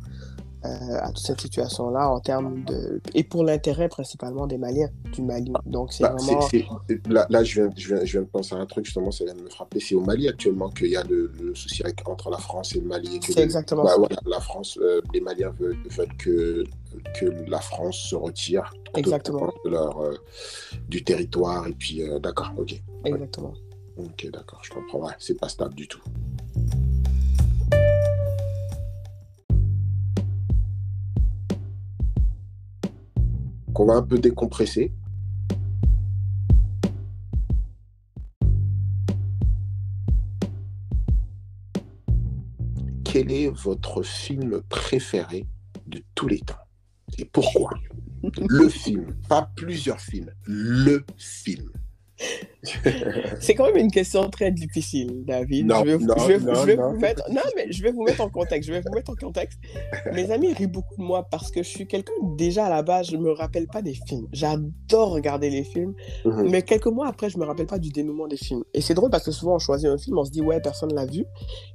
euh, 0.66 0.98
à 1.00 1.08
toute 1.08 1.18
cette 1.24 1.40
situation-là 1.40 2.08
en 2.10 2.20
termes 2.20 2.64
de... 2.64 3.00
Et 3.14 3.24
pour 3.24 3.44
l'intérêt 3.44 3.88
principalement 3.88 4.46
des 4.46 4.58
Maliens, 4.58 4.90
du 5.12 5.22
Mali. 5.22 5.52
Donc 5.64 5.92
c'est 5.92 6.02
Bah, 6.04 6.14
vraiment... 6.18 6.48
là, 7.08 7.26
là, 7.30 7.44
je, 7.44 7.62
viens, 7.62 7.70
je, 7.76 7.88
viens, 7.94 8.04
je 8.04 8.12
viens 8.12 8.22
de 8.22 8.26
penser 8.26 8.54
à 8.54 8.58
un 8.58 8.66
truc, 8.66 8.84
justement, 8.84 9.10
ça 9.10 9.24
vient 9.24 9.34
de 9.34 9.42
me 9.42 9.48
frapper. 9.48 9.80
C'est 9.80 9.94
au 9.94 10.00
Mali 10.00 10.28
actuellement 10.28 10.68
qu'il 10.70 10.88
y 10.88 10.96
a 10.96 11.04
le, 11.04 11.30
le 11.40 11.54
souci 11.54 11.82
avec- 11.82 12.06
entre 12.08 12.30
la 12.30 12.38
France 12.38 12.74
et 12.74 12.80
le 12.80 12.86
Mali. 12.86 13.20
C'est 13.22 13.40
exactement 13.40 13.86
ça. 13.86 13.96
voilà, 13.98 14.16
la 14.26 14.40
France, 14.40 14.78
euh, 14.82 15.00
les 15.14 15.20
Maliens 15.20 15.52
veulent, 15.58 15.76
veulent 15.90 16.16
que, 16.18 16.64
que 17.18 17.26
la 17.48 17.60
France 17.60 17.96
se 18.10 18.16
retire 18.16 18.72
Exactement. 18.94 19.52
de 19.64 19.70
leur, 19.70 20.00
euh, 20.00 20.14
du 20.88 21.04
territoire. 21.04 21.66
Et 21.68 21.72
puis, 21.72 22.02
d'accord, 22.20 22.52
ok. 22.56 22.80
Exactement. 23.04 23.52
Ok, 23.98 24.28
d'accord, 24.32 24.60
je 24.62 24.70
comprends. 24.72 25.06
Ouais, 25.06 25.12
c'est 25.18 25.38
pas 25.38 25.48
stable 25.48 25.74
du 25.74 25.88
tout. 25.88 26.00
Qu'on 33.76 33.84
va 33.84 33.96
un 33.96 34.02
peu 34.02 34.18
décompresser. 34.18 34.90
Quel 43.04 43.30
est 43.30 43.48
votre 43.48 44.02
film 44.02 44.62
préféré 44.70 45.46
de 45.86 46.02
tous 46.14 46.26
les 46.26 46.38
temps? 46.38 46.54
Et 47.18 47.26
pourquoi? 47.26 47.74
Le 48.48 48.70
film, 48.70 49.14
pas 49.28 49.52
plusieurs 49.54 50.00
films, 50.00 50.32
le 50.46 51.04
film. 51.18 51.70
C'est 53.40 53.54
quand 53.54 53.66
même 53.66 53.76
une 53.76 53.90
question 53.90 54.28
très 54.30 54.50
difficile, 54.52 55.24
David. 55.24 55.66
Non, 55.66 55.80
je 55.84 55.90
vais, 55.90 55.98
non, 55.98 56.14
je 56.18 56.26
vais- 56.26 56.38
non, 56.38 56.54
je 56.54 56.66
vais 56.66 56.76
non. 56.76 56.92
vous 56.92 56.98
mettre... 56.98 57.22
Non, 57.30 57.40
mais 57.56 57.66
je 57.70 57.82
vais 57.82 57.92
vous 57.92 58.02
mettre 58.02 58.20
en 58.20 58.28
contexte. 58.28 58.68
Je 58.68 58.74
vais 58.74 58.80
vous 58.80 58.92
mettre 58.92 59.10
en 59.10 59.14
contexte. 59.14 59.58
Mes 60.12 60.30
amis 60.30 60.52
rient 60.52 60.66
beaucoup 60.66 60.96
de 60.96 61.02
moi 61.02 61.26
parce 61.30 61.50
que 61.50 61.62
je 61.62 61.68
suis 61.68 61.86
quelqu'un, 61.86 62.12
déjà 62.36 62.66
à 62.66 62.70
la 62.70 62.82
base, 62.82 63.10
je 63.10 63.16
me 63.16 63.30
rappelle 63.32 63.66
pas 63.66 63.82
des 63.82 63.94
films. 63.94 64.26
J'adore 64.32 65.10
regarder 65.10 65.50
les 65.50 65.64
films, 65.64 65.94
Mhm. 66.24 66.48
mais 66.50 66.62
quelques 66.62 66.86
mois 66.86 67.08
après, 67.08 67.30
je 67.30 67.38
me 67.38 67.44
rappelle 67.44 67.66
pas 67.66 67.78
du 67.78 67.90
dénouement 67.90 68.26
des 68.28 68.36
films. 68.36 68.64
Et 68.74 68.80
c'est 68.80 68.94
drôle 68.94 69.10
parce 69.10 69.24
que 69.24 69.32
souvent, 69.32 69.56
on 69.56 69.58
choisit 69.58 69.88
un 69.88 69.98
film, 69.98 70.18
on 70.18 70.24
se 70.24 70.30
dit, 70.30 70.42
ouais, 70.42 70.60
personne 70.60 70.94
l'a 70.94 71.06
vu. 71.06 71.24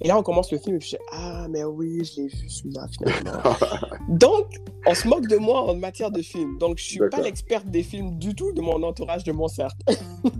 Et 0.01 0.07
là, 0.07 0.17
on 0.17 0.23
commence 0.23 0.51
le 0.51 0.57
film 0.57 0.75
et 0.75 0.79
puis 0.79 0.89
je 0.89 0.95
dis, 0.97 1.01
ah, 1.13 1.47
mais 1.49 1.63
oui, 1.63 2.03
je 2.03 2.21
l'ai 2.21 2.27
vu 2.27 2.49
celui-là, 2.49 2.87
finalement. 2.91 3.41
Donc, 4.09 4.45
on 4.85 4.93
se 4.95 5.07
moque 5.07 5.27
de 5.27 5.37
moi 5.37 5.61
en 5.69 5.75
matière 5.75 6.11
de 6.11 6.21
films. 6.21 6.57
Donc, 6.59 6.77
je 6.77 6.83
suis 6.85 6.99
pas 7.09 7.21
l'experte 7.21 7.67
des 7.67 7.83
films 7.83 8.17
du 8.17 8.33
tout 8.35 8.51
de 8.53 8.61
mon 8.61 8.81
entourage, 8.83 9.23
de 9.23 9.31
mon 9.31 9.47
cercle. 9.47 9.75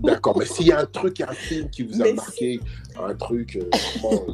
D'accord, 0.02 0.41
mais 0.42 0.54
s'il 0.54 0.66
y 0.66 0.72
a 0.72 0.80
un 0.80 0.86
truc, 0.86 1.20
un 1.20 1.32
film 1.32 1.68
qui 1.70 1.82
vous 1.82 2.00
a 2.00 2.04
Mais 2.04 2.12
marqué, 2.14 2.60
un 2.98 3.14
truc, 3.14 3.56
euh, 3.56 3.68
vraiment, 4.00 4.26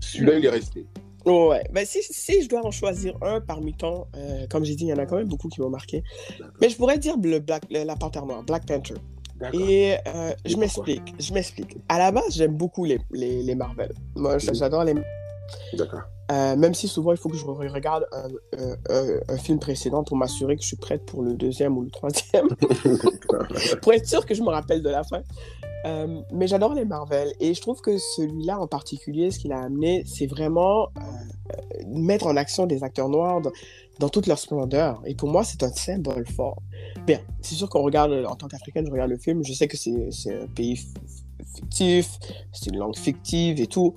celui-là, 0.00 0.38
il 0.38 0.44
est 0.46 0.50
resté. 0.50 0.86
Ouais, 1.26 1.62
ben 1.70 1.84
si, 1.84 1.98
si 2.02 2.42
je 2.42 2.48
dois 2.48 2.64
en 2.64 2.70
choisir 2.70 3.14
un 3.22 3.40
parmi 3.42 3.74
tant, 3.74 4.08
euh, 4.16 4.46
comme 4.48 4.64
j'ai 4.64 4.74
dit, 4.74 4.84
il 4.84 4.88
y 4.88 4.92
en 4.92 4.98
a 4.98 5.04
quand 5.06 5.16
même 5.16 5.28
beaucoup 5.28 5.48
qui 5.48 5.60
m'ont 5.60 5.68
marqué. 5.68 6.02
Mais 6.60 6.70
je 6.70 6.76
pourrais 6.76 6.98
dire 6.98 7.16
le 7.22 7.38
Black, 7.40 7.64
le- 7.70 7.84
la 7.84 7.94
Panthère 7.96 8.24
Noire, 8.24 8.42
Black 8.42 8.64
Panther. 8.66 8.94
Et 9.52 9.96
euh, 10.06 10.32
je 10.44 10.56
m'explique, 10.56 11.14
je 11.18 11.32
m'explique. 11.32 11.76
À 11.88 11.98
la 11.98 12.10
base, 12.12 12.36
j'aime 12.36 12.56
beaucoup 12.56 12.84
les, 12.84 12.98
les, 13.10 13.42
les 13.42 13.54
Marvel. 13.54 13.92
Moi, 14.16 14.38
j'adore 14.38 14.84
les... 14.84 14.94
D'accord. 15.74 16.02
Euh, 16.30 16.54
même 16.56 16.74
si 16.74 16.86
souvent, 16.86 17.10
il 17.12 17.18
faut 17.18 17.28
que 17.28 17.36
je 17.36 17.44
re- 17.44 17.68
regarde 17.72 18.06
un, 18.12 18.28
un- 18.58 18.76
un- 18.88 19.18
un 19.28 19.36
film 19.36 19.58
précédent 19.58 20.04
pour 20.04 20.16
m'assurer 20.16 20.54
que 20.56 20.62
je 20.62 20.68
suis 20.68 20.76
prête 20.76 21.04
pour 21.04 21.22
le 21.22 21.34
deuxième 21.34 21.76
ou 21.76 21.82
le 21.82 21.90
troisième. 21.90 22.46
pour 23.82 23.92
être 23.92 24.06
sûr 24.06 24.24
que 24.26 24.34
je 24.34 24.42
me 24.42 24.48
rappelle 24.48 24.82
de 24.82 24.88
la 24.90 25.02
fin. 25.04 25.22
Euh, 25.86 26.20
mais 26.30 26.46
j'adore 26.46 26.74
les 26.74 26.84
Marvel 26.84 27.32
et 27.40 27.54
je 27.54 27.60
trouve 27.62 27.80
que 27.80 27.96
celui-là 27.96 28.60
en 28.60 28.66
particulier, 28.66 29.30
ce 29.30 29.38
qu'il 29.38 29.50
a 29.50 29.60
amené, 29.62 30.04
c'est 30.06 30.26
vraiment 30.26 30.88
euh, 30.98 31.82
mettre 31.88 32.26
en 32.26 32.36
action 32.36 32.66
des 32.66 32.84
acteurs 32.84 33.08
noirs 33.08 33.40
dans, 33.40 33.50
dans 33.98 34.08
toute 34.10 34.26
leur 34.26 34.38
splendeur. 34.38 35.00
Et 35.06 35.14
pour 35.14 35.30
moi, 35.30 35.42
c'est 35.42 35.62
un 35.62 35.72
symbole 35.72 36.26
fort. 36.26 36.60
Bien, 37.06 37.20
c'est 37.40 37.54
sûr 37.54 37.68
qu'on 37.70 37.82
regarde, 37.82 38.12
en 38.28 38.36
tant 38.36 38.46
qu'Africaine, 38.46 38.84
je 38.86 38.92
regarde 38.92 39.10
le 39.10 39.16
film, 39.18 39.42
je 39.42 39.54
sais 39.54 39.68
que 39.68 39.76
c'est 39.78 40.34
un 40.34 40.46
pays 40.54 40.78
fictif, 41.56 42.18
c'est 42.52 42.66
une 42.70 42.76
langue 42.78 42.96
fictive 42.96 43.58
et 43.60 43.66
tout. 43.66 43.94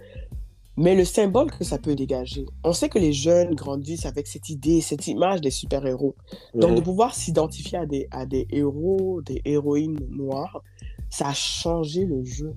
Mais 0.76 0.96
le 0.96 1.06
symbole 1.06 1.52
que 1.52 1.64
ça 1.64 1.78
peut 1.78 1.96
dégager, 1.96 2.46
on 2.64 2.74
sait 2.74 2.90
que 2.90 2.98
les 2.98 3.14
jeunes 3.14 3.54
grandissent 3.54 4.08
avec 4.08 4.26
cette 4.28 4.50
idée, 4.50 4.82
cette 4.82 5.08
image 5.08 5.40
des 5.42 5.52
super-héros. 5.52 6.16
Donc, 6.56 6.72
Mhm. 6.72 6.78
de 6.78 6.82
pouvoir 6.82 7.14
s'identifier 7.14 7.78
à 7.78 7.86
des, 7.86 8.08
à 8.12 8.26
des 8.26 8.48
héros, 8.50 9.22
des 9.22 9.42
héroïnes 9.46 10.00
noires, 10.10 10.64
ça 11.12 11.28
a 11.28 11.34
changé 11.34 12.06
le 12.06 12.24
jeu. 12.24 12.54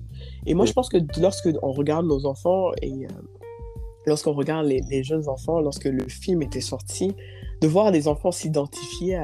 Et 0.47 0.55
moi, 0.55 0.63
Mhm. 0.65 0.69
je 0.69 0.73
pense 0.73 0.89
que 0.89 0.97
lorsque 1.19 1.49
on 1.61 1.71
regarde 1.71 2.07
nos 2.07 2.25
enfants 2.25 2.71
et 2.81 3.05
euh, 3.05 3.09
lorsqu'on 4.07 4.33
regarde 4.33 4.65
les, 4.65 4.81
les 4.89 5.03
jeunes 5.03 5.29
enfants, 5.29 5.61
lorsque 5.61 5.85
le 5.85 6.07
film 6.07 6.41
était 6.41 6.61
sorti, 6.61 7.13
de 7.61 7.67
voir 7.67 7.91
des 7.91 8.07
enfants 8.07 8.31
s'identifier 8.31 9.19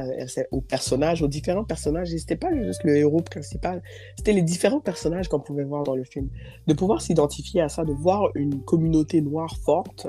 aux 0.52 0.62
personnages, 0.62 1.22
aux 1.22 1.28
différents 1.28 1.64
personnages, 1.64 2.14
et 2.14 2.18
c'était 2.18 2.36
pas 2.36 2.54
juste 2.56 2.84
le 2.84 2.98
héros 2.98 3.22
principal, 3.22 3.84
c'était 4.18 4.34
les 4.34 4.42
différents 4.42 4.80
personnages 4.80 5.28
qu'on 5.28 5.40
pouvait 5.40 5.64
voir 5.64 5.84
dans 5.84 5.96
le 5.96 6.04
film. 6.04 6.30
De 6.68 6.74
pouvoir 6.74 7.02
s'identifier 7.02 7.62
à 7.62 7.70
ça, 7.70 7.84
de 7.84 7.94
voir 7.94 8.30
une 8.36 8.62
communauté 8.64 9.22
noire 9.22 9.56
forte 9.58 10.08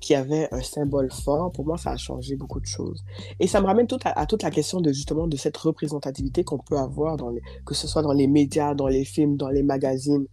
qui 0.00 0.14
avait 0.14 0.48
un 0.52 0.62
symbole 0.62 1.10
fort, 1.10 1.50
pour 1.50 1.64
moi, 1.66 1.76
ça 1.76 1.90
a 1.90 1.96
changé 1.96 2.36
beaucoup 2.36 2.60
de 2.60 2.66
choses. 2.66 3.04
Et 3.40 3.46
ça 3.48 3.60
me 3.60 3.66
ramène 3.66 3.86
tout 3.88 3.98
à, 4.04 4.18
à 4.20 4.26
toute 4.26 4.42
la 4.44 4.50
question 4.50 4.80
de 4.80 4.92
justement 4.92 5.26
de 5.26 5.36
cette 5.36 5.56
représentativité 5.56 6.44
qu'on 6.44 6.58
peut 6.58 6.78
avoir, 6.78 7.16
dans 7.16 7.30
les, 7.30 7.40
que 7.64 7.74
ce 7.74 7.88
soit 7.88 8.02
dans 8.02 8.12
les 8.12 8.28
médias, 8.28 8.74
dans 8.74 8.86
les 8.88 9.04
films, 9.04 9.36
dans 9.36 9.48
les 9.48 9.62
magazines. 9.64 10.26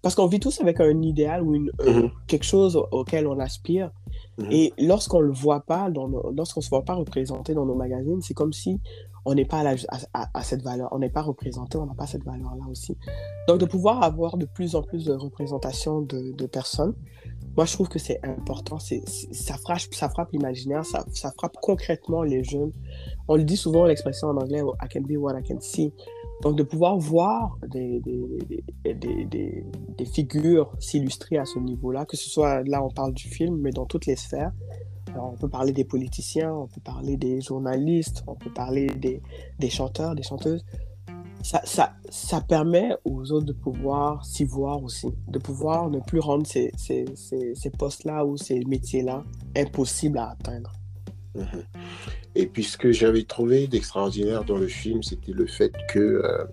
Parce 0.00 0.14
qu'on 0.14 0.28
vit 0.28 0.38
tous 0.38 0.60
avec 0.60 0.78
un 0.80 1.02
idéal 1.02 1.42
ou 1.42 1.54
une, 1.56 1.70
euh, 1.80 2.02
Mhm. 2.04 2.10
quelque 2.28 2.44
chose 2.44 2.76
au- 2.76 2.86
auquel 2.92 3.26
on 3.26 3.38
aspire. 3.40 3.90
Mhm. 4.38 4.48
Et 4.52 4.72
lorsqu'on 4.78 5.20
le 5.20 5.32
voit 5.32 5.60
pas, 5.60 5.88
lorsqu'on 6.34 6.60
se 6.60 6.68
voit 6.68 6.84
pas 6.84 6.94
représenté 6.94 7.54
dans 7.54 7.66
nos 7.66 7.74
magazines, 7.74 8.20
c'est 8.22 8.34
comme 8.34 8.52
si 8.52 8.80
on 9.24 9.34
n'est 9.34 9.44
pas 9.44 9.62
à, 10.12 10.42
cette 10.42 10.62
valeur, 10.62 10.88
on 10.92 10.98
n'est 11.00 11.10
pas 11.10 11.20
représenté, 11.22 11.76
on 11.76 11.84
n'a 11.84 11.94
pas 11.94 12.06
cette 12.06 12.24
valeur-là 12.24 12.64
aussi. 12.70 12.96
Donc 13.46 13.58
de 13.58 13.66
pouvoir 13.66 14.02
avoir 14.02 14.38
de 14.38 14.46
plus 14.46 14.74
en 14.74 14.82
plus 14.82 15.04
de 15.04 15.12
représentation 15.12 16.00
de, 16.00 16.32
de 16.32 16.46
personnes, 16.46 16.94
moi 17.56 17.66
je 17.66 17.72
trouve 17.74 17.88
que 17.88 17.98
c'est 17.98 18.20
important, 18.24 18.78
c'est- 18.78 19.02
ça, 19.34 19.56
frappe, 19.58 19.80
ça 19.92 20.08
frappe 20.08 20.30
l'imaginaire, 20.32 20.84
ça, 20.86 21.04
ça 21.12 21.30
frappe 21.32 21.56
concrètement 21.60 22.22
les 22.22 22.42
jeunes. 22.42 22.72
On 23.26 23.36
le 23.36 23.44
dit 23.44 23.56
souvent 23.56 23.84
l'expression 23.84 24.28
en 24.28 24.36
anglais, 24.36 24.62
I 24.82 24.88
can 24.88 25.02
be 25.02 25.16
what 25.18 25.38
I 25.38 25.42
can 25.42 25.60
see. 25.60 25.92
Donc 26.42 26.56
de 26.56 26.62
pouvoir 26.62 26.96
voir 26.98 27.58
des, 27.66 28.00
des, 28.00 29.64
des, 29.96 30.04
figures 30.04 30.72
s'illustrer 30.78 31.36
à 31.38 31.44
ce 31.44 31.58
niveau-là, 31.58 32.04
que 32.06 32.16
ce 32.16 32.28
soit 32.30 32.62
là 32.64 32.82
on 32.82 32.90
parle 32.90 33.12
du 33.12 33.28
film, 33.28 33.56
mais 33.60 33.70
dans 33.70 33.86
toutes 33.86 34.06
les 34.06 34.16
sphères. 34.16 34.52
On 35.16 35.36
peut 35.36 35.48
parler 35.48 35.72
des 35.72 35.84
politiciens, 35.84 36.52
on 36.52 36.68
peut 36.68 36.80
parler 36.80 37.16
des 37.16 37.40
journalistes, 37.40 38.22
on 38.26 38.34
peut 38.34 38.52
parler 38.52 38.86
des, 38.86 39.70
chanteurs, 39.70 40.14
des 40.14 40.22
chanteuses. 40.22 40.64
Ça, 41.42 41.60
ça, 41.64 41.94
ça 42.10 42.40
permet 42.40 42.90
aux 43.04 43.32
autres 43.32 43.46
de 43.46 43.52
pouvoir 43.52 44.24
s'y 44.24 44.44
voir 44.44 44.82
aussi, 44.82 45.08
de 45.28 45.38
pouvoir 45.38 45.88
ne 45.88 45.98
plus 46.00 46.20
rendre 46.20 46.46
ces, 46.46 46.70
ces, 46.76 47.06
ces, 47.16 47.70
postes-là 47.70 48.26
ou 48.26 48.36
ces 48.36 48.60
métiers-là 48.66 49.24
impossibles 49.56 50.18
à 50.18 50.30
atteindre. 50.30 50.72
Mhm. 51.34 51.64
Et 52.34 52.46
puis 52.46 52.64
ce 52.64 52.76
que 52.78 52.92
j'avais 52.92 53.24
trouvé 53.24 53.66
d'extraordinaire 53.66 54.44
dans 54.44 54.58
le 54.58 54.68
film, 54.68 55.02
c'était 55.02 55.32
le 55.32 55.46
fait 55.46 55.72
que 55.90 55.98
euh, 55.98 56.44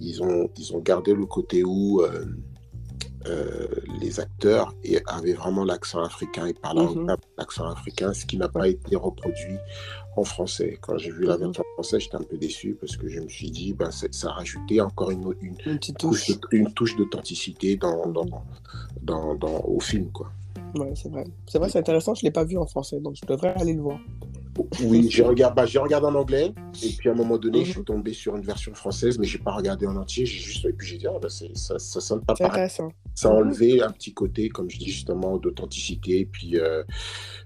ils, 0.00 0.22
ont, 0.22 0.48
ils 0.56 0.74
ont 0.74 0.80
gardé 0.80 1.12
le 1.14 1.26
côté 1.26 1.62
où 1.64 2.00
euh, 2.02 2.24
euh, 3.26 3.66
les 4.00 4.18
acteurs 4.18 4.74
avaient 5.06 5.34
vraiment 5.34 5.64
l'accent 5.64 6.02
africain 6.02 6.46
et 6.46 6.54
parlaient 6.54 6.86
Mhm. 6.94 7.10
avec 7.10 7.20
l'accent 7.36 7.66
africain, 7.68 8.14
ce 8.14 8.24
qui 8.24 8.38
n'a 8.38 8.48
pas 8.48 8.66
été 8.68 8.96
reproduit 8.96 9.58
en 10.16 10.24
français. 10.24 10.78
Quand 10.80 10.96
j'ai 10.96 11.10
vu 11.10 11.24
la 11.24 11.36
Mhm. 11.36 11.44
version 11.44 11.64
française, 11.74 12.00
j'étais 12.00 12.16
un 12.16 12.22
peu 12.22 12.38
déçu 12.38 12.76
parce 12.80 12.96
que 12.96 13.08
je 13.08 13.20
me 13.20 13.28
suis 13.28 13.50
dit, 13.50 13.74
ben, 13.74 13.90
ça 13.90 14.30
rajoutait 14.32 14.80
encore 14.80 15.10
une, 15.10 15.34
touche. 16.74 16.96
d'authenticité 16.96 17.76
dans, 17.76 18.06
dans, 18.08 18.24
dans, 19.02 19.34
dans- 19.34 19.64
au 19.66 19.80
film. 19.80 20.10
Quoi. 20.12 20.32
Ouais, 20.76 20.92
c'est 20.94 21.08
vrai. 21.08 21.24
C'est 21.46 21.58
vrai, 21.58 21.68
c'est 21.68 21.78
intéressant, 21.78 22.14
je 22.14 22.20
ne 22.24 22.28
l'ai 22.28 22.32
pas 22.32 22.44
vu 22.44 22.56
en 22.58 22.66
français, 22.66 23.00
donc 23.00 23.16
je 23.16 23.26
devrais 23.26 23.54
aller 23.56 23.74
le 23.74 23.82
voir. 23.82 23.98
Oui, 24.84 25.06
j'ai 25.08 25.22
regardé, 25.22 25.54
bah, 25.62 25.80
regardé 25.82 26.06
en 26.06 26.14
anglais 26.14 26.52
et 26.84 26.88
puis 26.98 27.08
à 27.08 27.12
un 27.12 27.14
moment 27.14 27.38
donné, 27.38 27.60
Mhm. 27.60 27.64
je 27.64 27.70
suis 27.70 27.84
tombé 27.84 28.12
sur 28.12 28.36
une 28.36 28.42
version 28.42 28.74
française, 28.74 29.18
mais 29.18 29.26
j'ai 29.26 29.38
pas 29.38 29.52
regardé 29.52 29.86
en 29.86 29.96
entier. 29.96 30.26
J'ai 30.26 30.38
juste 30.38 30.64
et 30.66 30.72
puis 30.72 30.86
j'ai 30.86 30.98
dit 30.98 31.06
ah, 31.06 31.18
bah, 31.20 31.28
ça, 31.30 31.78
ça 31.78 32.00
sonne 32.00 32.20
pas 32.22 32.34
C'est 32.36 32.44
pareil. 32.44 32.62
intéressant. 32.64 32.88
Ça 33.14 33.30
a 33.30 33.32
enlevé 33.34 33.80
un 33.80 33.90
petit 33.90 34.12
côté, 34.12 34.48
comme 34.48 34.68
je 34.68 34.78
dis 34.78 34.90
justement, 34.90 35.38
d'authenticité 35.38 36.20
et 36.20 36.26
puis 36.26 36.58
euh, 36.58 36.82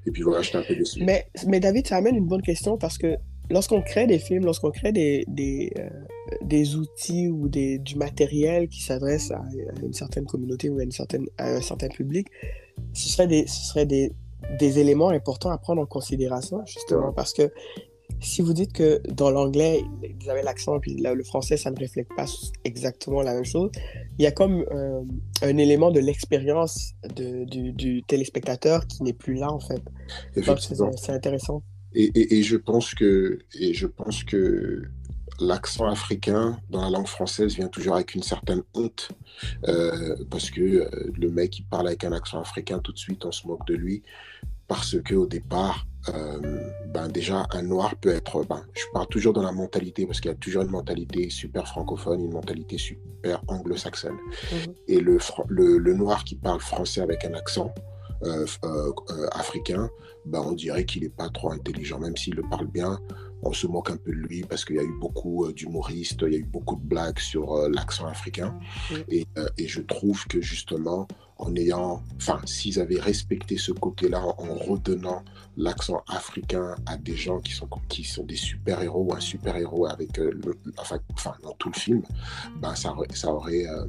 et 0.07 0.11
puis 0.11 0.23
voilà, 0.23 0.43
j'étais 0.43 0.59
un 0.59 0.63
peu 0.63 0.75
déçu. 0.75 1.05
Mais, 1.05 1.27
mais 1.47 1.61
David, 1.61 1.87
ça 1.87 1.97
amène 1.97 2.17
une 2.17 2.27
bonne 2.27 2.43
question 2.43 2.79
parce 2.79 2.99
que 2.99 3.15
lorsqu'on 3.51 3.83
crée 3.83 4.07
des 4.07 4.19
films, 4.19 4.45
lorsqu'on 4.45 4.71
crée 4.71 4.91
des, 4.93 5.25
des, 5.29 5.73
euh, 5.79 5.89
des 6.43 6.75
outils 6.75 7.29
ou 7.29 7.49
des, 7.49 7.79
du 7.79 7.97
matériel 7.97 8.69
qui 8.69 8.83
s'adresse 8.83 9.31
à, 9.31 9.37
à 9.39 9.83
une 9.85 9.93
certaine 9.93 10.25
communauté 10.25 10.69
ou 10.71 10.79
à, 10.79 10.83
une 10.83 10.91
certaine, 10.93 11.27
à 11.39 11.53
un 11.55 11.61
certain 11.61 11.89
public, 11.89 12.27
ce 12.93 13.09
serait 13.09 13.27
des, 13.27 13.47
ce 13.47 13.67
serait 13.69 13.87
des, 13.87 14.13
des 14.59 14.79
éléments 14.79 15.09
importants 15.11 15.51
à 15.51 15.59
prendre 15.59 15.81
en 15.83 15.87
considération, 15.87 16.65
justement, 16.67 17.13
parce 17.13 17.33
que 17.33 17.51
si 18.21 18.41
vous 18.43 18.53
dites 18.55 18.73
que 18.73 19.01
dans 19.13 19.31
l'anglais, 19.31 19.83
vous 20.23 20.29
avez 20.31 20.43
l'accent, 20.43 20.79
puis 20.81 20.97
là, 20.97 21.15
le 21.15 21.25
français, 21.25 21.57
ça 21.57 21.71
ne 21.71 21.79
reflète 21.79 22.09
pas 22.17 22.27
exactement 22.65 23.23
la 23.23 23.35
même 23.35 23.45
chose, 23.45 23.71
il 24.19 24.23
y 24.23 24.27
a 24.27 24.31
comme 24.31 24.65
euh, 24.71 25.03
un 25.43 25.57
élément 25.59 25.91
de 25.91 26.01
l'expérience 26.01 26.93
de- 27.17 27.45
du, 27.45 27.73
du 27.73 28.03
téléspectateur 28.05 28.87
qui 28.87 29.03
n'est 29.03 29.13
plus 29.13 29.35
là, 29.35 29.51
en 29.51 29.61
fait. 29.61 29.83
C'est 30.97 31.13
intéressant. 31.13 31.63
Et, 31.95 32.05
et, 32.15 32.39
et 32.39 32.43
je 32.43 32.57
pense 32.57 32.95
que 32.95 33.39
et 33.59 33.73
je 33.75 33.87
pense 33.87 34.25
que 34.25 34.83
l'accent 35.41 35.87
africain 35.87 36.59
dans 36.71 36.83
la 36.83 36.91
langue 36.91 37.07
française 37.07 37.55
vient 37.55 37.69
toujours 37.69 37.95
avec 37.97 38.15
une 38.15 38.23
certaine 38.23 38.63
honte 38.75 39.09
euh, 39.69 40.17
parce 40.31 40.51
que 40.51 40.61
euh, 40.61 40.89
le 41.17 41.31
mec 41.31 41.51
qui 41.51 41.63
parle 41.63 41.89
avec 41.89 42.05
un 42.05 42.13
accent 42.13 42.41
africain 42.41 42.79
tout 42.79 42.93
de 42.93 42.99
suite 42.99 43.25
on 43.25 43.33
se 43.33 43.47
moque 43.47 43.67
de 43.67 43.75
lui 43.75 44.03
parce 44.69 44.97
que 45.03 45.15
au 45.15 45.27
départ 45.27 45.87
euh, 46.09 46.71
ben 46.89 47.09
déjà 47.09 47.47
un 47.53 47.63
noir 47.63 47.95
peut 47.97 48.11
être 48.11 48.45
ben, 48.45 48.63
je 48.75 48.85
parle 48.93 49.09
toujours 49.09 49.33
dans 49.33 49.43
la 49.43 49.53
mentalité 49.53 50.07
parce 50.07 50.21
qu'il 50.21 50.31
y 50.31 50.35
a 50.35 50.37
toujours 50.37 50.63
une 50.63 50.71
mentalité 50.71 51.31
super 51.31 51.67
francophone 51.67 52.23
une 52.23 52.33
mentalité 52.33 52.79
super 52.79 53.43
anglo-saxonne 53.49 54.19
Mhm. 54.53 54.75
et 54.89 55.01
le, 55.01 55.19
le, 55.49 55.79
le 55.79 55.95
noir 55.95 56.25
qui 56.25 56.37
parle 56.37 56.61
français 56.61 57.01
avec 57.01 57.25
un 57.25 57.35
accent 57.35 57.73
euh, 58.23 58.47
euh, 58.65 58.93
euh, 59.11 59.27
africain, 59.33 59.91
bah, 60.25 60.41
on 60.43 60.53
dirait 60.53 60.85
qu'il 60.87 61.03
n'est 61.03 61.11
pas 61.11 61.29
trop 61.29 61.51
intelligent, 61.53 61.99
même 61.99 62.17
s'il 62.17 62.35
le 62.35 62.43
parle 62.43 62.67
bien. 62.67 62.99
On 63.47 63.53
se 63.53 63.67
moque 63.67 63.91
un 63.91 63.97
peu 63.99 64.11
de 64.11 64.17
lui 64.17 64.43
parce 64.43 64.65
qu'il 64.65 64.77
y 64.77 64.79
a 64.79 64.83
eu 64.83 64.99
beaucoup 64.99 65.45
euh, 65.45 65.53
d'humoristes, 65.53 66.21
il 66.27 66.33
y 66.33 66.37
a 66.37 66.39
eu 66.39 66.45
beaucoup 66.45 66.77
de 66.77 66.85
blagues 66.87 67.19
sur 67.19 67.53
euh, 67.55 67.69
l'accent 67.69 68.07
africain. 68.07 68.59
Et, 69.09 69.27
euh, 69.37 69.47
et 69.59 69.69
je 69.69 69.83
trouve 69.83 70.27
que 70.27 70.41
justement, 70.41 71.07
en 71.39 71.55
ayant, 71.57 72.03
enfin, 72.17 72.41
s'ils 72.47 72.81
avaient 72.81 72.99
respecté 73.01 73.59
ce 73.59 73.73
côté-là 73.73 74.23
en, 74.25 74.55
redonnant 74.55 75.23
l'accent 75.59 76.03
africain 76.09 76.75
à 76.87 76.97
des 76.97 77.17
gens 77.17 77.39
qui 77.41 77.53
sont, 77.53 77.69
qui 77.89 78.03
sont 78.05 78.25
des 78.25 78.37
super-héros 78.37 79.03
ou 79.11 79.15
un 79.15 79.21
super-héros 79.21 79.87
avec, 79.87 80.19
euh, 80.19 80.31
le- 80.33 80.59
enfin, 80.79 80.99
enfin, 81.13 81.35
dans 81.43 81.53
tout 81.59 81.69
le 81.71 81.79
film, 81.79 82.03
ben, 82.61 82.75
ça, 82.75 82.93
aurait- 82.93 83.09
ça 83.15 83.31
aurait 83.33 83.67
euh, 83.69 83.85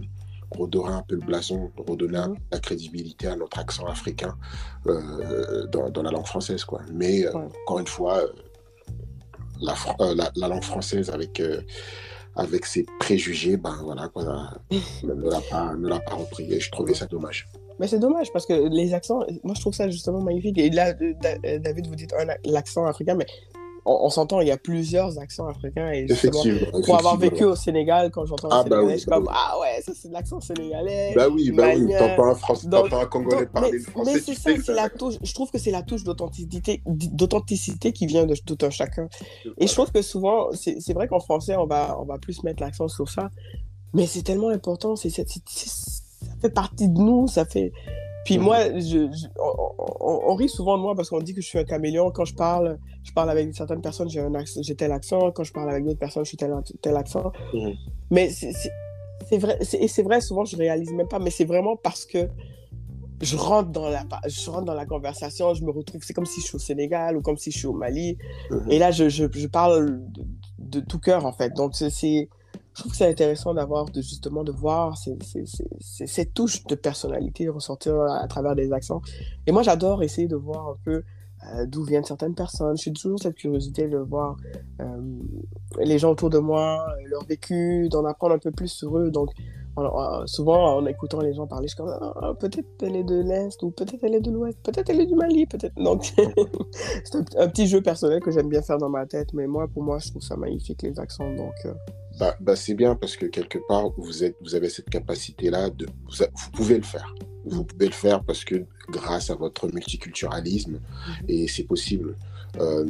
redoré 0.52 0.92
un 0.94 1.02
peu 1.04 1.16
le 1.16 1.22
blason, 1.26 1.72
un- 1.78 2.28
Mhm. 2.30 2.36
la 2.52 2.60
crédibilité 2.60 3.28
à 3.28 3.36
notre 3.36 3.58
accent 3.60 3.86
africain 3.86 4.36
euh, 4.88 5.66
dans, 5.68 5.90
dans 5.90 6.04
la 6.04 6.12
langue 6.12 6.26
française. 6.28 6.64
Quoi. 6.66 6.82
Mais 6.94 7.28
Ouais. 7.28 7.36
encore 7.66 7.80
une 7.80 7.88
fois, 7.88 8.22
la, 9.62 9.74
euh, 10.02 10.16
la, 10.16 10.32
la 10.36 10.48
langue 10.48 10.64
française 10.64 11.10
avec, 11.10 11.40
euh, 11.40 11.62
avec 12.36 12.66
ses 12.66 12.86
préjugés, 13.00 13.58
ben 13.58 13.76
voilà, 13.84 14.08
quoi, 14.10 14.24
ne 15.04 15.30
l'a 15.30 15.42
pas, 15.50 15.74
ne 15.76 15.88
l'a 15.88 16.00
pas 16.00 16.16
repris 16.16 16.52
et 16.54 16.60
je 16.60 16.72
trouvais 16.72 16.94
ça 16.94 17.06
dommage. 17.06 17.48
Mais 17.80 17.88
c'est 17.88 18.00
dommage 18.00 18.32
parce 18.32 18.46
que 18.46 18.54
les 18.70 18.94
accents, 18.94 19.26
moi 19.44 19.54
je 19.54 19.60
trouve 19.62 19.74
ça 19.74 19.90
justement 19.90 20.22
magnifique. 20.22 20.58
Et 20.58 20.70
là, 20.70 20.94
euh, 21.02 21.14
Da- 21.22 21.60
David, 21.60 21.88
vous 21.88 21.96
dites 21.96 22.14
l'accent 22.46 22.86
africain, 22.86 23.16
mais 23.16 23.26
on, 23.86 24.06
on 24.06 24.10
s'entend, 24.10 24.42
il 24.42 24.48
y 24.48 24.52
a 24.52 24.58
plusieurs 24.58 25.20
accents 25.20 25.48
africains. 25.48 25.92
Et 25.92 26.06
Effectivement. 26.10 26.82
pour 26.86 26.98
avoir 26.98 27.18
vécu 27.18 27.44
au 27.44 27.56
Sénégal, 27.56 28.10
quand 28.12 28.26
j'entends 28.26 28.50
Ah, 28.52 28.62
un 28.62 28.64
bah 28.64 28.78
Sénégalais, 28.78 28.86
oui, 28.88 28.94
je 28.94 28.98
suis 29.00 29.10
bah 29.10 29.16
comme 29.18 29.26
oui. 29.28 29.34
Ah 29.34 29.60
ouais, 29.60 29.82
ça 29.82 29.92
c'est 29.96 30.08
de 30.08 30.14
l'accent 30.14 30.40
sénégalais. 30.42 31.14
Bah 31.16 31.28
oui, 31.32 31.52
bah 31.52 31.66
oui, 31.76 31.82
malien. 31.84 32.00
t'entends 32.00 32.26
un, 32.30 32.36
Français, 32.36 32.68
Donc- 32.68 32.92
un 32.94 33.06
Congolais 33.06 33.38
Donc, 33.42 33.50
parler 33.50 33.70
mais, 33.72 33.78
le 33.78 33.84
français, 33.84 34.12
mais 34.14 34.20
c'est 34.20 34.34
ça, 34.36 34.50
c'est 34.66 34.74
la 34.74 34.90
touche. 34.90 35.16
Je 35.22 35.34
trouve 35.34 35.52
que 35.52 35.58
c'est 35.60 35.72
la 35.72 35.84
touche 35.84 36.04
d'authenticité, 36.04 36.82
d'authenticité 36.86 37.92
qui 37.94 38.06
vient 38.08 38.26
de 38.26 38.36
tout 38.36 38.58
un 38.62 38.70
chacun. 38.70 39.08
Et 39.58 39.68
je 39.68 39.74
trouve 39.74 39.92
que 39.92 40.02
souvent, 40.02 40.50
c'est 40.54 40.94
vrai 40.94 41.08
qu'en 41.08 41.20
français, 41.20 41.56
on 41.56 41.66
va, 41.68 41.98
on 42.00 42.06
va 42.06 42.18
plus 42.18 42.44
mettre 42.44 42.62
l'accent 42.64 42.88
sur 42.88 43.10
ça, 43.10 43.30
mais 43.94 44.08
c'est 44.08 44.24
tellement 44.24 44.50
important, 44.50 44.96
c'est- 44.96 45.10
ça 45.10 45.24
fait 46.42 46.50
partie 46.50 46.90
de 46.90 46.98
nous, 47.00 47.28
ça 47.28 47.46
fait... 47.46 47.72
Puis 48.26 48.38
Mhm. 48.38 48.44
moi, 48.44 48.58
je, 48.74 49.10
je- 49.12 49.28
on, 49.40 50.36
rit 50.36 50.50
souvent 50.50 50.78
de 50.78 50.82
moi 50.82 50.96
parce 50.96 51.10
qu'on 51.10 51.20
dit 51.20 51.34
que 51.34 51.42
je 51.42 51.48
suis 51.48 51.60
un 51.60 51.64
caméléon. 51.64 52.12
Quand 52.12 52.26
je 52.26 52.36
parle, 52.36 52.78
je 53.04 53.12
parle 53.14 53.30
avec 53.30 53.54
certaines 53.56 53.82
personnes, 53.82 54.10
j'ai, 54.10 54.20
un 54.20 54.34
accent, 54.36 54.62
j'ai 54.64 54.76
tel 54.76 54.92
accent. 54.92 55.32
Quand 55.32 55.44
je 55.44 55.54
parle 55.54 55.70
avec 55.70 55.86
d'autres 55.86 56.00
personnes, 56.00 56.26
je 56.26 56.30
suis 56.30 56.38
tel, 56.38 56.54
tel 56.82 56.96
accent. 56.98 57.32
Mhm. 57.54 57.74
Mais 58.12 58.30
c'est, 58.30 58.52
c'est- 58.52 58.72
c'est 59.30 59.38
vrai, 59.38 59.58
c'est- 59.62 59.78
et 59.78 59.88
c'est 59.88 60.04
vrai, 60.04 60.20
souvent, 60.22 60.44
je 60.44 60.58
réalise 60.58 60.92
même 60.92 61.08
pas, 61.08 61.20
mais 61.20 61.30
c'est 61.30 61.46
vraiment 61.46 61.76
parce 61.78 62.06
que 62.06 62.28
je 63.22 63.38
rentre 63.38 63.70
dans 63.70 63.88
la, 63.90 64.04
je 64.28 64.50
rentre 64.50 64.66
dans 64.66 64.74
la 64.74 64.86
conversation, 64.86 65.54
je 65.54 65.64
me 65.64 65.72
retrouve, 65.72 66.02
c'est 66.04 66.14
comme 66.14 66.26
si 66.26 66.42
je 66.42 66.48
suis 66.48 66.56
au 66.58 66.60
Sénégal 66.60 67.16
ou 67.16 67.22
comme 67.22 67.38
si 67.38 67.50
je 67.52 67.58
suis 67.60 67.68
au 67.68 67.74
Mali. 67.74 68.18
Mhm. 68.52 68.72
Et 68.72 68.80
là, 68.80 68.92
je, 68.92 69.08
je, 69.08 69.26
je 69.32 69.48
parle 69.48 70.02
de, 70.12 70.24
de 70.60 70.80
tout 70.82 71.00
cœur, 71.00 71.26
en 71.26 71.32
fait. 71.32 71.54
Donc, 71.54 71.76
c'est 71.76 72.28
je 72.76 72.82
trouve 72.82 72.92
que 72.92 72.98
c'est 72.98 73.08
intéressant 73.08 73.54
d'avoir, 73.54 73.86
justement, 73.94 74.44
de 74.44 74.52
voir 74.52 74.98
ces, 74.98 76.26
touches 76.26 76.66
de 76.66 76.76
personnalité 76.76 77.48
ressortir 77.48 78.02
à, 78.02 78.28
travers 78.28 78.54
des 78.54 78.74
accents. 78.74 79.02
Et 79.48 79.54
moi, 79.54 79.64
j'adore 79.64 80.04
essayer 80.04 80.28
de 80.28 80.36
voir 80.36 80.68
un 80.68 80.78
peu 80.84 81.04
euh, 81.54 81.66
d'où 81.66 81.86
viennent 81.86 82.04
certaines 82.04 82.36
personnes. 82.36 82.76
J'ai 82.76 82.92
toujours 82.92 83.18
cette 83.18 83.36
curiosité 83.36 83.88
de 83.88 83.98
voir 83.98 84.36
euh, 84.82 84.86
les 85.80 85.98
gens 85.98 86.12
autour 86.12 86.30
de 86.30 86.38
moi, 86.38 86.86
leur 87.06 87.24
vécu, 87.24 87.88
d'en 87.90 88.04
apprendre 88.04 88.36
un 88.36 88.40
peu 88.40 88.52
plus 88.52 88.68
sur 88.68 88.98
eux. 88.98 89.10
Donc, 89.10 89.30
en- 89.78 90.28
souvent, 90.28 90.76
en 90.76 90.86
écoutant 90.86 91.22
les 91.22 91.34
gens 91.34 91.48
parler, 91.48 91.70
je 91.70 91.76
suis 91.76 91.78
comme, 91.78 91.98
Ah, 92.22 92.34
peut-être 92.38 92.68
elle 92.82 92.98
est 92.98 93.04
de 93.06 93.22
l'Est, 93.22 93.64
ou 93.64 93.72
peut-être 93.72 94.04
elle 94.04 94.16
est 94.16 94.22
de 94.22 94.32
l'Ouest, 94.32 94.58
peut-être 94.64 94.90
elle 94.90 95.00
est 95.00 95.06
du 95.06 95.16
Mali, 95.16 95.46
peut-être. 95.46 95.76
Donc, 95.76 96.04
c'est 97.06 97.38
un, 97.38 97.48
petit 97.48 97.68
jeu 97.68 97.82
personnel 97.82 98.20
que 98.20 98.32
j'aime 98.32 98.50
bien 98.50 98.62
faire 98.62 98.80
dans 98.80 98.90
ma 98.90 99.06
tête, 99.06 99.34
mais 99.34 99.48
moi, 99.48 99.70
pour 99.70 99.84
moi, 99.84 100.00
je 100.00 100.10
trouve 100.10 100.22
ça 100.22 100.36
magnifique, 100.36 100.82
les 100.82 101.00
accents. 101.00 101.34
Donc, 101.36 101.54
euh, 101.66 101.74
Bah, 102.20 102.36
bah, 102.40 102.56
c'est 102.56 102.74
bien 102.76 102.96
parce 102.96 103.18
que 103.18 103.26
quelque 103.26 103.58
part, 103.68 103.90
vous, 103.98 104.24
êtes, 104.24 104.38
vous 104.42 104.56
avez 104.56 104.70
cette 104.70 104.90
capacité-là, 104.90 105.70
de, 105.70 105.86
vous, 106.08 106.24
a- 106.24 106.28
vous 106.34 106.52
pouvez 106.52 106.78
le 106.78 106.84
faire. 106.84 107.14
Vous 107.46 107.64
pouvez 107.64 107.88
le 107.88 107.92
faire 107.94 108.24
parce 108.24 108.44
que 108.46 108.66
grâce 108.90 109.30
à 109.30 109.36
votre 109.36 109.68
multiculturalisme, 109.74 110.80
et 111.28 111.48
c'est 111.48 111.64
possible. 111.64 112.16
Euh, 112.60 112.86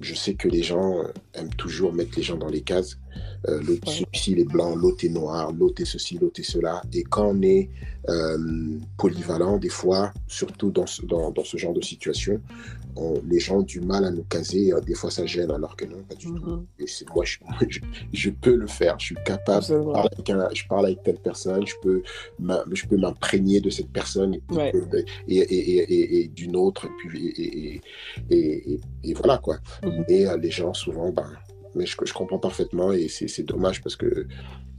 je 0.00 0.14
sais 0.14 0.34
que 0.34 0.48
les 0.48 0.62
gens 0.62 0.98
euh, 1.04 1.08
aiment 1.34 1.54
toujours 1.54 1.92
mettre 1.92 2.12
les 2.16 2.22
gens 2.22 2.36
dans 2.38 2.48
les 2.48 2.62
cases. 2.62 2.98
Euh, 3.48 3.60
l'autre, 3.62 3.86
Ouais. 3.86 3.92
celui-ci, 4.12 4.32
il 4.32 4.38
est 4.40 4.44
blanc, 4.44 4.74
l'autre 4.74 5.04
est 5.04 5.08
noir, 5.10 5.52
l'autre 5.52 5.82
est 5.82 5.86
ceci, 5.86 6.18
l'autre 6.18 6.40
est 6.40 6.50
cela. 6.50 6.80
Et 6.92 7.02
quand 7.04 7.28
on 7.28 7.42
est 7.42 7.68
euh, 8.08 8.78
polyvalent, 8.96 9.58
des 9.58 9.68
fois, 9.68 10.12
surtout 10.26 10.70
dans 10.70 10.86
ce, 10.86 11.04
dans, 11.04 11.30
dans 11.30 11.44
ce 11.44 11.56
genre 11.58 11.74
de 11.74 11.82
situation, 11.82 12.40
on- 12.96 13.20
les 13.28 13.38
gens 13.40 13.58
ont 13.58 13.62
du 13.62 13.80
mal 13.80 14.04
à 14.04 14.10
nous 14.10 14.24
caser. 14.24 14.72
euh, 14.72 14.80
Des 14.80 14.94
fois, 14.94 15.10
ça 15.10 15.24
gêne, 15.26 15.50
alors 15.50 15.76
que 15.76 15.84
non, 15.84 16.02
pas 16.08 16.14
du 16.14 16.26
tout. 16.26 16.32
mhm, 16.34 16.66
Et 16.78 16.84
moi, 17.14 17.24
je, 17.24 17.38
je, 17.68 17.80
je 18.12 18.30
peux 18.30 18.56
le 18.56 18.66
faire. 18.66 18.98
Je 18.98 19.06
suis 19.06 19.16
capable. 19.24 19.64
Je 19.64 19.74
parle 19.74 20.08
avec, 20.12 20.30
un- 20.30 20.48
je 20.54 20.64
parle 20.68 20.86
avec 20.86 21.02
telle 21.02 21.18
personne. 21.18 21.66
Je 21.66 21.74
peux, 21.82 22.02
je 22.72 22.86
peux 22.86 22.96
m'imprégner 22.96 23.60
de 23.60 23.70
cette 23.70 23.90
personne 23.90 24.34
et, 24.34 24.42
puis- 24.46 24.56
Ouais. 24.56 24.72
et, 25.28 25.36
et, 25.38 25.38
et, 25.38 25.92
et- 25.94 26.20
et 26.24 26.28
d'une 26.28 26.56
autre. 26.56 26.86
Et, 26.86 27.80
puis, 28.98 29.14
voilà 29.14 29.38
quoi. 29.38 29.58
Mhm. 29.82 30.04
Et 30.08 30.26
euh, 30.26 30.36
les 30.36 30.50
gens 30.50 30.74
souvent, 30.74 31.10
ben, 31.10 31.26
mais 31.74 31.86
je, 31.86 31.96
je 32.04 32.12
comprends 32.12 32.38
parfaitement 32.38 32.92
et 32.92 33.08
c'est 33.08 33.28
c'est 33.28 33.44
dommage 33.44 33.82
parce 33.82 33.96
que 33.96 34.26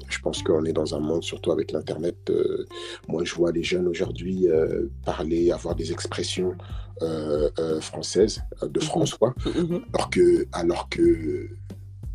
je 0.10 0.20
pense 0.20 0.44
qu'on 0.44 0.66
est 0.66 0.74
dans 0.74 0.94
un 0.94 1.00
monde, 1.00 1.24
surtout 1.24 1.52
avec 1.54 1.72
l'Internet. 1.72 2.18
euh, 2.30 2.66
moi, 3.08 3.24
je 3.24 3.34
vois 3.34 3.52
les 3.54 3.64
jeunes 3.64 3.88
aujourd'hui 3.88 4.50
euh, 4.50 4.88
parler, 5.06 5.52
avoir 5.52 5.74
des 5.76 5.92
expressions 5.94 6.54
euh, 7.02 7.50
euh, 7.60 7.82
françaises, 7.82 8.42
euh, 8.64 8.68
de 8.68 8.80
Mhm. 8.80 8.86
France, 8.86 9.14
quoi 9.16 9.34
Mhm, 9.46 9.84
alors 9.94 10.10
que 10.10 10.48
alors 10.54 10.90
que 10.90 11.48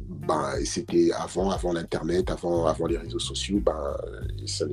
ben, 0.09 0.53
c'était 0.64 1.11
avant 1.12 1.51
avant 1.51 1.72
l'internet 1.72 2.30
avant 2.30 2.66
avant 2.66 2.87
les 2.87 2.97
réseaux 2.97 3.18
sociaux 3.18 3.59
ben 3.61 3.97
ça 4.47 4.66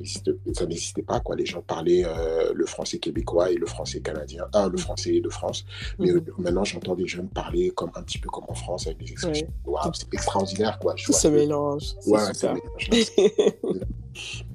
n'existait 0.66 1.02
pas 1.02 1.20
quoi 1.20 1.36
les 1.36 1.46
gens 1.46 1.62
parlaient 1.62 2.04
euh, 2.06 2.54
le 2.54 2.66
français 2.68 3.00
québécois 3.00 3.50
et 3.52 3.56
le 3.56 3.66
français 3.66 4.00
canadien 4.00 4.46
ah, 4.54 4.68
le 4.72 4.78
français 4.78 5.20
de 5.22 5.30
France 5.30 5.66
mais 6.00 6.12
mhm. 6.12 6.24
maintenant 6.38 6.64
j'entends 6.64 6.96
des 6.96 7.08
jeunes 7.08 7.30
parler 7.30 7.72
comme 7.72 7.90
un 7.96 8.04
petit 8.04 8.20
peu 8.20 8.30
comme 8.30 8.46
en 8.48 8.54
France 8.54 8.86
avec 8.86 9.00
des 9.00 9.12
expressions 9.12 9.48
Ouais. 9.66 9.74
Waouh, 9.74 9.92
c'est 9.94 10.14
extraordinaire 10.14 10.78
quoi 10.80 10.94
je 10.96 11.06
Tout 11.06 11.12
vois 11.14 11.22
que- 11.22 11.28
mélange. 11.36 11.84
c'est 12.00 12.10
ouais, 12.12 12.34
super. 12.34 12.56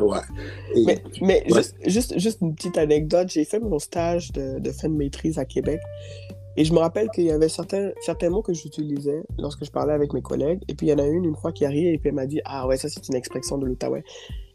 ouais 0.00 0.18
Et- 0.74 0.84
Mais, 0.84 1.02
mais 1.20 1.44
Ouais. 1.52 1.62
juste, 1.62 1.74
juste, 1.86 2.18
juste 2.18 2.38
une 2.42 2.54
petite 2.54 2.78
anecdote, 2.78 3.28
j'ai 3.30 3.44
fait 3.44 3.60
mon 3.60 3.78
stage 3.78 4.32
de, 4.32 4.58
de 4.58 4.70
fin 4.72 4.88
de 4.88 4.94
maîtrise 4.94 5.38
à 5.38 5.44
Québec 5.44 5.80
et 6.56 6.64
je 6.64 6.72
me 6.72 6.78
rappelle 6.78 7.08
qu'il 7.10 7.24
y 7.24 7.30
avait 7.30 7.48
certains, 7.48 7.90
certains 8.02 8.30
mots 8.30 8.42
que 8.42 8.52
j'utilisais 8.54 9.22
lorsque 9.38 9.64
je 9.64 9.70
parlais 9.70 9.92
avec 9.92 10.12
mes 10.12 10.22
collègues 10.22 10.60
et 10.68 10.74
puis 10.74 10.86
il 10.86 10.90
y 10.90 10.92
en 10.92 10.98
a 10.98 11.06
une 11.06 11.24
une 11.24 11.36
fois 11.36 11.52
qui 11.52 11.64
arrive 11.64 11.86
et 11.94 11.98
puis 11.98 12.08
elle 12.08 12.14
m'a 12.14 12.26
dit 12.26 12.40
«Ah 12.44 12.66
ouais, 12.66 12.76
ça 12.76 12.88
c'est 12.88 13.06
une 13.08 13.14
expression 13.16 13.58
de 13.58 13.66
l'Outaouais». 13.66 14.04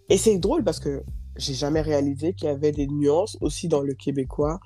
Et 0.09 0.17
c'est 0.17 0.37
drôle 0.39 0.63
parce 0.63 0.79
que 0.79 1.03
j'ai 1.35 1.53
jamais 1.53 1.81
réalisé 1.81 2.33
qu'il 2.33 2.47
y 2.47 2.51
avait 2.51 2.71
des 2.71 2.87
nuances 2.87 3.37
aussi 3.41 3.67
dans 3.67 3.81
le 3.81 3.93
québécois 3.93 4.59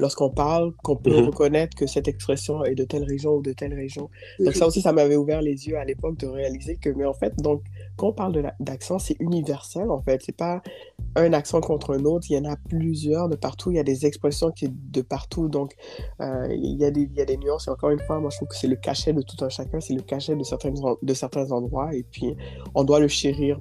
lorsqu'on 0.00 0.30
parle, 0.30 0.72
qu'on 0.82 0.96
peut 0.96 1.10
Mhm. 1.10 1.26
reconnaître 1.26 1.76
que 1.76 1.86
cette 1.86 2.08
expression 2.08 2.64
est 2.64 2.74
de 2.74 2.84
telle 2.84 3.04
région 3.04 3.34
ou 3.34 3.42
de 3.42 3.52
telle 3.52 3.74
région. 3.74 4.08
Donc 4.38 4.54
ça 4.54 4.66
aussi, 4.66 4.80
ça 4.80 4.92
m'avait 4.92 5.16
ouvert 5.16 5.42
les 5.42 5.68
yeux 5.68 5.76
à 5.78 5.84
l'époque 5.84 6.16
de 6.18 6.26
réaliser 6.26 6.76
que, 6.76 6.88
mais 6.90 7.04
en 7.04 7.14
fait, 7.14 7.34
donc, 7.38 7.62
quand 7.96 8.08
on 8.08 8.12
parle 8.12 8.50
d'accent, 8.60 8.98
c'est 8.98 9.16
universel, 9.20 9.90
en 9.90 10.00
fait. 10.00 10.22
C'est 10.24 10.36
pas 10.36 10.62
un 11.16 11.32
accent 11.32 11.60
contre 11.60 11.94
un 11.94 12.04
autre. 12.04 12.26
Il 12.30 12.34
y 12.34 12.38
en 12.38 12.50
a 12.50 12.56
plusieurs 12.68 13.28
de 13.28 13.36
partout. 13.36 13.70
Il 13.70 13.76
y 13.76 13.80
a 13.80 13.84
des 13.84 14.06
expressions 14.06 14.50
qui 14.50 14.68
de 14.68 15.02
partout. 15.02 15.48
Donc, 15.48 15.74
euh, 16.20 16.46
il 16.50 16.76
y 16.80 16.84
a 16.84 16.90
des, 16.90 17.02
il 17.02 17.14
y 17.16 17.20
a 17.20 17.24
des 17.24 17.36
nuances. 17.36 17.66
Et 17.68 17.70
encore 17.70 17.90
une 17.90 18.00
fois, 18.00 18.20
moi, 18.20 18.30
je 18.30 18.36
trouve 18.36 18.48
que 18.48 18.56
c'est 18.56 18.68
le 18.68 18.76
cachet 18.76 19.12
de 19.12 19.22
tout 19.22 19.44
un 19.44 19.48
chacun. 19.48 19.80
C'est 19.80 19.94
le 19.94 20.02
cachet 20.02 20.34
de 20.36 20.44
certains, 20.44 20.72
de 21.02 21.14
certains 21.14 21.50
endroits. 21.52 21.94
Et 21.94 22.04
puis, 22.04 22.36
on 22.74 22.84
doit 22.84 23.00
le 23.00 23.08
chérir. 23.08 23.60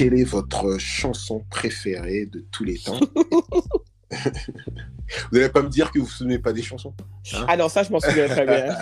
Quelle 0.00 0.18
est 0.18 0.24
votre 0.24 0.78
chanson 0.78 1.44
préférée 1.50 2.24
de 2.24 2.40
tous 2.50 2.64
les 2.64 2.78
temps? 2.78 2.98
Vous 5.30 5.38
n'allez 5.38 5.48
pas 5.50 5.62
me 5.62 5.68
dire 5.68 5.90
que 5.90 5.98
vous 5.98 6.04
ne 6.04 6.08
vous 6.10 6.14
souvenez 6.16 6.38
pas 6.38 6.52
des 6.52 6.62
chansons 6.62 6.94
Hein? 7.34 7.44
Ah 7.48 7.56
non, 7.56 7.68
ça, 7.68 7.82
je 7.82 7.90
m'en 7.92 8.00
souviens 8.00 8.26
très 8.28 8.46
bien. 8.46 8.74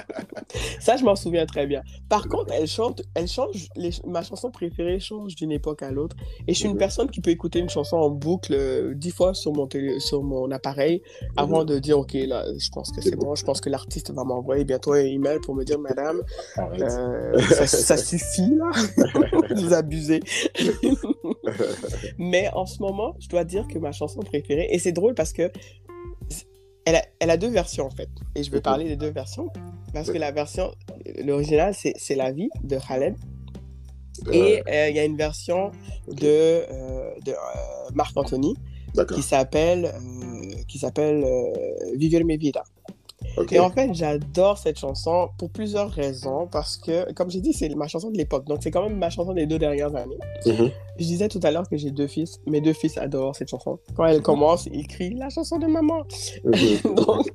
ça, 0.80 0.96
je 0.96 1.04
m'en 1.04 1.14
souviens 1.14 1.44
très 1.46 1.66
bien. 1.66 1.82
Par 2.08 2.26
contre, 2.26 2.52
elle 2.52 2.66
chante, 2.66 3.02
elle 3.14 3.28
change, 3.28 3.68
les- 3.76 3.90
ma 4.06 4.22
chanson 4.22 4.50
préférée 4.50 4.98
change 4.98 5.34
d'une 5.34 5.52
époque 5.52 5.82
à 5.82 5.90
l'autre. 5.90 6.16
Et 6.48 6.54
je 6.54 6.58
suis 6.58 6.66
une 6.68 6.72
Mhm. 6.72 6.78
personne 6.78 7.10
qui 7.10 7.20
peut 7.20 7.30
écouter 7.30 7.58
une 7.58 7.68
chanson 7.68 7.96
en 7.98 8.08
boucle 8.10 8.54
euh, 8.54 8.94
dix 8.94 9.10
fois 9.10 9.34
sur 9.34 9.52
mon, 9.52 9.66
télé, 9.66 10.00
sur 10.00 10.22
mon 10.22 10.50
appareil 10.50 11.02
avant 11.36 11.64
de 11.64 11.78
dire, 11.78 11.98
OK, 11.98 12.14
là, 12.14 12.44
je 12.58 12.70
pense 12.70 12.90
que 12.92 13.02
C'est 13.02 13.14
bon. 13.16 13.26
bon. 13.26 13.34
Je 13.34 13.44
pense 13.44 13.60
que 13.60 13.68
l'artiste 13.68 14.10
va 14.12 14.24
m'envoyer 14.24 14.64
bientôt 14.64 14.92
un 14.94 15.00
email 15.04 15.38
pour 15.40 15.54
me 15.54 15.64
dire, 15.64 15.78
Madame, 15.78 16.22
euh, 16.58 17.38
ça, 17.40 17.66
ça 17.66 17.96
suffit, 17.98 18.54
là? 18.56 18.70
Vous 19.56 19.74
abusez. 19.74 20.20
Mais 22.18 22.48
en 22.52 22.66
ce 22.66 22.80
moment, 22.80 23.14
je 23.20 23.28
dois 23.28 23.44
dire 23.44 23.66
que 23.68 23.78
ma 23.78 23.92
chanson 23.92 24.20
préférée, 24.20 24.68
et 24.70 24.78
c'est 24.78 24.92
drôle 24.92 25.14
parce 25.14 25.32
que 25.32 25.50
elle 26.84 26.96
a, 26.96 27.02
elle 27.18 27.30
a 27.30 27.36
deux 27.36 27.50
versions 27.50 27.86
en 27.86 27.90
fait. 27.90 28.08
Et 28.34 28.42
je 28.42 28.50
vais 28.50 28.60
parler 28.60 28.84
des 28.84 28.96
deux 28.96 29.10
versions. 29.10 29.48
Parce 29.92 30.10
que 30.10 30.18
la 30.18 30.30
version, 30.30 30.72
l'original, 31.24 31.74
c'est 31.74 32.14
La 32.14 32.30
vie 32.30 32.50
de 32.62 32.76
Khaled. 32.76 33.16
Et 34.32 34.62
euh, 34.68 34.88
il 34.88 34.96
y 34.96 34.98
a 34.98 35.04
une 35.04 35.16
version 35.16 35.70
de, 36.08 36.24
euh, 36.24 37.10
de 37.24 37.32
euh, 37.32 37.90
Marc 37.94 38.16
Anthony 38.16 38.54
qui 39.14 39.22
s'appelle 39.22 39.92
qui 40.68 40.78
s'appelle 40.78 41.24
Vivir 41.96 42.24
mi 42.24 42.38
vida. 42.38 42.64
Ok. 43.36 43.52
Et 43.52 43.58
en 43.60 43.70
fait, 43.70 43.92
j'adore 43.92 44.58
cette 44.58 44.78
chanson 44.78 45.28
pour 45.38 45.50
plusieurs 45.50 45.90
raisons. 45.90 46.46
Parce 46.50 46.76
que, 46.76 47.12
comme 47.12 47.30
j'ai 47.30 47.40
dit, 47.40 47.52
c'est 47.52 47.68
ma 47.74 47.86
chanson 47.88 48.10
de 48.10 48.16
l'époque. 48.16 48.46
Donc, 48.46 48.60
c'est 48.62 48.70
quand 48.70 48.82
même 48.88 48.98
ma 48.98 49.10
chanson 49.10 49.32
des 49.34 49.46
deux 49.46 49.58
dernières 49.58 49.94
années. 49.94 50.18
Mhm. 50.46 50.70
Je 50.98 51.04
disais 51.04 51.28
tout 51.28 51.40
à 51.42 51.50
l'heure 51.50 51.68
que 51.68 51.76
j'ai 51.76 51.90
deux 51.90 52.06
fils. 52.06 52.40
Mes 52.46 52.60
deux 52.60 52.72
fils 52.72 52.96
adorent 52.98 53.36
cette 53.36 53.48
chanson. 53.50 53.78
Quand 53.94 54.06
elle 54.06 54.22
commence, 54.22 54.66
ils 54.72 54.86
crient 54.86 55.14
la 55.14 55.28
chanson 55.28 55.58
de 55.58 55.66
maman. 55.66 56.02
Mhm. 56.44 56.94
Donc, 57.06 57.32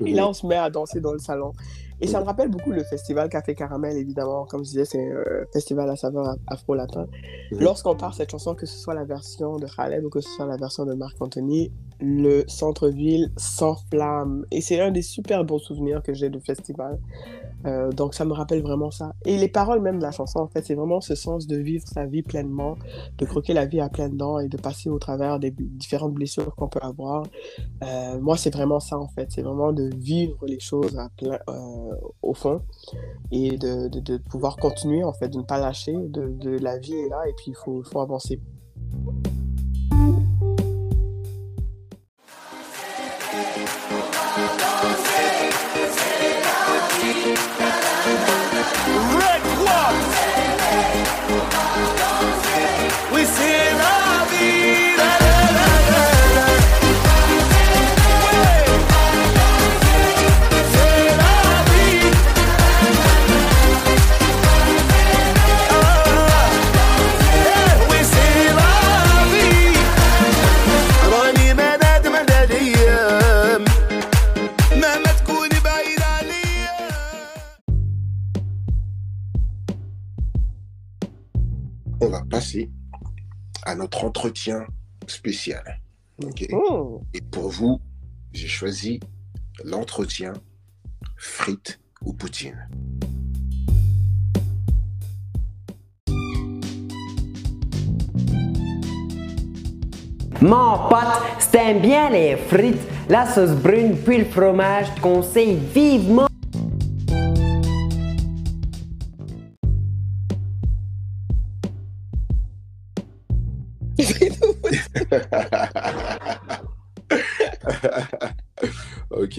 Mhm. 0.00 0.06
Et 0.06 0.12
là, 0.12 0.28
on 0.28 0.32
se 0.32 0.46
met 0.46 0.54
à 0.56 0.70
danser 0.70 1.00
dans 1.00 1.12
le 1.12 1.18
salon. 1.18 1.52
Et 2.00 2.06
ça 2.06 2.20
me 2.20 2.24
rappelle 2.26 2.48
beaucoup 2.50 2.72
le 2.72 2.84
festival 2.84 3.28
Café 3.28 3.54
Caramel, 3.54 3.96
évidemment. 3.96 4.44
Comme 4.44 4.64
je 4.64 4.70
disais, 4.70 4.84
c'est 4.84 5.00
un 5.00 5.46
festival 5.52 5.88
à 5.88 5.96
saveur 5.96 6.36
afro-latin. 6.46 7.06
Mhm. 7.52 7.60
Lorsqu'on 7.60 7.96
part 7.96 8.14
cette 8.14 8.30
chanson, 8.30 8.54
que 8.54 8.66
ce 8.66 8.78
soit 8.78 8.94
la 8.94 9.04
version 9.04 9.56
de 9.56 9.66
Khaled 9.66 10.04
ou 10.04 10.10
que 10.10 10.20
ce 10.20 10.28
soit 10.28 10.46
la 10.46 10.56
version 10.56 10.84
de 10.84 10.94
Marc 10.94 11.20
Anthony, 11.20 11.72
le 12.00 12.44
centre-ville 12.48 13.32
s'enflamme. 13.36 14.44
Et 14.50 14.60
c'est 14.60 14.80
un 14.80 14.90
des 14.90 15.02
super 15.02 15.44
bons 15.44 15.58
souvenirs 15.58 16.02
que 16.02 16.12
j'ai 16.12 16.28
du 16.28 16.40
festival. 16.40 16.98
Euh, 17.66 17.90
donc, 17.90 18.14
ça 18.14 18.24
me 18.24 18.32
rappelle 18.32 18.62
vraiment 18.62 18.90
ça. 18.90 19.12
Et 19.24 19.36
les 19.36 19.48
paroles 19.48 19.80
même 19.80 19.98
de 19.98 20.02
la 20.02 20.12
chanson, 20.12 20.40
en 20.40 20.48
fait, 20.48 20.64
c'est 20.64 20.74
vraiment 20.74 21.00
ce 21.00 21.14
sens 21.14 21.46
de 21.46 21.56
vivre 21.56 21.86
sa 21.86 22.06
vie 22.06 22.22
pleinement, 22.22 22.76
de 23.18 23.24
croquer 23.24 23.54
la 23.54 23.66
vie 23.66 23.80
à 23.80 23.88
pleines 23.88 24.16
dents 24.16 24.38
et 24.38 24.48
de 24.48 24.56
passer 24.56 24.88
au 24.88 24.98
travers 24.98 25.38
des 25.38 25.50
différentes 25.50 26.14
blessures 26.14 26.54
qu'on 26.54 26.68
peut 26.68 26.80
avoir. 26.82 27.24
Euh, 27.82 28.18
moi, 28.20 28.36
c'est 28.36 28.52
vraiment 28.52 28.80
ça, 28.80 28.98
en 28.98 29.08
fait. 29.08 29.30
C'est 29.30 29.42
vraiment 29.42 29.72
de 29.72 29.90
vivre 29.96 30.46
les 30.46 30.60
choses 30.60 30.98
euh, 31.22 31.94
au 32.22 32.34
fond 32.34 32.62
et 33.30 33.56
de, 33.56 34.16
pouvoir 34.18 34.56
continuer, 34.56 35.04
en 35.04 35.12
fait, 35.12 35.28
de 35.28 35.38
ne 35.38 35.42
pas 35.42 35.58
lâcher. 35.58 35.94
De, 35.96 36.56
la 36.58 36.78
vie 36.78 36.94
est 36.94 37.08
là 37.08 37.22
et 37.28 37.32
puis 37.34 37.48
il 37.48 37.54
faut 37.54 38.00
avancer. 38.00 38.40
Spécial. 85.06 85.80
Ok. 86.24 86.46
Oh. 86.52 87.02
Et 87.14 87.20
pour 87.20 87.50
vous, 87.50 87.80
j'ai 88.32 88.48
choisi 88.48 89.00
l'entretien 89.64 90.32
frites 91.16 91.80
ou 92.02 92.12
poutine. 92.12 92.68
Mon 100.42 100.88
pote, 100.88 101.00
si 101.38 101.50
t'aimes 101.50 101.80
bien 101.80 102.10
les 102.10 102.36
frites, 102.36 102.76
la 103.08 103.26
sauce 103.26 103.52
brune 103.52 103.96
puis 103.96 104.18
le 104.18 104.24
fromage, 104.26 104.86
je 104.88 104.92
te 104.92 105.00
conseille 105.00 105.56
vivement. 105.74 106.28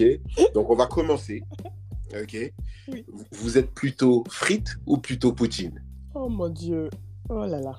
Ok. 0.00 0.52
Donc 0.54 0.70
on 0.70 0.74
va 0.76 0.86
commencer. 0.86 1.42
Ok. 2.14 2.36
Oui. 2.92 3.04
Vous 3.32 3.58
êtes 3.58 3.70
plutôt 3.72 4.24
frites 4.30 4.76
ou 4.86 4.96
plutôt 4.98 5.32
poutine 5.32 5.82
Oh 6.14 6.28
mon 6.28 6.48
Dieu. 6.48 6.88
Oh 7.28 7.44
là 7.44 7.60
là. 7.60 7.76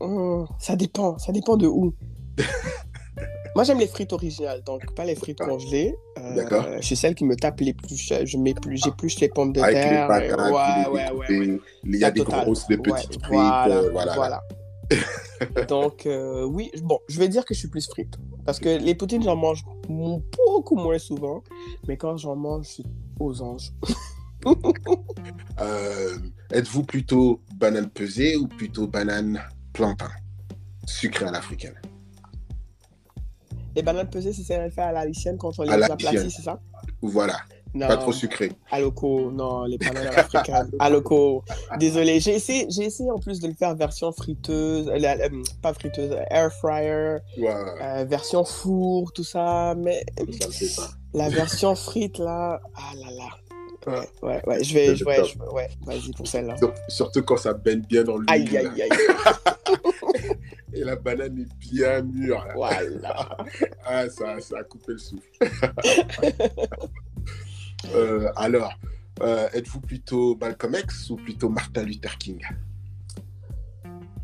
Hum, 0.00 0.46
ça 0.58 0.76
dépend. 0.76 1.18
Ça 1.18 1.32
dépend 1.32 1.56
de 1.56 1.66
où. 1.66 1.92
Moi, 3.54 3.64
j'aime 3.64 3.78
les 3.78 3.86
frites 3.86 4.12
originales, 4.12 4.62
donc 4.64 4.94
pas 4.94 5.06
les 5.06 5.14
frites 5.14 5.38
congelées. 5.38 5.96
Euh, 6.18 6.34
D'accord. 6.36 6.66
Je 6.78 6.82
suis 6.84 6.94
celle 6.96 7.14
qui 7.14 7.24
me 7.24 7.34
tape 7.34 7.58
les 7.60 7.72
plus. 7.72 8.12
Je 8.24 8.36
mets 8.36 8.52
plus, 8.52 8.76
j'épluche 8.76 9.18
les 9.20 9.30
pommes 9.30 9.54
de 9.54 9.60
Avec 9.62 9.76
les 9.76 9.82
terre. 9.82 10.06
patates, 10.08 10.24
et- 10.30 10.34
puis 10.34 10.92
ouais, 10.92 11.04
les 11.06 11.10
ouais, 11.12 11.28
ouais. 11.54 11.60
Il 11.84 11.96
y 11.96 12.04
a 12.04 12.10
des 12.10 12.20
grosses, 12.20 12.66
des 12.68 12.76
Ouais, 12.76 12.82
petites 12.82 13.12
frites. 13.14 13.30
Voilà. 13.30 13.68
euh, 13.68 13.90
voilà. 13.92 14.14
voilà. 14.14 14.42
Donc, 15.68 16.04
euh, 16.04 16.44
oui, 16.44 16.70
bon, 16.82 16.98
je 17.08 17.18
vais 17.18 17.28
dire 17.28 17.44
que 17.46 17.54
je 17.54 17.58
suis 17.60 17.68
plus 17.68 17.88
frite. 17.88 18.14
Parce 18.44 18.60
que 18.60 18.68
les 18.68 18.94
poutines, 18.94 19.22
j'en 19.22 19.36
mange 19.36 19.64
beaucoup 19.88 20.76
moins 20.76 20.98
souvent. 20.98 21.42
Mais 21.86 21.96
quand 21.96 22.16
j'en 22.16 22.36
mange, 22.36 22.66
je 22.66 22.70
suis 22.72 22.86
aux 23.18 23.42
anges. 23.42 23.72
Euh, 25.58 26.18
Êtes-vous 26.52 26.84
plutôt 26.84 27.40
banane 27.56 27.88
pesée 27.88 28.36
ou 28.36 28.46
plutôt 28.46 28.86
banane 28.86 29.42
plantain 29.72 30.10
Sucré 30.86 31.24
à 31.24 31.32
l'africaine? 31.32 31.74
Les 33.74 33.82
bananes 33.82 34.08
pesées, 34.08 34.32
c'est 34.32 34.42
celles 34.42 34.70
fait 34.70 34.82
à 34.82 34.92
la 34.92 35.04
lycéenne 35.04 35.36
quand 35.36 35.58
on 35.58 35.62
les 35.62 35.72
aplatit, 35.72 36.30
c'est 36.30 36.42
ça? 36.42 36.60
Voilà. 37.02 37.38
Non. 37.76 37.88
Pas 37.88 37.98
trop 37.98 38.12
sucré. 38.12 38.52
À 38.70 38.80
loco, 38.80 39.30
non, 39.30 39.64
les 39.64 39.76
bananes 39.76 40.06
africaines. 40.16 40.70
À 40.78 40.88
loco. 40.88 41.44
Désolé, 41.78 42.20
j'ai 42.20 42.34
essayé, 42.36 42.66
j'ai 42.70 42.84
essayé 42.84 43.10
en 43.10 43.18
plus 43.18 43.38
de 43.38 43.48
le 43.48 43.54
faire 43.54 43.74
version 43.76 44.12
friteuse, 44.12 44.88
euh, 44.88 44.98
la- 44.98 45.16
euh, 45.18 45.42
pas 45.60 45.74
friteuse, 45.74 46.16
air 46.30 46.50
fryer, 46.54 47.18
Ouais. 47.38 47.54
euh, 47.82 48.04
version 48.08 48.44
four, 48.44 49.12
tout 49.12 49.24
ça, 49.24 49.74
mais 49.76 50.04
Ça 50.16 50.84
le 51.12 51.18
la 51.18 51.28
version 51.28 51.74
frite 51.74 52.18
là, 52.18 52.60
ah 52.76 52.92
là 52.94 53.10
là. 53.18 53.28
Ouais, 53.86 54.08
ouais, 54.22 54.42
ouais, 54.46 54.64
je 54.64 54.74
vais, 54.74 54.96
je 54.96 55.04
vais, 55.04 55.22
je 55.24 55.38
vais- 55.38 55.48
ouais, 55.52 55.68
vas-y 55.84 56.12
pour 56.12 56.26
celle-là. 56.26 56.56
Sur- 56.56 56.72
Surtout 56.88 57.22
quand 57.22 57.36
ça 57.36 57.52
baigne 57.52 57.82
bien 57.82 58.02
dans 58.04 58.16
l'huile. 58.16 58.26
Aïe, 58.30 58.56
aïe, 58.56 58.82
aïe, 58.82 58.88
Et 60.74 60.82
la 60.84 60.96
banane 60.96 61.38
est 61.38 61.58
bien 61.70 62.02
mûre. 62.02 62.44
là. 62.46 62.52
voilà. 62.54 63.36
Ah, 63.88 64.08
ça, 64.10 64.40
ça 64.40 64.58
a 64.58 64.64
coupé 64.64 64.92
le 64.94 64.98
souffle. 64.98 65.28
Euh, 67.94 68.30
alors, 68.36 68.72
euh, 69.22 69.48
êtes-vous 69.52 69.80
plutôt 69.80 70.36
Malcolm 70.36 70.74
X 70.74 71.10
ou 71.10 71.16
plutôt 71.16 71.48
Martin 71.48 71.82
Luther 71.82 72.16
King? 72.18 72.42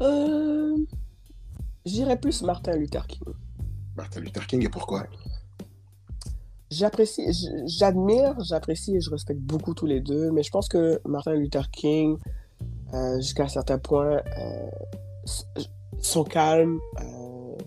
Euh, 0.01 0.77
J'irais 1.85 2.19
plus 2.19 2.43
Martin 2.43 2.73
Luther 2.77 3.07
King. 3.07 3.35
Martin 3.97 4.21
Luther 4.21 4.47
King 4.47 4.65
et 4.65 4.69
pourquoi? 4.69 5.05
J'apprécie, 6.71 7.23
j'admire, 7.67 8.35
j'apprécie 8.43 8.97
et 8.97 9.01
je 9.01 9.11
respecte 9.11 9.41
beaucoup 9.41 9.75
tous 9.75 9.87
les 9.87 10.01
deux, 10.01 10.31
mais 10.31 10.43
je 10.43 10.51
pense 10.51 10.69
que 10.69 11.01
Martin 11.05 11.35
Luther 11.35 11.71
King, 11.71 12.17
euh, 12.95 13.17
jusqu'à 13.17 13.45
un 13.45 13.49
certain 13.49 13.79
point, 13.79 14.23
son 16.01 16.25
calme, 16.25 16.79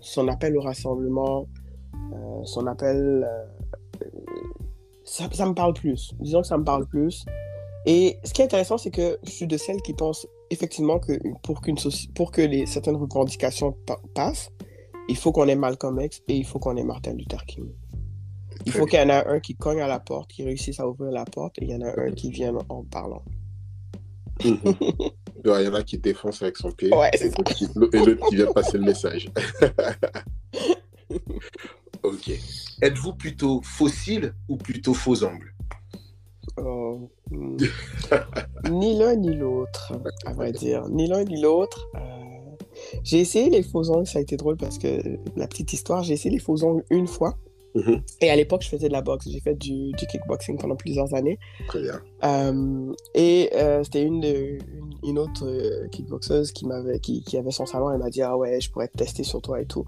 son 0.00 0.26
appel 0.28 0.56
au 0.56 0.60
rassemblement, 0.60 1.46
son 2.44 2.66
appel, 2.66 3.28
ça, 5.06 5.28
ça 5.32 5.46
me 5.46 5.54
parle 5.54 5.72
plus. 5.72 6.12
Disons 6.20 6.42
que 6.42 6.46
ça 6.46 6.58
me 6.58 6.64
parle 6.64 6.86
plus. 6.86 7.24
Et 7.86 8.18
ce 8.24 8.32
qui 8.34 8.42
est 8.42 8.44
intéressant, 8.44 8.76
c'est 8.78 8.90
que 8.90 9.18
je 9.24 9.30
suis 9.30 9.46
de 9.46 9.56
celles 9.56 9.80
qui 9.80 9.94
pensent 9.94 10.26
effectivement 10.50 10.98
que 10.98 11.12
pour, 11.42 11.60
qu'une 11.62 11.76
pour 12.14 12.30
que 12.32 12.42
les, 12.42 12.66
certaines 12.66 12.96
revendications 12.96 13.72
pa- 13.86 14.00
passent, 14.14 14.50
il 15.08 15.16
faut 15.16 15.32
qu'on 15.32 15.46
ait 15.48 15.56
Malcolm 15.56 15.98
X 16.00 16.20
et 16.28 16.36
il 16.36 16.44
faut 16.44 16.58
qu'on 16.58 16.76
ait 16.76 16.84
Martin 16.84 17.14
Luther 17.14 17.44
King. 17.46 17.66
Il 18.64 18.72
faut 18.72 18.86
qu'il 18.86 18.98
y 18.98 19.02
en 19.02 19.08
ait 19.08 19.24
un 19.26 19.38
qui 19.38 19.54
cogne 19.54 19.80
à 19.80 19.86
la 19.86 20.00
porte, 20.00 20.30
qui 20.32 20.42
réussisse 20.42 20.80
à 20.80 20.88
ouvrir 20.88 21.12
la 21.12 21.24
porte, 21.24 21.58
et 21.60 21.64
il 21.66 21.70
y 21.70 21.74
en 21.76 21.82
a 21.82 22.00
un 22.00 22.10
qui 22.10 22.30
vienne 22.30 22.58
en 22.68 22.82
parlant. 22.82 23.22
Mhm. 24.44 24.58
Ouais, 25.44 25.62
Il 25.62 25.66
y 25.66 25.68
en 25.68 25.74
a 25.74 25.82
qui 25.84 25.98
défoncent 25.98 26.42
avec 26.42 26.56
son 26.56 26.72
pied 26.72 26.92
Ouais, 26.92 27.10
et 27.12 27.16
c'est 27.18 27.28
ça. 27.30 27.36
l'autre 27.38 27.54
qui, 27.54 27.64
et 27.64 27.98
l'autre 28.04 28.28
qui 28.28 28.34
vient 28.36 28.52
passer 28.52 28.78
le 28.78 28.84
message. 28.84 29.28
Êtes-vous 32.82 33.14
plutôt 33.14 33.60
fossile 33.62 34.34
ou 34.48 34.56
plutôt 34.56 34.94
faux 34.94 35.24
angle 35.24 35.52
Oh, 36.58 37.10
hmm. 37.30 37.56
ni 38.70 38.98
l'un 38.98 39.14
ni 39.16 39.34
l'autre, 39.34 39.92
à 40.24 40.32
vrai 40.32 40.52
dire. 40.52 40.88
Ni 40.88 41.06
l'un 41.06 41.24
ni 41.24 41.40
l'autre. 41.40 41.86
Euh, 41.96 42.00
J'ai 43.02 43.18
essayé 43.20 43.50
les 43.50 43.62
faux 43.62 43.90
ongles, 43.90 44.06
ça 44.06 44.20
a 44.20 44.22
été 44.22 44.36
drôle 44.36 44.56
parce 44.56 44.78
que 44.78 45.18
la 45.36 45.46
petite 45.48 45.72
histoire, 45.74 46.02
j'ai 46.02 46.14
essayé 46.14 46.30
les 46.30 46.38
faux 46.40 46.62
ongles 46.64 46.84
une 46.90 47.06
fois. 47.06 47.36
Mhm. 47.74 48.00
Et 48.22 48.30
à 48.30 48.36
l'époque, 48.36 48.62
je 48.62 48.70
faisais 48.70 48.88
de 48.88 48.92
la 48.94 49.02
boxe. 49.02 49.28
J'ai 49.30 49.40
fait 49.40 49.54
du, 49.54 49.92
du 49.92 50.06
kickboxing 50.06 50.56
pendant 50.56 50.76
plusieurs 50.76 51.12
années. 51.14 51.38
Très 51.68 51.82
bien. 51.82 52.00
Euh, 52.24 52.94
et 53.14 53.50
euh, 53.54 53.84
c'était 53.84 54.02
une, 54.02 54.20
de- 54.20 54.58
une, 54.74 54.90
une 55.10 55.18
autre 55.18 55.44
euh, 55.46 55.86
kickboxeuse 55.88 56.52
qui, 56.52 56.64
m'avait, 56.66 57.00
qui, 57.00 57.22
qui 57.22 57.36
avait 57.36 57.50
son 57.50 57.66
salon. 57.66 57.90
Elle 57.90 57.98
m'a 57.98 58.08
dit 58.08 58.22
Ah 58.22 58.38
ouais, 58.38 58.62
je 58.62 58.70
pourrais 58.70 58.88
te 58.88 58.96
tester 58.96 59.24
sur 59.24 59.42
toi 59.42 59.60
et 59.60 59.66
tout. 59.66 59.84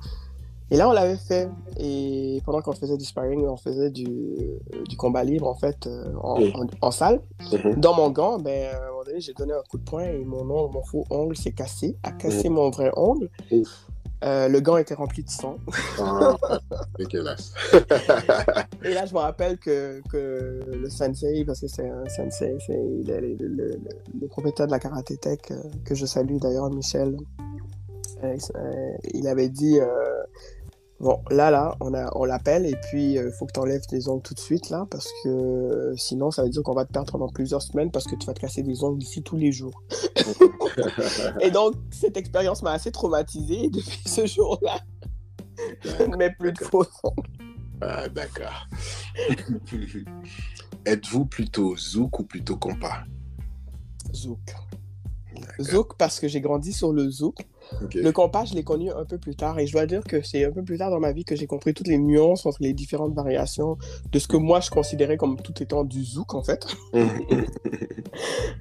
Et 0.70 0.76
là, 0.76 0.88
on 0.88 0.92
l'avait 0.92 1.16
fait. 1.16 1.48
Et 1.78 2.42
pendant 2.44 2.60
qu'on 2.60 2.72
faisait 2.72 2.96
du 2.98 3.04
sparring, 3.04 3.46
on 3.46 3.56
faisait 3.56 3.90
du, 3.90 4.06
euh, 4.06 4.84
du 4.88 4.96
combat 4.96 5.24
libre 5.24 5.46
en 5.48 5.54
fait 5.54 5.86
euh, 5.86 6.12
en, 6.22 6.42
en, 6.42 6.66
en 6.82 6.90
salle. 6.90 7.20
Mhm. 7.52 7.76
Dans 7.76 7.94
mon 7.94 8.10
gant, 8.10 8.38
ben, 8.38 8.74
à 8.74 8.76
un 8.76 8.90
moment 8.90 9.04
donné, 9.04 9.20
j'ai 9.20 9.32
donné 9.32 9.52
un 9.54 9.62
coup 9.70 9.78
de 9.78 9.84
poing 9.84 10.04
et 10.04 10.24
mon, 10.24 10.40
ongle, 10.42 10.74
mon 10.74 10.82
faux 10.82 11.04
ongle 11.10 11.36
s'est 11.36 11.52
cassé, 11.52 11.96
a 12.02 12.12
cassé 12.12 12.48
mon 12.50 12.68
vrai 12.70 12.90
ongle. 12.96 13.30
Euh, 14.24 14.48
le 14.48 14.60
gant 14.60 14.76
était 14.78 14.94
rempli 14.94 15.22
de 15.22 15.30
sang. 15.30 15.56
Ah. 16.00 16.36
Et 18.84 18.92
là, 18.92 19.06
je 19.06 19.14
me 19.14 19.18
rappelle 19.20 19.58
que, 19.58 20.02
que 20.10 20.60
le 20.66 20.90
sensei, 20.90 21.44
parce 21.44 21.60
que 21.60 21.68
c'est 21.68 21.88
un 21.88 22.04
sensei, 22.08 22.56
c'est 22.66 22.72
le, 22.76 23.20
le, 23.20 23.34
le, 23.38 23.46
le- 23.48 23.80
le 24.20 24.26
propriétaire 24.28 24.66
de 24.66 24.72
la 24.72 24.78
karatétech, 24.80 25.52
que 25.84 25.94
je 25.94 26.04
salue 26.06 26.36
d'ailleurs, 26.38 26.68
Michel, 26.70 27.16
il 29.14 29.28
avait 29.28 29.48
dit 29.48 29.78
euh, 29.80 29.86
Bon, 31.00 31.22
là, 31.30 31.52
là, 31.52 31.76
on, 31.80 31.94
a, 31.94 32.10
on 32.16 32.24
l'appelle 32.24 32.66
et 32.66 32.74
puis 32.74 33.12
il 33.14 33.30
faut 33.30 33.46
que 33.46 33.52
tu 33.52 33.60
enlèves 33.60 33.86
tes 33.86 34.08
ongles 34.08 34.22
tout 34.22 34.34
de 34.34 34.40
suite, 34.40 34.68
là, 34.68 34.84
parce 34.90 35.08
que 35.22 35.28
euh, 35.28 35.96
sinon, 35.96 36.32
ça 36.32 36.42
veut 36.42 36.48
dire 36.48 36.62
qu'on 36.64 36.74
va 36.74 36.84
te 36.84 36.92
perdre 36.92 37.12
pendant 37.12 37.28
plusieurs 37.28 37.62
semaines 37.62 37.92
parce 37.92 38.04
que 38.04 38.16
tu 38.16 38.26
vas 38.26 38.34
te 38.34 38.40
casser 38.40 38.64
des 38.64 38.82
ongles 38.82 39.00
ici 39.00 39.22
tous 39.22 39.36
les 39.36 39.52
jours. 39.52 39.80
Et 41.40 41.52
donc, 41.52 41.74
cette 41.92 42.16
expérience 42.16 42.62
m'a 42.62 42.72
assez 42.72 42.90
traumatisée 42.90 43.66
et 43.66 43.70
depuis 43.70 44.02
ce 44.06 44.26
jour-là, 44.26 44.80
je 45.82 46.02
ne 46.04 46.16
mets 46.16 46.32
plus 46.32 46.52
de 46.52 46.58
faux 46.58 46.86
ongles. 47.04 47.28
Ah, 47.80 48.08
d'accord. 48.08 48.66
Êtes-vous 50.84 51.26
plutôt 51.26 51.76
zouk 51.76 52.18
ou 52.18 52.24
plutôt 52.24 52.56
compas? 52.56 53.04
Zouk. 54.12 54.40
Zouk 55.60 55.96
parce 55.96 56.20
que 56.20 56.28
j'ai 56.28 56.40
grandi 56.40 56.72
sur 56.72 56.92
le 56.92 57.10
zouk. 57.10 57.36
Le 57.94 58.10
compas, 58.12 58.44
je 58.44 58.54
l'ai 58.54 58.64
connu 58.64 58.90
un 58.90 59.04
peu 59.04 59.18
plus 59.18 59.36
tard 59.36 59.58
et 59.58 59.66
je 59.66 59.72
dois 59.72 59.86
dire 59.86 60.02
que 60.02 60.22
c'est 60.22 60.44
un 60.44 60.52
peu 60.52 60.62
plus 60.62 60.78
tard 60.78 60.90
dans 60.90 61.00
ma 61.00 61.12
vie 61.12 61.24
que 61.24 61.36
j'ai 61.36 61.46
compris 61.46 61.74
toutes 61.74 61.88
les 61.88 61.98
nuances 61.98 62.46
entre 62.46 62.58
les 62.60 62.72
différentes 62.72 63.14
variations 63.14 63.76
de 64.10 64.18
ce 64.18 64.26
que 64.26 64.36
moi 64.36 64.60
je 64.60 64.70
considérais 64.70 65.16
comme 65.16 65.40
tout 65.40 65.62
étant 65.62 65.84
du 65.84 66.02
zouk 66.04 66.34
en 66.34 66.42
fait. 66.42 66.66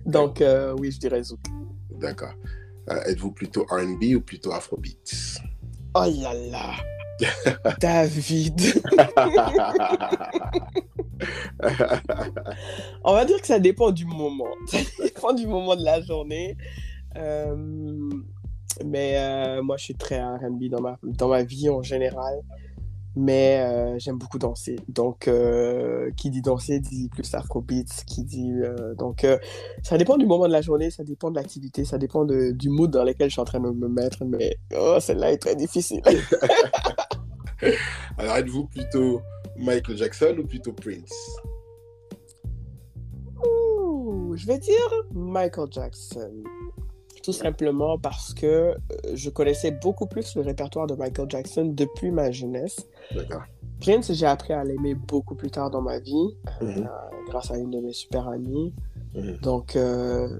Donc 0.06 0.42
euh, 0.42 0.76
oui, 0.78 0.92
je 0.92 1.00
dirais 1.00 1.24
zouk. 1.24 1.40
D'accord. 1.92 2.34
Euh, 2.90 3.02
Êtes-vous 3.06 3.32
plutôt 3.32 3.64
R&B 3.64 4.16
ou 4.16 4.22
plutôt 4.22 4.52
Afrobeat? 4.52 5.40
Oh 5.96 6.04
là 6.06 6.34
là, 6.34 6.74
David. 7.80 8.62
On 13.04 13.14
va 13.14 13.26
dire 13.26 13.40
que 13.42 13.48
ça 13.48 13.60
dépend 13.60 13.92
du 13.92 14.06
moment. 14.06 14.46
Ça 14.68 15.04
dépend 15.04 15.34
du 15.34 15.48
moment 15.48 15.76
de 15.76 15.84
la 15.84 16.02
journée. 16.02 16.58
Euh, 17.16 17.56
mais 18.86 19.18
euh, 19.18 19.64
moi, 19.64 19.78
je 19.78 19.86
suis 19.86 19.96
très 19.96 20.22
R&B 20.22 20.66
dans 20.70 20.82
ma, 20.82 21.00
dans 21.04 21.30
ma 21.30 21.44
vie 21.44 21.70
en 21.70 21.82
général. 21.82 22.42
mais 23.16 23.60
euh, 23.60 23.98
j'aime 23.98 24.18
beaucoup 24.18 24.38
danser. 24.38 24.76
Donc, 24.88 25.30
qui 26.16 26.30
dit 26.30 26.42
danser 26.42 26.80
dit 26.80 27.10
plus 27.10 27.34
afrobeats, 27.34 28.04
qui 28.06 28.24
dit... 28.24 28.54
donc, 28.98 29.26
ça 29.82 29.98
dépend 29.98 30.18
du 30.18 30.28
moment 30.28 30.48
de 30.48 30.52
la 30.52 30.62
journée, 30.62 30.92
ça 30.92 31.04
dépend 31.04 31.32
de 31.32 31.36
l'activité, 31.36 31.84
ça 31.84 31.98
dépend 31.98 32.26
du 32.26 32.70
mood 32.70 32.92
dans 32.92 33.04
lequel 33.04 33.30
je 33.30 33.34
suis 33.34 33.42
en 33.42 33.46
train 33.46 33.60
de 33.60 33.72
me 33.72 33.88
mettre, 33.88 34.24
mais 34.26 34.58
oh, 34.80 34.98
celle-là 35.00 35.32
est 35.32 35.38
très 35.38 35.56
difficile. 35.56 36.02
Alors, 38.20 38.38
êtes-vous 38.38 38.66
plutôt 38.66 39.22
Michael 39.58 39.98
Jackson 39.98 40.36
ou 40.40 40.46
plutôt 40.46 40.74
Prince? 40.74 41.12
Ouh, 43.46 44.36
je 44.36 44.46
vais 44.48 44.58
dire 44.60 44.90
Michael 45.14 45.68
Jackson. 45.72 46.32
Tout 47.24 47.34
simplement 47.34 47.98
parce 48.00 48.34
que 48.34 48.46
euh, 48.46 48.76
je 49.14 49.30
connaissais 49.30 49.72
beaucoup 49.72 50.06
plus 50.06 50.36
le 50.36 50.42
répertoire 50.44 50.88
de 50.88 50.96
Michael 50.96 51.30
Jackson 51.30 51.66
depuis 51.76 52.10
ma 52.12 52.32
jeunesse. 52.32 52.78
D'accord. 53.14 53.42
Prince, 53.82 54.12
j'ai 54.14 54.26
appris 54.26 54.54
à 54.54 54.64
l'aimer 54.64 54.96
beaucoup 54.96 55.36
plus 55.36 55.52
tard 55.52 55.70
dans 55.70 55.82
ma 55.82 56.00
vie, 56.00 56.38
euh, 56.62 56.66
Mhm. 56.66 56.88
grâce 57.28 57.52
à 57.52 57.58
une 57.58 57.70
de 57.72 57.80
mes 57.80 57.94
super 57.94 58.28
amies. 58.28 58.74
Mhm. 59.14 59.38
Donc, 59.42 59.76
euh, 59.76 60.40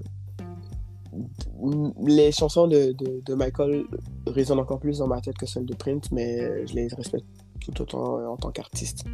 les 2.06 2.32
chansons 2.32 2.66
de, 2.68 2.92
de- 2.92 3.20
de 3.24 3.34
Michael 3.34 3.84
résonnent 4.26 4.60
encore 4.60 4.78
plus 4.80 4.98
dans 4.98 5.06
ma 5.06 5.20
tête 5.20 5.36
que 5.36 5.46
celles 5.46 5.66
de 5.66 5.74
Prince, 5.74 6.10
mais 6.10 6.66
je 6.66 6.74
les 6.74 6.88
respecte 6.88 7.26
tout 7.60 7.80
autant 7.82 8.18
euh, 8.20 8.26
en 8.26 8.36
tant 8.36 8.50
qu'artiste. 8.50 9.04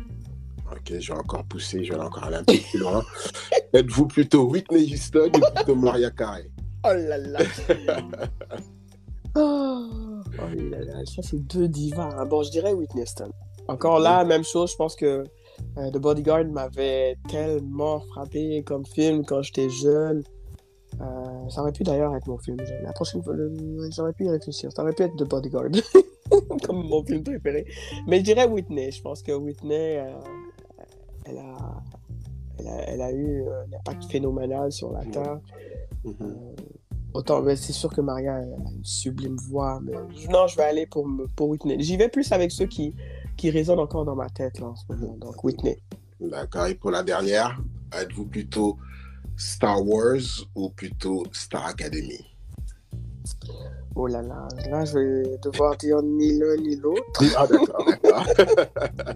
Ok, 0.72 0.98
je 0.98 1.12
vais 1.12 1.18
encore 1.18 1.44
pousser, 1.44 1.84
je 1.84 1.92
vais 1.92 2.00
encore 2.00 2.24
aller 2.24 2.36
un 2.36 2.44
peu 2.44 2.54
plus 2.70 2.78
loin. 2.78 3.02
Êtes-vous 3.72 4.06
plutôt 4.06 4.44
Whitney 4.48 4.92
Houston 4.92 5.30
ou 5.34 5.54
plutôt 5.54 5.74
Maria 5.76 6.10
Carey? 6.10 6.50
Oh 6.84 6.92
là 6.92 7.18
là 7.18 7.38
Oh, 9.36 9.88
oh 10.38 10.54
là 10.70 10.78
là, 10.80 11.04
ça 11.06 11.22
c'est 11.22 11.38
deux 11.46 11.68
divas. 11.68 12.08
hein. 12.16 12.24
Bon, 12.26 12.42
je 12.42 12.50
dirais 12.50 12.72
Whitney 12.72 13.02
Houston. 13.02 13.30
Encore 13.68 13.98
là, 13.98 14.24
même 14.24 14.44
chose, 14.44 14.72
je 14.72 14.76
pense 14.76 14.94
que 14.94 15.24
euh, 15.78 15.90
The 15.90 15.98
Bodyguard 15.98 16.44
m'avait 16.46 17.16
tellement 17.28 18.00
frappé 18.00 18.62
comme 18.64 18.84
film 18.86 19.24
quand 19.24 19.42
j'étais 19.42 19.68
jeune. 19.70 20.22
Euh, 21.00 21.48
ça 21.48 21.62
aurait 21.62 21.72
pu 21.72 21.82
d'ailleurs 21.82 22.14
être 22.14 22.26
mon 22.28 22.38
film. 22.38 22.58
La 22.82 22.92
prochaine 22.92 23.22
fois, 23.24 23.34
j'aurais 23.96 24.12
pu 24.12 24.26
y 24.26 24.30
réfléchir. 24.30 24.70
Ça 24.72 24.82
aurait 24.82 24.92
pu 24.92 25.02
être 25.02 25.16
The 25.16 25.24
Bodyguard 25.28 25.70
comme 26.62 26.86
mon 26.88 27.04
film 27.04 27.22
préféré. 27.22 27.66
Mais 28.06 28.18
je 28.18 28.24
dirais 28.24 28.46
Whitney. 28.46 28.90
Je 28.90 29.02
pense 29.02 29.22
que 29.22 29.32
Whitney, 29.32 29.98
euh, 29.98 30.12
elle, 31.26 31.38
a, 31.38 31.82
elle, 32.58 32.68
a, 32.68 32.76
elle 32.88 33.02
a 33.02 33.12
eu 33.12 33.42
un 33.42 33.76
impact 33.78 34.04
phénoménal 34.04 34.72
sur 34.72 34.92
la. 34.92 35.04
Terre. 35.04 35.40
Mhm. 36.04 36.54
Autant, 37.14 37.42
mais 37.42 37.54
c'est 37.54 37.72
sûr 37.72 37.90
que 37.90 38.00
Maria 38.00 38.40
elle 38.40 38.54
a 38.54 38.70
une 38.72 38.84
sublime 38.84 39.36
voix. 39.36 39.80
Mais... 39.82 39.92
Non, 40.30 40.48
je 40.48 40.56
vais 40.56 40.64
aller 40.64 40.86
pour, 40.86 41.08
pour 41.36 41.48
Whitney. 41.48 41.76
J'y 41.78 41.96
vais 41.96 42.08
plus 42.08 42.32
avec 42.32 42.50
ceux 42.50 42.66
qui, 42.66 42.92
qui 43.36 43.50
résonnent 43.50 43.78
encore 43.78 44.04
dans 44.04 44.16
ma 44.16 44.28
tête 44.28 44.58
là, 44.58 44.66
en 44.66 44.74
ce 44.74 44.84
moment. 44.88 45.16
Donc, 45.18 45.44
Whitney. 45.44 45.78
D'accord, 46.20 46.66
et 46.66 46.74
pour 46.74 46.90
la 46.90 47.04
dernière, 47.04 47.60
êtes-vous 47.92 48.26
plutôt 48.26 48.78
Star 49.36 49.86
Wars 49.86 50.48
ou 50.56 50.70
plutôt 50.70 51.24
Star 51.32 51.66
Academy? 51.66 52.33
Oh 53.96 54.06
là 54.08 54.22
là, 54.22 54.48
là, 54.68 54.84
je 54.84 54.98
vais 54.98 55.38
devoir 55.38 55.76
dire 55.76 56.02
ni 56.02 56.38
l'un 56.38 56.56
ni 56.56 56.76
l'autre. 56.76 57.22
Ah 57.36 57.46
d'accord, 57.46 57.84
d'accord. 57.86 58.26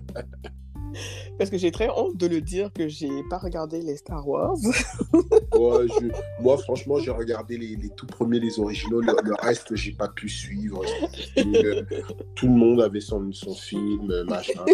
Parce 1.39 1.51
que 1.51 1.59
j'ai 1.59 1.70
très 1.70 1.89
honte 1.91 2.16
de 2.16 2.26
le 2.26 2.41
dire 2.41 2.72
que 2.72 2.89
j'ai 2.89 3.22
pas 3.31 3.39
regardé 3.39 3.81
les 3.81 3.97
Star 3.97 4.26
Wars. 4.26 4.57
Moi, 5.57 5.87
je- 5.87 6.43
moi, 6.43 6.57
franchement, 6.59 6.99
j'ai 6.99 7.11
regardé 7.12 7.57
les, 7.59 7.76
les 7.76 7.91
tout 7.91 8.07
premiers, 8.07 8.41
les 8.41 8.59
originaux. 8.59 9.01
Le, 9.01 9.12
le 9.22 9.35
reste, 9.41 9.74
j'ai 9.76 9.93
pas 9.93 10.09
pu 10.09 10.29
suivre. 10.29 10.83
Et, 11.37 11.64
euh, 11.64 11.83
tout 12.35 12.47
le 12.49 12.55
monde 12.55 12.81
avait 12.81 13.01
son, 13.01 13.31
son 13.33 13.55
film, 13.55 14.24
machin. 14.29 14.64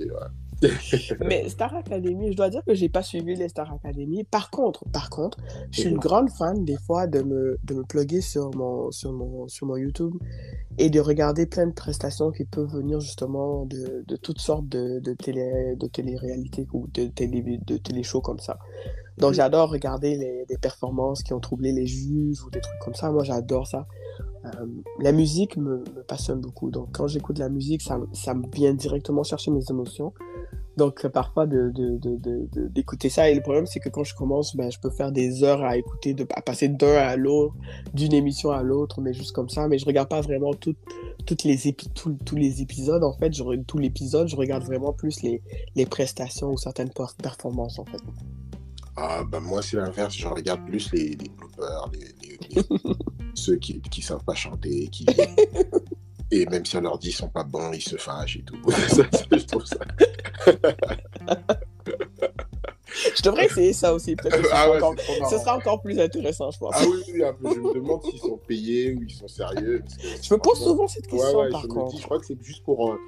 Et 0.00 0.08
voilà. 0.08 0.30
Mais 1.20 1.48
Star 1.48 1.74
Academy, 1.74 2.32
je 2.32 2.36
dois 2.36 2.50
dire 2.50 2.62
que 2.64 2.74
j'ai 2.74 2.88
pas 2.88 3.02
suivi 3.02 3.34
les 3.34 3.48
Star 3.48 3.72
Academy. 3.72 4.24
Par 4.24 4.50
contre, 4.50 4.84
par 4.90 5.10
contre, 5.10 5.38
je 5.70 5.80
suis 5.80 5.90
une 5.90 5.98
grande 5.98 6.30
fan 6.30 6.64
des 6.64 6.76
fois 6.76 7.06
de 7.06 7.22
me, 7.22 7.58
de 7.64 7.74
me 7.74 7.82
plugger 7.82 8.20
sur 8.20 8.54
mon, 8.54 8.90
sur, 8.90 9.12
mon, 9.12 9.48
sur 9.48 9.66
mon 9.66 9.76
YouTube 9.76 10.14
et 10.78 10.90
de 10.90 11.00
regarder 11.00 11.46
plein 11.46 11.66
de 11.66 11.72
prestations 11.72 12.30
qui 12.30 12.44
peuvent 12.44 12.72
venir 12.72 13.00
justement 13.00 13.66
de, 13.66 14.04
de 14.06 14.16
toutes 14.16 14.40
sortes 14.40 14.68
de, 14.68 15.00
de, 15.00 15.12
télé, 15.12 15.76
de 15.76 15.86
télé-réalités 15.86 16.66
ou 16.72 16.86
de 16.94 17.06
télé, 17.06 17.42
de 17.66 17.76
télé-shows 17.76 18.20
comme 18.20 18.38
ça. 18.38 18.58
Donc 19.18 19.34
j'adore 19.34 19.70
regarder 19.70 20.16
les, 20.16 20.46
des 20.48 20.58
performances 20.58 21.22
qui 21.22 21.34
ont 21.34 21.40
troublé 21.40 21.72
les 21.72 21.86
juges 21.86 22.42
ou 22.42 22.50
des 22.50 22.60
trucs 22.60 22.78
comme 22.80 22.94
ça. 22.94 23.10
Moi 23.10 23.24
j'adore 23.24 23.66
ça. 23.66 23.86
Euh, 24.44 24.66
la 24.98 25.12
musique 25.12 25.56
me, 25.56 25.78
me 25.78 26.02
passionne 26.02 26.40
beaucoup. 26.40 26.70
Donc 26.70 26.88
quand 26.92 27.06
j'écoute 27.06 27.38
la 27.38 27.48
musique, 27.48 27.82
ça, 27.82 28.00
ça 28.12 28.34
me 28.34 28.44
vient 28.52 28.74
directement 28.74 29.22
chercher 29.22 29.50
mes 29.50 29.64
émotions. 29.70 30.12
Donc, 30.76 31.04
euh, 31.04 31.08
parfois, 31.10 31.46
de, 31.46 31.70
de, 31.70 31.98
de, 31.98 32.16
de- 32.16 32.48
de- 32.52 32.68
d'écouter 32.68 33.10
ça. 33.10 33.28
Et 33.28 33.34
le 33.34 33.42
problème, 33.42 33.66
c'est 33.66 33.78
que 33.80 33.88
quand 33.90 34.04
je 34.04 34.14
commence, 34.14 34.56
ben, 34.56 34.70
je 34.70 34.78
peux 34.80 34.88
faire 34.90 35.12
des 35.12 35.44
heures 35.44 35.62
à 35.62 35.76
écouter, 35.76 36.14
de, 36.14 36.26
à 36.34 36.40
passer 36.40 36.68
d'un 36.68 36.94
à 36.94 37.16
l'autre, 37.16 37.54
d'une 37.92 38.14
émission 38.14 38.50
à 38.52 38.62
l'autre, 38.62 39.00
mais 39.02 39.12
juste 39.12 39.32
comme 39.32 39.50
ça. 39.50 39.68
Mais 39.68 39.78
je 39.78 39.84
regarde 39.84 40.08
pas 40.08 40.22
vraiment 40.22 40.54
tout- 40.54 40.74
toutes 41.26 41.44
les 41.44 41.68
épi- 41.68 41.90
tout- 41.94 42.16
tous 42.24 42.36
les 42.36 42.62
épisodes, 42.62 43.04
en 43.04 43.12
fait. 43.12 43.32
Je, 43.34 43.42
tout 43.66 43.76
l'épisode, 43.78 44.28
je 44.28 44.36
regarde 44.36 44.64
vraiment 44.64 44.92
plus 44.94 45.22
les, 45.22 45.42
les 45.76 45.84
prestations 45.86 46.50
ou 46.50 46.56
certaines 46.56 46.90
per- 46.90 47.04
performances, 47.22 47.78
en 47.78 47.84
fait. 47.84 47.98
Ah, 48.96 49.24
bah, 49.30 49.40
moi, 49.40 49.62
c'est 49.62 49.76
l'inverse. 49.76 50.14
Je 50.14 50.26
regarde 50.26 50.64
plus 50.66 50.90
les, 50.92 51.10
les 51.10 51.28
bloopers, 51.36 51.90
les, 51.92 52.62
ceux 53.34 53.56
qui 53.56 53.80
qui 53.80 54.02
savent 54.02 54.24
pas 54.24 54.34
chanter. 54.34 54.88
Qui... 54.88 55.06
Et 56.34 56.46
même 56.46 56.64
si 56.64 56.76
on 56.78 56.80
leur 56.80 56.98
dit 56.98 57.08
qu'ils 57.08 57.16
sont 57.18 57.28
pas 57.28 57.44
bons, 57.44 57.72
ils 57.72 57.82
se 57.82 57.96
fâchent 57.96 58.36
et 58.38 58.42
tout. 58.42 58.56
Ça, 58.70 59.04
ça, 59.12 59.24
je 59.30 59.44
trouve 59.44 59.66
ça. 59.66 59.76
Je 63.16 63.22
devrais 63.22 63.46
essayer 63.46 63.72
ça 63.72 63.94
aussi. 63.94 64.16
Peut-être 64.16 64.36
que 64.42 64.48
ce, 64.48 64.52
Ah 64.52 64.64
sera 64.64 64.70
ouais, 64.70 64.76
encore, 64.82 65.30
ce 65.30 65.38
sera 65.38 65.56
encore 65.56 65.80
plus 65.82 65.98
intéressant, 65.98 66.50
je 66.50 66.58
pense. 66.58 66.74
Ah 66.76 66.84
oui, 66.86 67.02
oui, 67.14 67.22
peu. 67.42 67.54
je 67.54 67.60
me 67.60 67.74
demande 67.74 68.02
s'ils 68.04 68.18
sont 68.18 68.36
payés 68.46 68.92
ou 68.94 69.02
ils 69.02 69.10
sont 69.14 69.28
sérieux. 69.28 69.80
parce 69.82 69.96
que, 69.96 70.02
je 70.22 70.34
me 70.34 70.38
pose 70.38 70.58
souvent 70.58 70.86
cette 70.88 71.04
Ouais, 71.10 71.18
question, 71.18 71.38
ouais, 71.38 71.50
par 71.50 71.62
je 71.62 71.66
me 71.68 71.72
contre. 71.72 71.90
dis, 71.94 71.98
je 72.00 72.04
crois 72.04 72.18
que 72.18 72.26
c'est 72.26 72.42
juste 72.42 72.62
pour, 72.64 72.92
euh, 72.92 72.98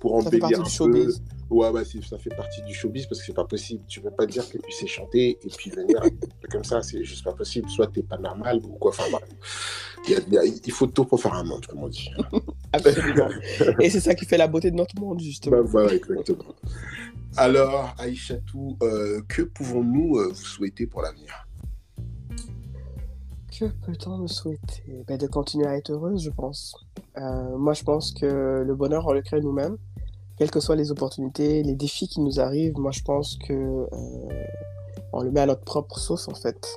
pour 0.00 0.20
Ça 0.22 0.28
embellir 0.28 0.60
un 0.60 0.64
peu. 0.64 0.68
showbiz. 0.70 1.22
Ouais, 1.48 1.84
c'est- 1.84 2.02
ça 2.04 2.18
fait 2.18 2.34
partie 2.34 2.60
du 2.62 2.74
showbiz 2.74 3.06
parce 3.06 3.20
que 3.20 3.26
c'est 3.26 3.32
pas 3.32 3.44
possible. 3.44 3.84
Tu 3.86 4.00
peux 4.00 4.10
pas 4.10 4.26
dire 4.26 4.48
que 4.48 4.58
tu 4.58 4.72
sais 4.72 4.86
chanter 4.88 5.38
et 5.42 5.48
puis 5.56 5.70
venir 5.70 6.00
comme 6.50 6.64
ça, 6.64 6.82
c'est 6.82 7.04
juste 7.04 7.24
pas 7.24 7.32
possible. 7.32 7.68
Soit 7.70 7.86
t'es 7.88 8.02
pas 8.02 8.18
normal 8.18 8.60
ou 8.64 8.76
quoi. 8.78 8.90
Enfin, 8.90 9.04
bref. 9.10 9.24
Il, 10.08 10.12
y 10.12 10.16
a- 10.16 10.20
il 10.26 10.32
y 10.34 10.38
a- 10.38 10.44
il 10.44 10.72
faut 10.72 10.86
tout 10.88 11.04
pour 11.04 11.20
faire 11.20 11.34
un 11.34 11.44
monde, 11.44 11.64
comme 11.66 11.82
on 11.84 11.88
dit. 11.88 12.10
Absolument. 12.72 13.28
Et 13.80 13.90
c'est 13.90 14.00
ça 14.00 14.14
qui 14.14 14.24
fait 14.26 14.36
la 14.38 14.48
beauté 14.48 14.70
de 14.70 14.76
notre 14.76 14.98
monde, 15.00 15.20
justement. 15.20 15.56
Bah, 15.58 15.62
voilà, 15.64 15.94
exactement. 15.94 16.54
Alors, 17.36 17.94
Aïchatou, 17.98 18.76
euh, 18.82 19.20
que 19.28 19.42
pouvons-nous 19.42 20.18
euh, 20.18 20.28
vous 20.28 20.34
souhaiter 20.44 20.86
pour 20.86 21.02
l'avenir? 21.02 21.45
Que 23.58 23.66
peut-on 23.66 24.18
me 24.18 24.26
souhaiter 24.26 25.02
ben, 25.06 25.16
De 25.16 25.26
continuer 25.26 25.66
à 25.66 25.76
être 25.76 25.90
heureuse, 25.90 26.22
je 26.22 26.30
pense. 26.30 26.74
Euh, 27.16 27.56
moi, 27.56 27.72
je 27.72 27.84
pense 27.84 28.12
que 28.12 28.62
le 28.66 28.74
bonheur, 28.74 29.06
on 29.06 29.12
le 29.12 29.22
crée 29.22 29.40
nous-mêmes. 29.40 29.76
Quelles 30.36 30.50
que 30.50 30.60
soient 30.60 30.76
les 30.76 30.90
opportunités, 30.90 31.62
les 31.62 31.74
défis 31.74 32.08
qui 32.08 32.20
nous 32.20 32.38
arrivent, 32.40 32.76
moi, 32.76 32.90
je 32.90 33.02
pense 33.02 33.38
que 33.38 33.52
euh, 33.54 34.44
on 35.12 35.22
le 35.22 35.30
met 35.30 35.40
à 35.40 35.46
notre 35.46 35.62
propre 35.64 35.98
sauce, 35.98 36.28
en 36.28 36.34
fait. 36.34 36.68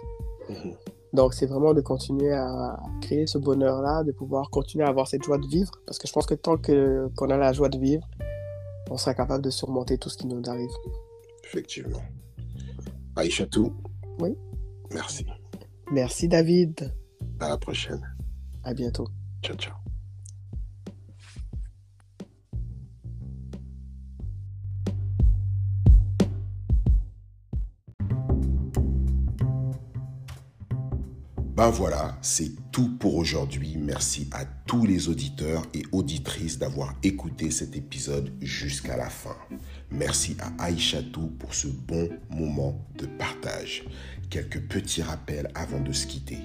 Mhm. 0.49 0.73
Donc, 1.11 1.33
c'est 1.33 1.47
vraiment 1.47 1.73
de 1.73 1.81
continuer 1.81 2.31
à 2.31 2.79
créer 3.01 3.27
ce 3.27 3.37
bonheur-là, 3.37 4.03
de 4.03 4.11
pouvoir 4.13 4.49
continuer 4.49 4.85
à 4.85 4.89
avoir 4.89 5.07
cette 5.07 5.23
joie 5.23 5.37
de 5.39 5.47
vivre. 5.47 5.71
Parce 5.85 5.97
que 5.99 6.07
je 6.07 6.13
pense 6.13 6.25
que 6.27 6.35
tant 6.35 6.55
que- 6.55 7.09
qu'on 7.17 7.29
a 7.29 7.37
la 7.37 7.51
joie 7.51 7.67
de 7.69 7.79
vivre, 7.79 8.07
on 8.89 8.95
sera 8.97 9.13
capable 9.13 9.43
de 9.43 9.49
surmonter 9.49 9.97
tout 9.97 10.09
ce 10.09 10.17
qui 10.17 10.27
nous 10.27 10.41
arrive. 10.47 10.69
Effectivement. 11.43 12.01
Aïchatou 13.15 13.73
Oui. 14.21 14.37
Merci. 14.93 15.25
Merci, 15.91 16.27
David. 16.27 16.93
À 17.39 17.49
la 17.49 17.57
prochaine. 17.57 18.01
À 18.63 18.73
bientôt. 18.73 19.07
Ciao, 19.41 19.55
ciao. 19.55 19.73
Ben 31.55 31.69
voilà, 31.71 32.17
c'est 32.21 32.51
pour 32.87 33.15
aujourd'hui. 33.15 33.75
Merci 33.77 34.29
à 34.31 34.45
tous 34.45 34.85
les 34.85 35.09
auditeurs 35.09 35.63
et 35.73 35.83
auditrices 35.91 36.57
d'avoir 36.57 36.95
écouté 37.03 37.51
cet 37.51 37.75
épisode 37.75 38.31
jusqu'à 38.41 38.95
la 38.95 39.09
fin. 39.09 39.35
Merci 39.91 40.37
à 40.39 40.63
Aïchatou 40.63 41.27
pour 41.39 41.53
ce 41.53 41.67
bon 41.67 42.09
moment 42.29 42.87
de 42.97 43.05
partage. 43.05 43.83
Quelques 44.29 44.61
petits 44.61 45.01
rappels 45.01 45.51
avant 45.55 45.81
de 45.81 45.91
se 45.91 46.07
quitter. 46.07 46.39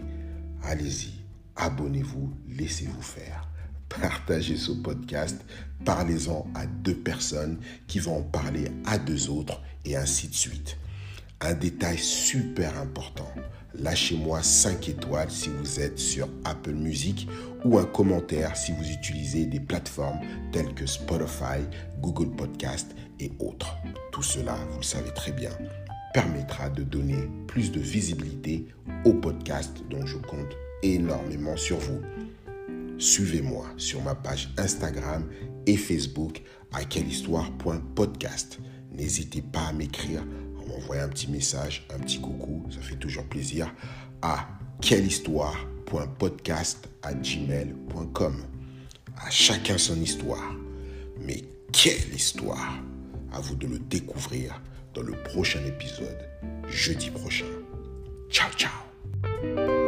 Allez-y, 0.62 1.12
abonnez-vous, 1.56 2.32
laissez-vous 2.48 3.02
faire. 3.02 3.48
Partagez 3.88 4.56
ce 4.56 4.72
podcast, 4.72 5.40
parlez-en 5.84 6.46
à 6.54 6.66
deux 6.66 6.96
personnes 6.96 7.58
qui 7.86 8.00
vont 8.00 8.18
en 8.18 8.22
parler 8.22 8.64
à 8.86 8.98
deux 8.98 9.30
autres 9.30 9.60
et 9.84 9.96
ainsi 9.96 10.28
de 10.28 10.34
suite. 10.34 10.78
Un 11.40 11.54
détail 11.54 11.98
super 11.98 12.78
important. 12.78 13.30
Lâchez-moi 13.78 14.42
5 14.42 14.88
étoiles 14.88 15.30
si 15.30 15.48
vous 15.48 15.80
êtes 15.80 15.98
sur 15.98 16.28
Apple 16.44 16.74
Music 16.74 17.28
ou 17.64 17.78
un 17.78 17.84
commentaire 17.84 18.56
si 18.56 18.72
vous 18.72 18.88
utilisez 18.90 19.46
des 19.46 19.60
plateformes 19.60 20.20
telles 20.52 20.74
que 20.74 20.86
Spotify, 20.86 21.60
Google 22.00 22.30
Podcast 22.36 22.94
et 23.18 23.32
autres. 23.40 23.74
Tout 24.12 24.22
cela, 24.22 24.56
vous 24.70 24.78
le 24.78 24.84
savez 24.84 25.10
très 25.12 25.32
bien, 25.32 25.50
permettra 26.12 26.70
de 26.70 26.82
donner 26.82 27.28
plus 27.46 27.72
de 27.72 27.80
visibilité 27.80 28.66
au 29.04 29.12
podcast 29.12 29.82
dont 29.90 30.06
je 30.06 30.18
compte 30.18 30.56
énormément 30.82 31.56
sur 31.56 31.78
vous. 31.78 32.00
Suivez-moi 32.98 33.66
sur 33.76 34.02
ma 34.02 34.14
page 34.14 34.50
Instagram 34.56 35.28
et 35.66 35.76
Facebook 35.76 36.42
à 36.72 36.84
quellehistoire.podcast. 36.84 38.60
N'hésitez 38.92 39.42
pas 39.42 39.66
à 39.68 39.72
m'écrire, 39.72 40.24
à 40.64 40.68
m'envoyer 40.68 41.02
un 41.02 41.08
petit 41.08 41.30
message, 41.30 41.86
un 41.94 41.98
petit 41.98 42.20
coucou, 42.20 42.66
ça 42.70 42.80
fait 42.80 42.96
toujours 42.96 43.24
plaisir, 43.24 43.70
à 44.22 44.48
quellehistoire.podcast 44.80 46.88
à. 47.02 48.36
À 49.16 49.30
chacun 49.30 49.78
son 49.78 50.00
histoire. 50.00 50.52
Mais 51.20 51.44
quelle 51.72 52.14
histoire 52.14 52.78
À 53.32 53.40
vous 53.40 53.54
de 53.54 53.66
le 53.66 53.78
découvrir 53.78 54.60
dans 54.94 55.02
le 55.02 55.12
prochain 55.12 55.60
épisode, 55.66 56.18
jeudi 56.68 57.10
prochain. 57.10 57.46
Ciao, 58.30 58.50
ciao 58.56 59.83